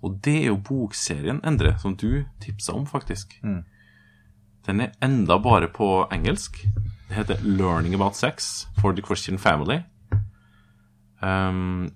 Og 0.01 0.17
det 0.25 0.38
er 0.39 0.49
jo 0.49 0.62
bokserien 0.65 1.41
Endre, 1.45 1.75
som 1.81 1.93
du 1.97 2.23
tipsa 2.41 2.73
om, 2.73 2.88
faktisk. 2.89 3.36
Mm. 3.43 3.62
Den 4.65 4.81
er 4.86 4.95
enda 5.03 5.38
bare 5.41 5.69
på 5.73 6.07
engelsk. 6.13 6.61
Det 7.09 7.17
heter 7.17 7.41
'Learning 7.43 7.93
About 7.93 8.15
Sex 8.15 8.67
for 8.80 8.93
the 8.93 9.01
Christian 9.01 9.38
Family'. 9.38 9.84
Um, 11.22 11.91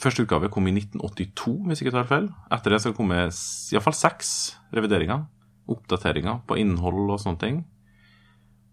første 0.00 0.24
utgave 0.26 0.50
kom 0.52 0.66
i 0.68 0.74
1982, 0.74 1.54
hvis 1.66 1.80
jeg 1.80 1.86
ikke 1.86 1.96
tar 1.96 2.10
feil. 2.10 2.28
Etter 2.52 2.74
det 2.74 2.82
skal 2.82 2.92
det 2.92 2.98
komme 2.98 3.22
iallfall 3.26 3.96
seks 3.96 4.30
revideringer. 4.76 5.24
Oppdateringer 5.72 6.42
på 6.46 6.58
innhold 6.60 7.10
og 7.14 7.22
sånne 7.22 7.42
ting. 7.42 7.64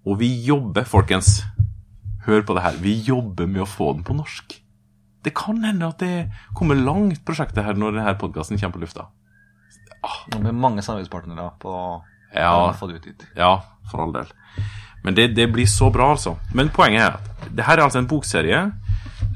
Og 0.03 0.19
vi 0.19 0.29
jobber, 0.45 0.85
folkens. 0.87 1.41
Hør 2.27 2.43
på 2.47 2.55
det 2.55 2.63
her. 2.65 2.77
Vi 2.83 2.97
jobber 3.07 3.47
med 3.49 3.63
å 3.63 3.69
få 3.69 3.93
den 3.95 4.05
på 4.07 4.15
norsk. 4.15 4.59
Det 5.23 5.31
kan 5.35 5.63
hende 5.63 5.87
at 5.87 6.01
det 6.03 6.29
kommer 6.55 6.75
langt, 6.75 7.23
prosjektet 7.25 7.63
her, 7.63 7.77
når 7.79 7.97
denne 7.97 8.15
podkasten 8.19 8.59
kommer 8.59 8.75
på 8.75 8.83
lufta. 8.83 9.07
Og 10.03 10.41
Med 10.43 10.55
mange 10.59 10.83
samarbeidspartnere 10.83 11.53
på 11.63 11.73
Ja, 12.35 12.71
få 12.75 12.89
det 12.89 12.99
ut 12.99 13.05
dit. 13.07 13.27
Ja, 13.37 13.61
for 13.91 14.03
all 14.03 14.13
del. 14.15 14.27
Men 15.03 15.15
det, 15.15 15.29
det 15.35 15.49
blir 15.51 15.67
så 15.67 15.89
bra, 15.91 16.11
altså. 16.15 16.37
Men 16.55 16.71
poenget 16.73 17.03
er 17.05 17.15
at 17.15 17.47
det 17.55 17.65
her 17.67 17.77
er 17.77 17.85
altså 17.85 17.99
en 17.99 18.07
bokserie. 18.07 18.65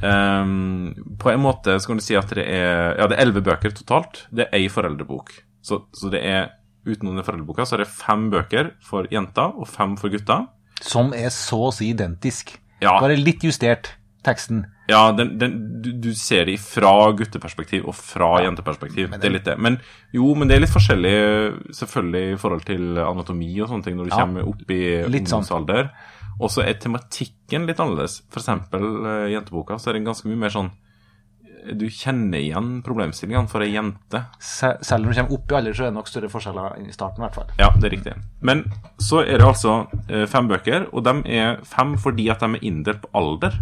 Ehm, 0.03 0.93
på 1.19 1.31
en 1.31 1.41
måte 1.41 1.79
så 1.79 1.87
kan 1.91 1.97
du 1.97 2.03
si 2.05 2.15
at 2.19 2.29
det 2.35 2.45
er 2.45 2.95
Ja, 2.99 3.07
det 3.07 3.17
er 3.17 3.25
elleve 3.25 3.43
bøker 3.45 3.73
totalt. 3.75 4.25
Det 4.31 4.47
er 4.47 4.57
ei 4.59 4.67
foreldrebok. 4.69 5.31
Så, 5.61 5.83
så 5.93 6.11
det 6.13 6.21
er 6.23 6.49
utenom 6.87 7.17
den 7.17 7.25
foreldreboka 7.27 7.65
så 7.67 7.75
er 7.75 7.83
det 7.83 7.91
fem 7.91 8.29
bøker 8.31 8.71
for 8.85 9.07
jenter 9.11 9.51
og 9.57 9.67
fem 9.67 9.97
for 9.99 10.09
gutter. 10.13 10.45
Som 10.81 11.13
er 11.17 11.29
så 11.33 11.67
å 11.67 11.73
si 11.73 11.89
identisk. 11.91 12.53
Ja. 12.79 12.99
Bare 13.01 13.17
litt 13.17 13.41
justert, 13.43 13.95
teksten. 14.23 14.65
Ja, 14.87 15.11
den, 15.11 15.33
den, 15.41 15.55
du, 15.83 15.89
du 15.99 16.13
ser 16.15 16.45
det 16.47 16.59
fra 16.63 17.11
gutteperspektiv 17.17 17.89
og 17.89 17.95
fra 17.97 18.37
jenteperspektiv. 18.45 19.09
men 19.11 19.19
det 19.19 19.27
er 19.27 19.33
litt 19.33 19.47
det. 19.49 19.57
Men 19.59 19.79
jo, 20.15 20.29
men 20.37 20.47
det 20.47 20.55
er 20.55 20.61
litt 20.63 20.71
forskjellig 20.71 21.15
selvfølgelig 21.75 22.35
i 22.35 22.37
forhold 22.39 22.63
til 22.69 23.01
anatomi 23.03 23.49
og 23.59 23.67
sånne 23.73 23.83
ting 23.83 23.97
når 23.97 24.07
du 24.07 24.13
Ja. 24.13 24.21
kommer 24.23 24.47
opp 24.47 24.71
i 24.71 24.83
ungdomsalder. 25.03 25.89
sånn. 25.89 26.16
Og 26.37 26.51
så 26.53 26.65
er 26.65 26.77
tematikken 26.81 27.65
litt 27.69 27.79
annerledes. 27.81 28.21
For 28.33 28.43
eksempel 28.43 28.83
eh, 29.05 29.29
jenteboka, 29.33 29.79
så 29.79 29.89
er 29.89 29.97
det 29.97 30.05
ganske 30.07 30.29
mye 30.29 30.43
mer 30.45 30.53
sånn 30.53 30.69
Du 31.77 31.87
kjenner 31.91 32.39
igjen 32.39 32.77
problemstillingene 32.85 33.49
for 33.51 33.65
ei 33.65 33.73
jente. 33.73 34.21
Sel 34.39 34.77
Selv 34.87 35.03
om 35.03 35.11
du 35.11 35.17
kommer 35.17 35.35
opp 35.35 35.51
i 35.51 35.57
alder, 35.57 35.73
så 35.75 35.83
er 35.83 35.89
det 35.89 35.97
nok 35.97 36.11
større 36.11 36.29
forskjeller 36.31 36.77
i 36.85 36.93
starten, 36.95 37.19
i 37.19 37.25
hvert 37.25 37.39
fall. 37.39 37.49
Ja, 37.59 37.71
det 37.75 37.89
er 37.89 37.95
riktig. 37.97 38.13
Men 38.39 38.63
så 39.03 39.23
er 39.25 39.41
det 39.41 39.49
altså 39.49 39.73
eh, 40.07 40.27
fem 40.31 40.47
bøker, 40.47 40.87
og 40.93 41.03
de 41.03 41.17
er 41.39 41.59
fem 41.67 41.97
fordi 41.99 42.29
at 42.31 42.45
de 42.45 42.53
er 42.55 42.69
inndelt 42.69 43.03
på 43.03 43.11
alder. 43.17 43.57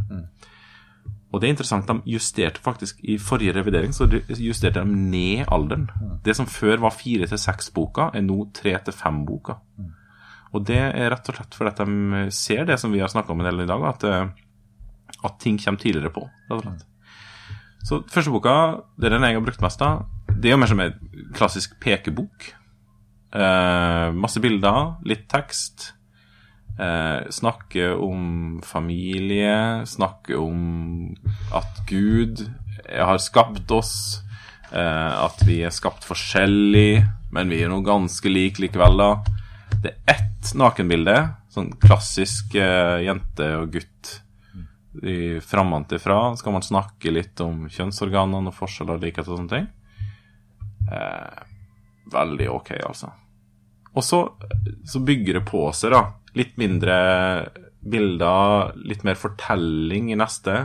Og 1.34 1.42
det 1.42 1.50
er 1.50 1.56
interessant, 1.56 1.90
de 1.90 2.14
justerte 2.14 2.62
faktisk 2.64 3.02
I 3.04 3.18
forrige 3.20 3.52
revidering 3.58 3.92
så 3.92 4.06
justerte 4.08 4.80
de 4.80 4.86
ned 4.86 5.50
alderen. 5.52 5.90
Det 6.24 6.36
som 6.38 6.48
før 6.48 6.78
var 6.86 6.94
fire 6.96 7.28
til 7.28 7.42
seks-boka, 7.42 8.12
er 8.14 8.24
nå 8.24 8.38
tre 8.56 8.78
til 8.86 8.96
fem-boka. 8.96 9.58
Og 10.56 10.66
det 10.68 10.80
er 10.80 11.12
rett 11.12 11.30
og 11.30 11.38
slett 11.38 11.58
fordi 11.58 11.74
at 11.74 11.82
de 11.84 12.26
ser 12.34 12.66
det 12.70 12.80
som 12.80 12.94
vi 12.94 13.02
har 13.04 13.12
snakka 13.12 13.34
om 13.34 13.42
en 13.44 13.50
del 13.50 13.66
i 13.66 13.70
dag, 13.70 13.86
at, 13.92 14.06
eh, 14.08 15.16
at 15.28 15.40
ting 15.44 15.60
kommer 15.62 15.82
tidligere 15.82 16.14
på. 16.16 16.24
rett 16.50 16.60
og 16.60 16.68
slett. 16.70 16.86
Så 17.86 18.00
første 18.10 18.32
boka, 18.34 18.82
det 18.98 19.12
er 19.12 19.18
den 19.18 19.28
jeg 19.28 19.38
har 19.38 19.46
brukt 19.46 19.62
mest 19.62 19.82
av, 19.86 20.08
det 20.32 20.50
er 20.50 20.56
jo 20.56 20.62
mer 20.62 20.72
som 20.72 20.82
en 20.82 20.96
klassisk 21.38 21.76
pekebok. 21.84 22.48
Eh, 23.36 24.08
masse 24.16 24.42
bilder, 24.42 24.96
litt 25.06 25.28
tekst. 25.30 25.92
Eh, 26.80 27.30
snakke 27.30 27.94
om 27.94 28.60
familie, 28.66 29.86
snakke 29.86 30.36
om 30.40 31.16
at 31.54 31.86
Gud 31.88 32.48
har 32.90 33.22
skapt 33.22 33.72
oss. 33.72 34.22
Eh, 34.72 35.24
at 35.26 35.46
vi 35.46 35.62
er 35.64 35.72
skapt 35.72 36.04
forskjellig, 36.08 37.06
men 37.32 37.54
vi 37.54 37.62
er 37.64 37.70
nå 37.72 37.80
ganske 37.86 38.32
like 38.32 38.64
likevel, 38.64 38.98
da. 38.98 39.12
Det 39.84 39.92
er 39.92 40.16
ett 40.16 40.54
nakenbilde, 40.56 41.16
sånn 41.52 41.72
klassisk 41.82 42.56
eh, 42.60 43.02
jente 43.06 43.50
og 43.60 43.74
gutt 43.74 44.14
i 45.04 45.40
framantifra. 45.44 46.36
Skal 46.40 46.56
man 46.56 46.66
snakke 46.66 47.12
litt 47.12 47.42
om 47.44 47.66
kjønnsorganene 47.72 48.52
og 48.52 48.56
forskjeller 48.56 49.00
og 49.00 49.06
likhet 49.06 49.28
og 49.28 49.40
sånne 49.40 49.54
ting. 49.56 49.68
Eh, 50.92 51.44
veldig 52.14 52.50
ok, 52.54 52.72
altså. 52.86 53.12
Og 53.96 54.04
så, 54.04 54.22
så 54.86 55.02
bygger 55.04 55.40
det 55.40 55.46
på 55.50 55.66
seg, 55.76 55.96
da. 55.96 56.04
Litt 56.36 56.58
mindre 56.60 56.96
bilder, 57.86 58.74
litt 58.88 59.06
mer 59.08 59.18
fortelling 59.20 60.12
i 60.12 60.20
neste. 60.20 60.58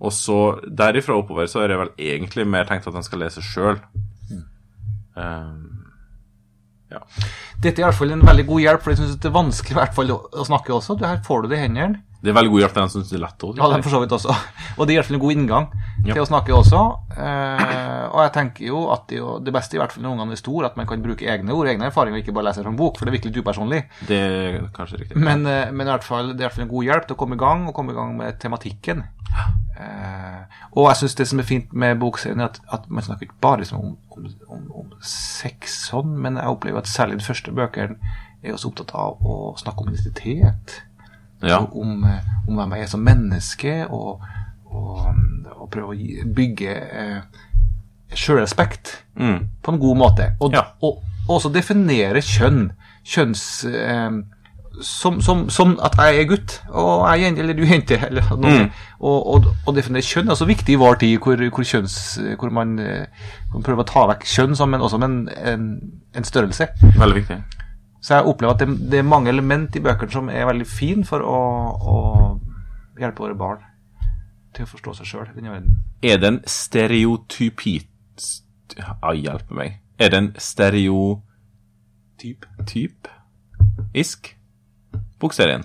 Og 0.00 0.14
så 0.16 0.38
derifra 0.64 1.18
oppover 1.20 1.48
så 1.50 1.64
er 1.64 1.72
det 1.72 1.80
vel 1.80 1.92
egentlig 2.00 2.46
mer 2.48 2.68
tenkt 2.68 2.88
at 2.88 2.96
en 2.96 3.04
skal 3.04 3.24
lese 3.24 3.44
sjøl. 3.44 3.80
Ja. 6.90 7.00
Dette 7.62 7.78
er 7.78 7.84
i 7.84 7.88
hvert 7.88 7.98
fall 7.98 8.14
en 8.14 8.26
veldig 8.26 8.46
god 8.48 8.62
hjelp, 8.64 8.84
for 8.84 8.92
jeg 8.92 9.00
syns 9.00 9.18
det 9.20 9.30
er 9.30 9.36
vanskelig 9.36 9.76
i 9.76 9.80
hvert 9.80 9.96
fall 9.96 10.14
å, 10.16 10.20
snakke 10.46 10.74
også. 10.74 10.98
Her 11.02 11.20
får 11.26 11.44
du 11.44 11.52
det 11.52 11.60
i 11.60 11.64
hendene. 11.64 12.02
Det 12.20 12.28
er 12.28 12.34
veldig 12.36 12.50
god 12.52 12.60
hjelp 12.60 12.72
til 12.74 12.82
den 12.82 12.90
som 12.92 13.00
syns 13.00 13.10
det 13.10 13.16
er 13.16 13.22
lett 13.22 13.44
Også, 13.48 13.56
Ja, 13.62 13.68
den 13.72 13.82
for 13.86 13.94
så 13.94 14.00
vidt 14.02 14.12
også. 14.12 14.34
Og 14.78 14.82
det 14.86 14.92
er 14.92 14.94
i 14.94 14.98
hvert 15.00 15.08
fall 15.08 15.16
en 15.16 15.22
god 15.22 15.32
inngang 15.36 15.68
Ja. 16.04 16.14
til 16.14 16.22
å 16.22 16.26
snakke 16.28 16.52
også. 16.56 16.80
Eh, 17.16 18.04
og 18.10 18.20
jeg 18.24 18.32
tenker 18.34 18.64
jo 18.66 18.82
at 18.92 19.06
det, 19.08 19.16
er 19.16 19.20
jo, 19.22 19.38
det 19.44 19.52
beste 19.52 19.76
i 19.76 19.80
hvert 19.80 19.92
fall 19.92 20.04
når 20.04 20.14
ungene 20.16 20.36
er 20.36 20.40
store, 20.40 20.66
at 20.70 20.76
man 20.80 20.86
kan 20.88 21.02
bruke 21.04 21.24
egne 21.28 21.52
ord, 21.56 21.68
egne 21.68 21.88
erfaringer, 21.88 22.18
og 22.18 22.22
ikke 22.24 22.34
bare 22.36 22.48
lese 22.50 22.62
fra 22.64 22.72
en 22.72 22.78
bok, 22.78 22.96
for 22.98 23.04
det 23.08 23.12
er 23.12 23.18
virkelig 23.18 23.44
upersonlig. 23.44 23.80
Det 24.08 24.18
er 24.20 24.58
kanskje 24.76 25.00
riktig. 25.02 25.16
Men, 25.20 25.44
eh, 25.46 25.70
men 25.72 25.86
i 25.86 25.90
hvert 25.92 26.04
fall, 26.06 26.32
det 26.32 26.40
er 26.40 26.44
i 26.44 26.48
hvert 26.48 26.56
fall 26.58 26.64
en 26.66 26.72
god 26.74 26.88
hjelp 26.88 27.06
til 27.08 27.16
å 27.16 27.20
komme 27.24 27.36
i 27.36 27.42
gang, 27.44 27.66
og 27.68 27.74
komme 27.76 27.92
i 27.92 27.98
gang 28.00 28.16
med 28.16 28.38
tematikken. 28.42 29.04
Eh, 29.80 30.40
og 30.76 30.88
jeg 30.90 31.00
syns 31.02 31.14
det 31.20 31.28
som 31.30 31.40
er 31.40 31.48
fint 31.48 31.72
med 31.72 32.00
bokserien, 32.00 32.40
er 32.40 32.50
at, 32.52 32.60
at 32.72 32.88
man 32.92 33.04
snakker 33.06 33.28
ikke 33.28 33.40
bare 33.44 33.62
liksom 33.62 33.80
om, 33.80 33.96
om, 34.16 34.26
om, 34.48 34.66
om 34.82 34.90
sex 35.04 35.78
sånn, 35.88 36.12
men 36.20 36.36
jeg 36.40 36.52
opplever 36.52 36.82
at 36.82 36.90
særlig 36.90 37.20
de 37.20 37.28
første 37.28 37.54
bøkene 37.56 37.96
er 38.42 38.54
også 38.56 38.70
opptatt 38.72 38.94
av 38.96 39.20
å 39.20 39.40
snakke 39.60 39.84
om 39.84 39.92
identitet. 39.92 40.80
Ja. 41.42 41.58
Om, 41.72 42.04
eh, 42.04 42.32
om 42.48 42.56
hvem 42.60 42.72
jeg 42.76 42.82
er 42.82 42.90
som 42.92 43.00
menneske, 43.06 43.86
og, 43.90 44.20
og, 44.66 45.06
og 45.56 45.70
prøve 45.70 45.94
å 45.94 46.26
bygge 46.34 46.74
eh, 46.74 47.22
sjølrespekt 48.14 48.96
Mm. 49.20 49.46
på 49.62 49.72
en 49.72 49.78
god 49.78 49.96
måte. 49.96 50.32
Og, 50.40 50.52
Ja. 50.52 50.60
og, 50.82 51.02
og 51.28 51.34
også 51.36 51.52
definere 51.52 52.20
kjønn. 52.24 52.70
Kjønns... 53.04 53.64
Eh, 53.64 54.10
som, 54.80 55.18
som, 55.20 55.50
som 55.50 55.74
at 55.84 55.96
jeg 55.98 56.20
er 56.22 56.28
gutt, 56.30 56.52
og 56.70 57.02
jeg 57.10 57.20
er 57.20 57.24
jente, 57.26 57.40
eller 57.42 57.56
du 57.58 57.62
er 57.66 57.72
jente. 57.74 57.98
Eller 58.06 58.22
noe. 58.30 58.62
Mm. 58.62 58.70
Og, 59.00 59.26
og, 59.34 59.48
og 59.66 59.74
definere 59.76 60.00
kjønn 60.06 60.30
er 60.30 60.38
så 60.38 60.46
viktig 60.48 60.72
i 60.72 60.78
vår 60.80 60.94
tid, 61.02 61.18
hvor, 61.20 61.36
hvor, 61.52 61.66
kjønns, 61.68 61.96
hvor 62.40 62.52
man, 62.54 62.78
eh, 62.78 63.26
man 63.52 63.66
prøver 63.66 63.82
å 63.84 63.88
ta 63.90 64.06
vekk 64.14 64.24
kjønn 64.30 64.56
som 64.56 64.72
en, 64.74 64.80
også 64.86 65.00
en, 65.04 65.16
en, 65.36 65.66
en 66.16 66.24
størrelse. 66.28 66.68
Veldig 66.96 67.18
viktig. 67.18 67.38
Så 68.00 68.14
jeg 68.16 68.28
opplever 68.30 68.54
at 68.54 68.62
det, 68.62 68.90
det 68.90 68.98
er 69.00 69.06
mange 69.06 69.28
element 69.32 69.76
i 69.76 69.82
bøkene 69.84 70.12
som 70.12 70.30
er 70.32 70.48
veldig 70.48 70.66
fine 70.68 71.04
for 71.08 71.20
å, 71.20 71.40
å 71.76 71.96
hjelpe 73.00 73.26
våre 73.26 73.36
barn 73.36 73.60
til 74.56 74.64
å 74.64 74.70
forstå 74.70 74.94
seg 74.98 75.06
sjøl 75.10 75.28
i 75.28 75.36
denne 75.36 75.52
verden. 75.52 75.76
Er 76.02 76.16
det 76.20 76.28
en 76.30 76.40
stereotypi 76.48 77.74
Ja, 78.78 79.12
hjelpe 79.12 79.54
meg. 79.56 79.80
Er 80.00 80.08
det 80.12 80.18
en 80.18 80.32
stereotyp 80.40 81.20
Typ? 82.68 83.08
Isk? 83.96 84.36
Bokserien. 85.20 85.64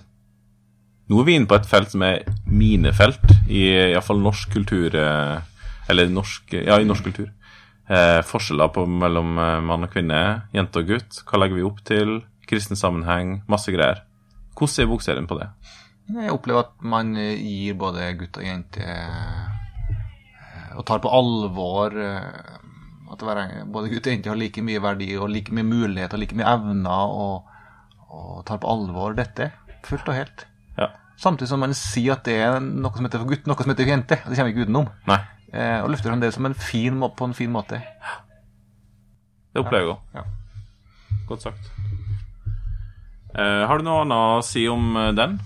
Nå 1.07 1.19
er 1.21 1.27
vi 1.27 1.36
inne 1.38 1.47
på 1.49 1.57
et 1.57 1.67
felt 1.69 1.91
som 1.91 2.01
er 2.05 2.23
minefelt 2.49 3.31
i 3.47 3.67
iallfall 3.91 4.21
norsk 4.23 4.51
kultur 4.55 4.95
eh, 4.97 5.38
Eller 5.91 6.09
norsk 6.09 6.53
Ja, 6.57 6.79
i 6.79 6.88
norsk 6.88 7.03
kultur. 7.05 7.29
Eh, 7.86 8.21
forskjeller 8.25 8.71
på 8.73 8.86
mellom 8.89 9.38
eh, 9.38 9.59
mann 9.61 9.86
og 9.86 9.91
kvinne, 9.93 10.19
jente 10.55 10.81
og 10.81 10.89
gutt. 10.89 11.19
Hva 11.27 11.38
legger 11.38 11.59
vi 11.59 11.65
opp 11.67 11.83
til? 11.86 12.17
Kristen 12.49 12.77
sammenheng, 12.77 13.43
masse 13.49 13.73
greier. 13.73 14.01
Hvordan 14.57 14.86
er 14.86 14.89
bokserien 14.89 15.27
på 15.29 15.38
det? 15.38 15.49
Jeg 16.15 16.33
opplever 16.33 16.65
at 16.65 16.73
man 16.81 17.13
eh, 17.17 17.38
gir 17.38 17.77
både 17.77 18.07
gutt 18.17 18.39
og 18.41 18.47
jente 18.47 18.81
eh, 18.81 19.53
og 20.75 20.86
tar 20.89 20.99
på 20.99 21.11
alvor 21.13 21.93
at 21.95 23.21
både 23.71 23.91
gutt 23.93 24.07
og 24.07 24.11
jente 24.11 24.31
har 24.31 24.39
like 24.39 24.63
mye 24.65 24.81
verdi 24.83 25.13
og 25.15 25.29
like 25.31 25.53
mye 25.55 25.63
muligheter 25.63 26.17
og 26.17 26.23
like 26.25 26.36
mye 26.36 26.49
evner, 26.51 27.13
og, 27.15 27.45
og 28.09 28.41
tar 28.49 28.59
på 28.59 28.67
alvor 28.73 29.15
dette 29.15 29.51
fullt 29.86 30.09
og 30.09 30.17
helt. 30.17 30.47
Ja. 30.75 30.89
Samtidig 31.21 31.47
som 31.53 31.61
man 31.63 31.77
sier 31.77 32.17
at 32.17 32.25
det 32.27 32.36
er 32.43 32.57
noe 32.59 32.91
som 32.97 33.07
heter 33.07 33.21
for 33.21 33.29
gutt, 33.29 33.45
noe 33.47 33.61
som 33.61 33.71
heter 33.71 33.86
for 33.86 33.93
jente. 33.93 34.17
Det 34.25 34.33
kommer 34.33 34.49
vi 34.49 34.55
ikke 34.57 34.67
utenom. 34.67 34.89
Nei, 35.07 35.21
Eh, 35.56 35.80
og 35.82 35.89
løfter 35.93 36.12
fram 36.12 36.20
det 36.20 36.34
som 36.36 36.45
en 36.49 36.53
fin, 36.58 36.97
må- 36.99 37.14
på 37.16 37.24
en 37.30 37.34
fin 37.38 37.51
måte. 37.53 37.80
det 39.53 39.62
opplever 39.64 39.86
jeg 39.88 39.93
òg. 39.95 39.99
Ja. 40.20 40.24
Godt 41.30 41.41
sagt. 41.47 41.70
Eh, 43.36 43.66
har 43.68 43.78
du 43.80 43.84
noe 43.88 44.01
annet 44.06 44.16
å 44.39 44.43
si 44.45 44.66
om 44.72 44.95
eh, 44.99 45.12
den? 45.18 45.38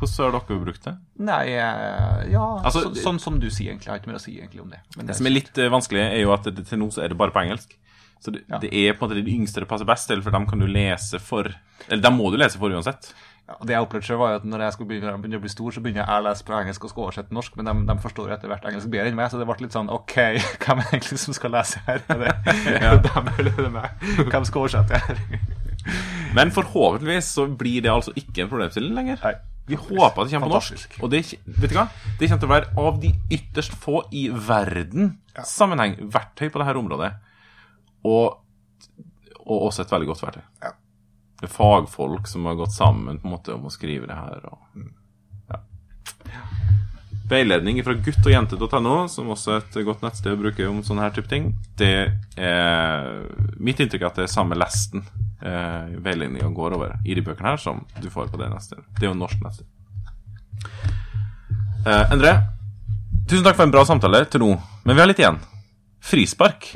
Hvordan 0.00 0.32
har 0.32 0.36
dere 0.38 0.60
brukt 0.64 0.84
det? 0.86 0.94
Nei, 1.20 1.42
ja 1.52 2.44
Altså, 2.64 2.86
så, 2.88 3.02
Sånn 3.02 3.18
som 3.20 3.36
du 3.40 3.50
sier, 3.52 3.74
egentlig. 3.74 3.84
Jeg 3.90 3.92
har 3.92 3.98
ikke 4.00 4.08
mer 4.08 4.16
å 4.20 4.22
si 4.22 4.38
egentlig 4.38 4.62
om 4.62 4.70
det. 4.72 4.78
Men 4.96 5.06
Det 5.10 5.16
som 5.18 5.26
er 5.28 5.34
litt 5.34 5.60
vanskelig, 5.74 6.04
er 6.06 6.22
jo 6.22 6.32
at 6.32 6.48
det, 6.48 6.64
til 6.70 6.80
nå 6.80 6.88
så 6.94 7.02
er 7.04 7.12
det 7.12 7.18
bare 7.20 7.34
på 7.34 7.42
engelsk. 7.42 7.74
Så 8.20 8.32
det, 8.32 8.42
Ja. 8.48 8.58
det 8.60 8.70
er 8.72 8.92
på 8.96 9.04
en 9.04 9.10
måte 9.10 9.24
de 9.24 9.32
yngste 9.36 9.60
det 9.60 9.68
passer 9.68 9.84
best 9.88 10.08
til, 10.08 10.22
for 10.22 10.30
dem 10.32 10.46
kan 10.46 10.58
du 10.60 10.66
lese 10.66 11.18
for 11.20 11.48
Eller 11.88 12.02
dem 12.02 12.16
må 12.16 12.30
du 12.32 12.36
lese 12.40 12.56
for 12.60 12.68
uansett. 12.72 13.12
Ja, 13.50 13.56
det 13.66 13.74
jeg 13.74 13.82
opplevde 13.82 14.06
selv 14.06 14.20
var 14.22 14.30
jo 14.30 14.38
at 14.38 14.44
når 14.46 14.62
jeg 14.62 14.74
skulle 14.76 14.88
begynne, 14.92 15.36
å 15.36 15.42
bli 15.42 15.50
stor, 15.50 15.74
så 15.74 15.80
begynner 15.82 16.04
jeg 16.04 16.22
å 16.22 16.26
lese 16.28 16.44
på 16.46 16.54
engelsk 16.54 16.84
og 16.86 16.92
skal 16.92 17.04
oversette 17.08 17.34
norsk, 17.34 17.56
men 17.58 17.66
de, 17.66 17.72
de 17.88 17.96
forstår 18.04 18.30
jo 18.30 18.34
etter 18.36 18.52
hvert 18.52 18.68
engelsk 18.70 18.92
bedre 18.92 19.10
enn 19.10 19.18
meg, 19.18 19.32
så 19.32 19.40
det 19.40 19.48
ble 19.48 19.56
litt 19.64 19.74
sånn 19.74 19.90
OK, 19.90 20.16
hvem 20.62 20.82
er 20.84 20.92
egentlig 20.92 21.18
som 21.24 21.34
skal 21.34 21.56
lese 21.56 21.82
her? 21.88 22.04
Er 22.06 22.20
det, 22.22 22.34
dem 23.08 23.32
eller 23.34 23.50
er 23.50 23.66
det 23.66 23.72
meg? 23.74 24.04
Hvem 24.20 24.46
skal 24.46 24.62
oversette 24.62 25.02
her? 25.02 25.22
Men 26.36 26.52
forhåpentligvis 26.54 27.32
så 27.34 27.48
blir 27.58 27.82
det 27.82 27.90
altså 27.90 28.14
ikke 28.14 28.44
en 28.44 28.52
problemstilling 28.52 28.94
lenger. 28.94 29.24
Nei. 29.24 29.34
Vi 29.70 29.78
håper 29.78 30.22
at 30.22 30.28
det 30.28 30.34
kommer 30.34 30.50
på 30.50 30.54
norsk. 30.54 30.98
Og 31.02 31.10
det, 31.10 31.20
vet 31.46 31.72
du 31.72 31.76
hva? 31.76 31.86
det 32.18 32.28
kommer 32.30 32.42
til 32.42 32.48
å 32.48 32.52
være 32.54 32.86
av 32.86 33.00
de 33.02 33.10
ytterst 33.34 33.74
få 33.78 34.04
i 34.14 34.28
verden 34.30 35.16
sammenheng 35.46 35.96
verktøy 36.10 36.48
på 36.50 36.62
dette 36.62 36.78
området. 36.78 37.10
Og, 38.06 38.38
og 39.44 39.66
også 39.68 39.84
et 39.84 39.92
veldig 39.94 40.10
godt 40.10 40.24
verktøy. 40.26 40.46
Ja. 40.62 40.72
Det 41.40 41.48
er 41.48 41.52
fagfolk 41.54 42.28
som 42.28 42.44
har 42.48 42.58
gått 42.58 42.74
sammen 42.76 43.20
på 43.20 43.28
en 43.28 43.34
måte 43.34 43.54
om 43.54 43.64
å 43.64 43.72
skrive 43.72 44.08
det 44.10 44.16
her. 44.16 44.44
Og, 44.50 44.82
ja. 45.48 45.60
Veiledning 47.30 47.80
fra 47.86 47.94
gutt 47.96 48.20
og 48.26 48.32
jente.no, 48.34 48.94
som 49.08 49.30
også 49.32 49.54
er 49.54 49.62
et 49.62 49.80
godt 49.86 50.04
nettsted 50.04 50.34
å 50.34 50.40
bruke 50.40 50.68
om 50.68 50.82
sånne 50.84 51.06
her 51.06 51.14
type 51.16 51.30
ting. 51.30 51.52
Det 51.80 51.94
er 52.36 53.10
Mitt 53.60 53.80
inntrykk 53.80 54.04
er 54.04 54.10
at 54.10 54.20
det 54.20 54.26
er 54.26 54.32
samme 54.32 54.58
lesten 54.58 55.04
eh, 55.44 55.96
veiledninga 56.00 56.48
går 56.56 56.76
over 56.76 56.96
i 57.04 57.16
de 57.16 57.24
bøkene 57.24 57.54
her, 57.54 57.60
som 57.60 57.84
du 58.00 58.10
får 58.12 58.32
på 58.32 58.40
det 58.40 58.50
nettstedet. 58.52 58.84
Det 58.98 59.06
er 59.06 59.12
jo 59.12 59.18
norsk 59.20 59.44
nettsted. 59.44 59.68
Eh, 61.86 62.12
Endre, 62.12 62.34
tusen 63.28 63.46
takk 63.46 63.56
for 63.56 63.64
en 63.68 63.72
bra 63.72 63.86
samtale 63.88 64.26
til 64.28 64.44
nå, 64.44 64.52
men 64.84 64.96
vi 64.96 65.04
har 65.04 65.08
litt 65.08 65.22
igjen. 65.22 65.40
Frispark. 66.04 66.72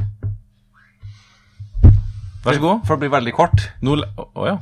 Vær 2.45 2.59
så 2.59 2.61
god. 2.61 2.85
For 2.85 2.95
det 2.95 3.05
blir 3.05 3.15
veldig 3.15 3.35
kort. 3.37 3.67
Å 3.81 3.97
å 4.25 4.47
ja. 4.49 4.57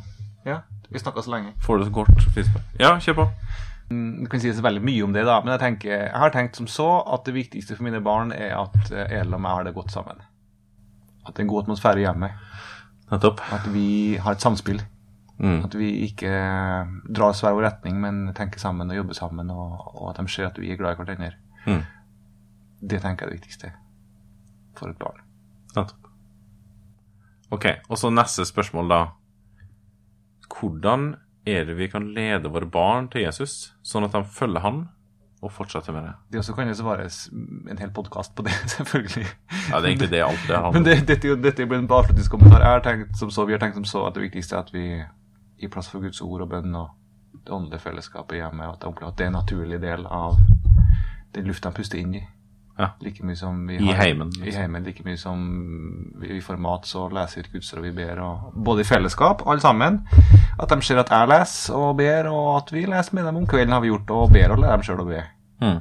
Ja, 0.46 0.58
vi 0.90 1.02
snakka 1.02 1.24
så 1.24 1.34
lenge. 1.34 1.54
Får 1.62 1.80
du 1.80 1.86
så 1.88 1.94
kort 1.94 2.26
frispark? 2.34 2.66
Ja, 2.80 2.94
kjør 3.02 3.22
på. 3.22 3.28
Du 3.92 4.26
kan 4.30 4.40
si 4.40 4.52
veldig 4.54 4.82
mye 4.84 5.04
om 5.04 5.12
det, 5.12 5.24
da, 5.28 5.40
men 5.44 5.52
jeg, 5.52 5.60
tenker, 5.60 5.90
jeg 6.06 6.20
har 6.22 6.32
tenkt 6.32 6.56
som 6.56 6.68
så 6.70 6.88
at 7.12 7.26
det 7.28 7.34
viktigste 7.36 7.76
for 7.76 7.84
mine 7.84 8.00
barn 8.04 8.32
er 8.32 8.54
at 8.56 8.88
eh, 8.88 9.18
Elin 9.18 9.36
og 9.36 9.42
meg 9.44 9.58
har 9.58 9.66
det 9.66 9.74
godt 9.76 9.92
sammen. 9.92 10.22
At 11.26 11.34
det 11.34 11.42
er 11.42 11.44
en 11.44 11.52
god 11.52 11.66
atmosfære 11.66 12.00
i 12.00 12.06
hjemmet. 12.06 12.38
Nettopp. 13.12 13.42
At 13.52 13.66
vi 13.74 14.16
har 14.22 14.38
et 14.38 14.44
samspill. 14.44 14.80
Mm. 15.42 15.64
At 15.66 15.74
vi 15.76 15.90
ikke 16.06 16.30
drar 17.10 17.36
hver 17.36 17.56
vår 17.58 17.66
retning, 17.66 17.98
men 18.00 18.24
tenker 18.36 18.62
sammen 18.62 18.90
og 18.90 19.00
jobber 19.00 19.18
sammen, 19.18 19.50
og, 19.50 19.74
og 19.92 20.12
at 20.12 20.22
de 20.22 20.32
ser 20.32 20.48
at 20.48 20.60
vi 20.62 20.72
er 20.72 20.80
glad 20.80 20.94
i 20.94 21.02
hverandre. 21.02 21.32
Mm. 21.66 21.82
Det 22.80 23.02
tenker 23.02 23.26
jeg 23.26 23.28
er 23.28 23.34
det 23.34 23.40
viktigste 23.40 23.72
for 24.78 24.90
et 24.90 24.98
barn. 25.02 25.20
Nettopp. 25.76 26.01
Ok, 27.52 27.66
og 27.88 27.98
så 28.00 28.08
neste 28.08 28.46
spørsmål, 28.48 28.88
da. 28.88 29.02
Hvordan 30.52 31.14
er 31.46 31.66
det 31.68 31.76
vi 31.76 31.88
kan 31.90 32.08
lede 32.14 32.50
våre 32.52 32.68
barn 32.70 33.10
til 33.12 33.26
Jesus, 33.26 33.74
sånn 33.84 34.06
at 34.06 34.14
de 34.16 34.22
følger 34.24 34.64
han 34.64 34.78
og 35.42 35.52
fortsetter 35.52 35.92
med 35.92 36.06
det? 36.06 36.12
Det 36.32 36.40
også 36.40 36.54
kan 36.56 36.70
jo 36.70 36.76
svares 36.78 37.18
en 37.32 37.80
hel 37.82 37.92
podkast 37.92 38.32
på 38.38 38.46
det, 38.46 38.54
selvfølgelig. 38.76 39.26
Ja, 39.26 39.80
det 39.80 39.82
er 39.82 39.90
egentlig 39.90 40.10
det 40.14 40.22
alt 40.24 40.46
det 40.48 40.56
handler 40.56 40.80
om. 40.80 40.88
det, 40.88 40.96
dette, 41.10 41.36
dette 41.44 41.68
blir 41.68 41.82
en 41.82 41.90
avslutningskommentar. 41.90 42.64
Jeg 42.64 42.78
har 42.78 42.86
tenkt 42.86 43.20
som 43.20 43.32
så, 43.34 43.44
vi 43.48 43.56
har 43.56 43.60
tenkt 43.60 43.80
som 43.82 43.88
så 43.90 44.06
at 44.08 44.16
det 44.16 44.28
viktigste 44.30 44.56
er 44.56 44.64
at 44.64 44.72
vi 44.72 44.86
gir 45.60 45.72
plass 45.72 45.90
for 45.92 46.04
Guds 46.04 46.22
ord 46.24 46.46
og 46.46 46.54
bønn 46.54 46.72
og 46.78 46.94
det 47.42 47.52
åndelige 47.52 47.84
fellesskapet 47.84 48.38
hjemme, 48.38 48.68
og 48.70 49.02
at 49.02 49.18
det 49.18 49.26
er 49.26 49.32
en 49.32 49.40
naturlig 49.40 49.80
del 49.82 50.06
av 50.06 50.38
den 51.34 51.48
lufta 51.48 51.72
de 51.72 51.80
puster 51.80 52.00
inn 52.00 52.16
i. 52.16 52.22
Ja. 52.78 52.88
Like 53.04 53.24
mye 53.24 53.36
som 53.36 53.66
vi 53.68 53.76
I 53.76 53.92
har 53.92 54.14
Liksom. 54.14 54.44
I 54.44 54.50
heimen, 54.50 54.84
like 54.84 55.04
mye 55.04 55.16
som 55.16 55.42
vi, 56.20 56.40
får 56.40 56.56
mat, 56.56 56.86
så 56.86 57.08
leser 57.12 57.44
vi 57.52 57.60
ord 57.60 57.78
og 57.78 57.84
vi 57.84 57.92
ber, 57.92 58.20
og 58.24 58.52
både 58.54 58.80
i 58.80 58.88
fellesskap, 58.88 59.46
alle 59.46 59.60
sammen. 59.60 60.00
At 60.58 60.68
de 60.72 60.82
ser 60.82 61.00
at 61.02 61.10
jeg 61.10 61.28
leser 61.28 61.76
og 61.76 61.96
ber, 61.96 62.28
og 62.32 62.56
at 62.56 62.72
vi 62.72 62.86
leser 62.86 63.14
med 63.14 63.28
dem 63.28 63.36
om 63.42 63.46
kvelden, 63.46 63.72
har 63.72 63.80
vi 63.84 63.92
gjort, 63.92 64.10
og 64.10 64.32
ber 64.32 64.54
og 64.54 64.62
lærer 64.64 64.80
dem 64.80 64.86
sjøl 64.88 65.04
å 65.04 65.08
be. 65.08 65.24
Mm. 65.62 65.80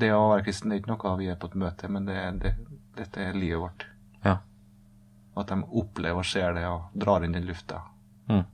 Det 0.00 0.08
å 0.16 0.30
være 0.30 0.44
kristen 0.46 0.70
det 0.70 0.78
er 0.78 0.80
ikke 0.80 0.94
noe 0.94 1.16
vi 1.18 1.26
er 1.28 1.36
på 1.36 1.50
et 1.50 1.58
møte, 1.60 1.88
men 1.92 2.06
det, 2.08 2.16
det, 2.40 2.54
dette 2.96 3.20
er 3.20 3.36
livet 3.36 3.60
vårt. 3.60 3.84
Ja. 4.24 4.38
At 5.36 5.52
de 5.52 5.58
opplever 5.60 6.22
og 6.22 6.28
ser 6.28 6.54
det 6.56 6.64
og 6.70 6.94
drar 6.96 7.26
inn 7.26 7.36
den 7.36 7.44
lufta. 7.48 7.82
Mm. 8.32 8.46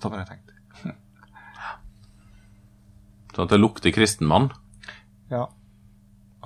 Sånn 0.00 0.16
har 0.16 0.24
jeg 0.24 0.30
tenkt. 0.30 0.54
Sånn 3.34 3.44
at 3.44 3.52
det 3.52 3.60
lukter 3.60 3.92
kristenmann. 3.92 4.48
Ja. 5.30 5.44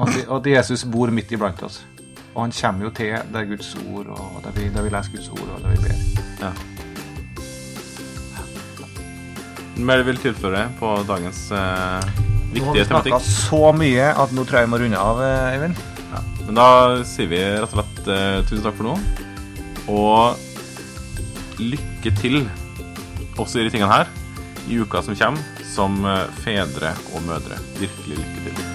At, 0.00 0.14
at 0.38 0.46
Jesus 0.46 0.84
bor 0.88 1.10
midt 1.14 1.32
iblant 1.32 1.62
oss. 1.62 1.82
Og 2.32 2.46
han 2.46 2.54
kommer 2.56 2.88
jo 2.88 2.90
til 2.96 3.12
der 3.32 3.48
Guds 3.48 3.74
ord, 3.92 4.06
og 4.06 4.40
der 4.44 4.54
vi, 4.56 4.68
der 4.72 4.82
vi 4.86 4.92
leser 4.92 5.12
Guds 5.12 5.28
ord, 5.28 5.48
og 5.56 5.60
der 5.62 5.74
vi 5.74 5.82
ber. 5.84 5.98
Ja. 6.40 6.52
Mer 9.82 10.02
vil 10.06 10.18
tilføre 10.20 10.66
på 10.78 10.88
dagens 11.08 11.46
eh, 11.56 12.08
Nå 12.52 12.64
har 12.66 12.76
vi 12.76 12.84
snakka 12.84 13.18
så 13.24 13.70
mye 13.72 14.10
at 14.20 14.34
nå 14.36 14.44
tror 14.44 14.60
jeg 14.60 14.68
vi 14.68 14.72
må 14.74 14.80
runde 14.82 15.00
av, 15.00 15.22
eh, 15.24 15.54
Eivind. 15.54 15.78
Ja. 16.12 16.22
Men 16.46 16.58
da 16.60 16.66
sier 17.08 17.30
vi 17.30 17.40
rett 17.40 17.68
og 17.70 17.78
slett 17.78 18.10
eh, 18.12 18.40
tusen 18.48 18.66
takk 18.66 18.76
for 18.80 18.90
nå. 18.90 18.96
Og 19.92 21.62
lykke 21.62 22.12
til 22.20 22.42
også 23.40 23.62
i 23.62 23.66
de 23.66 23.72
tingene 23.72 23.92
her 23.92 24.12
i 24.68 24.78
uka 24.78 25.02
som 25.04 25.16
kommer, 25.18 25.64
som 25.72 26.04
eh, 26.04 26.28
fedre 26.44 26.94
og 27.12 27.24
mødre. 27.28 27.60
Virkelig 27.80 28.20
lykke 28.20 28.46
til. 28.50 28.71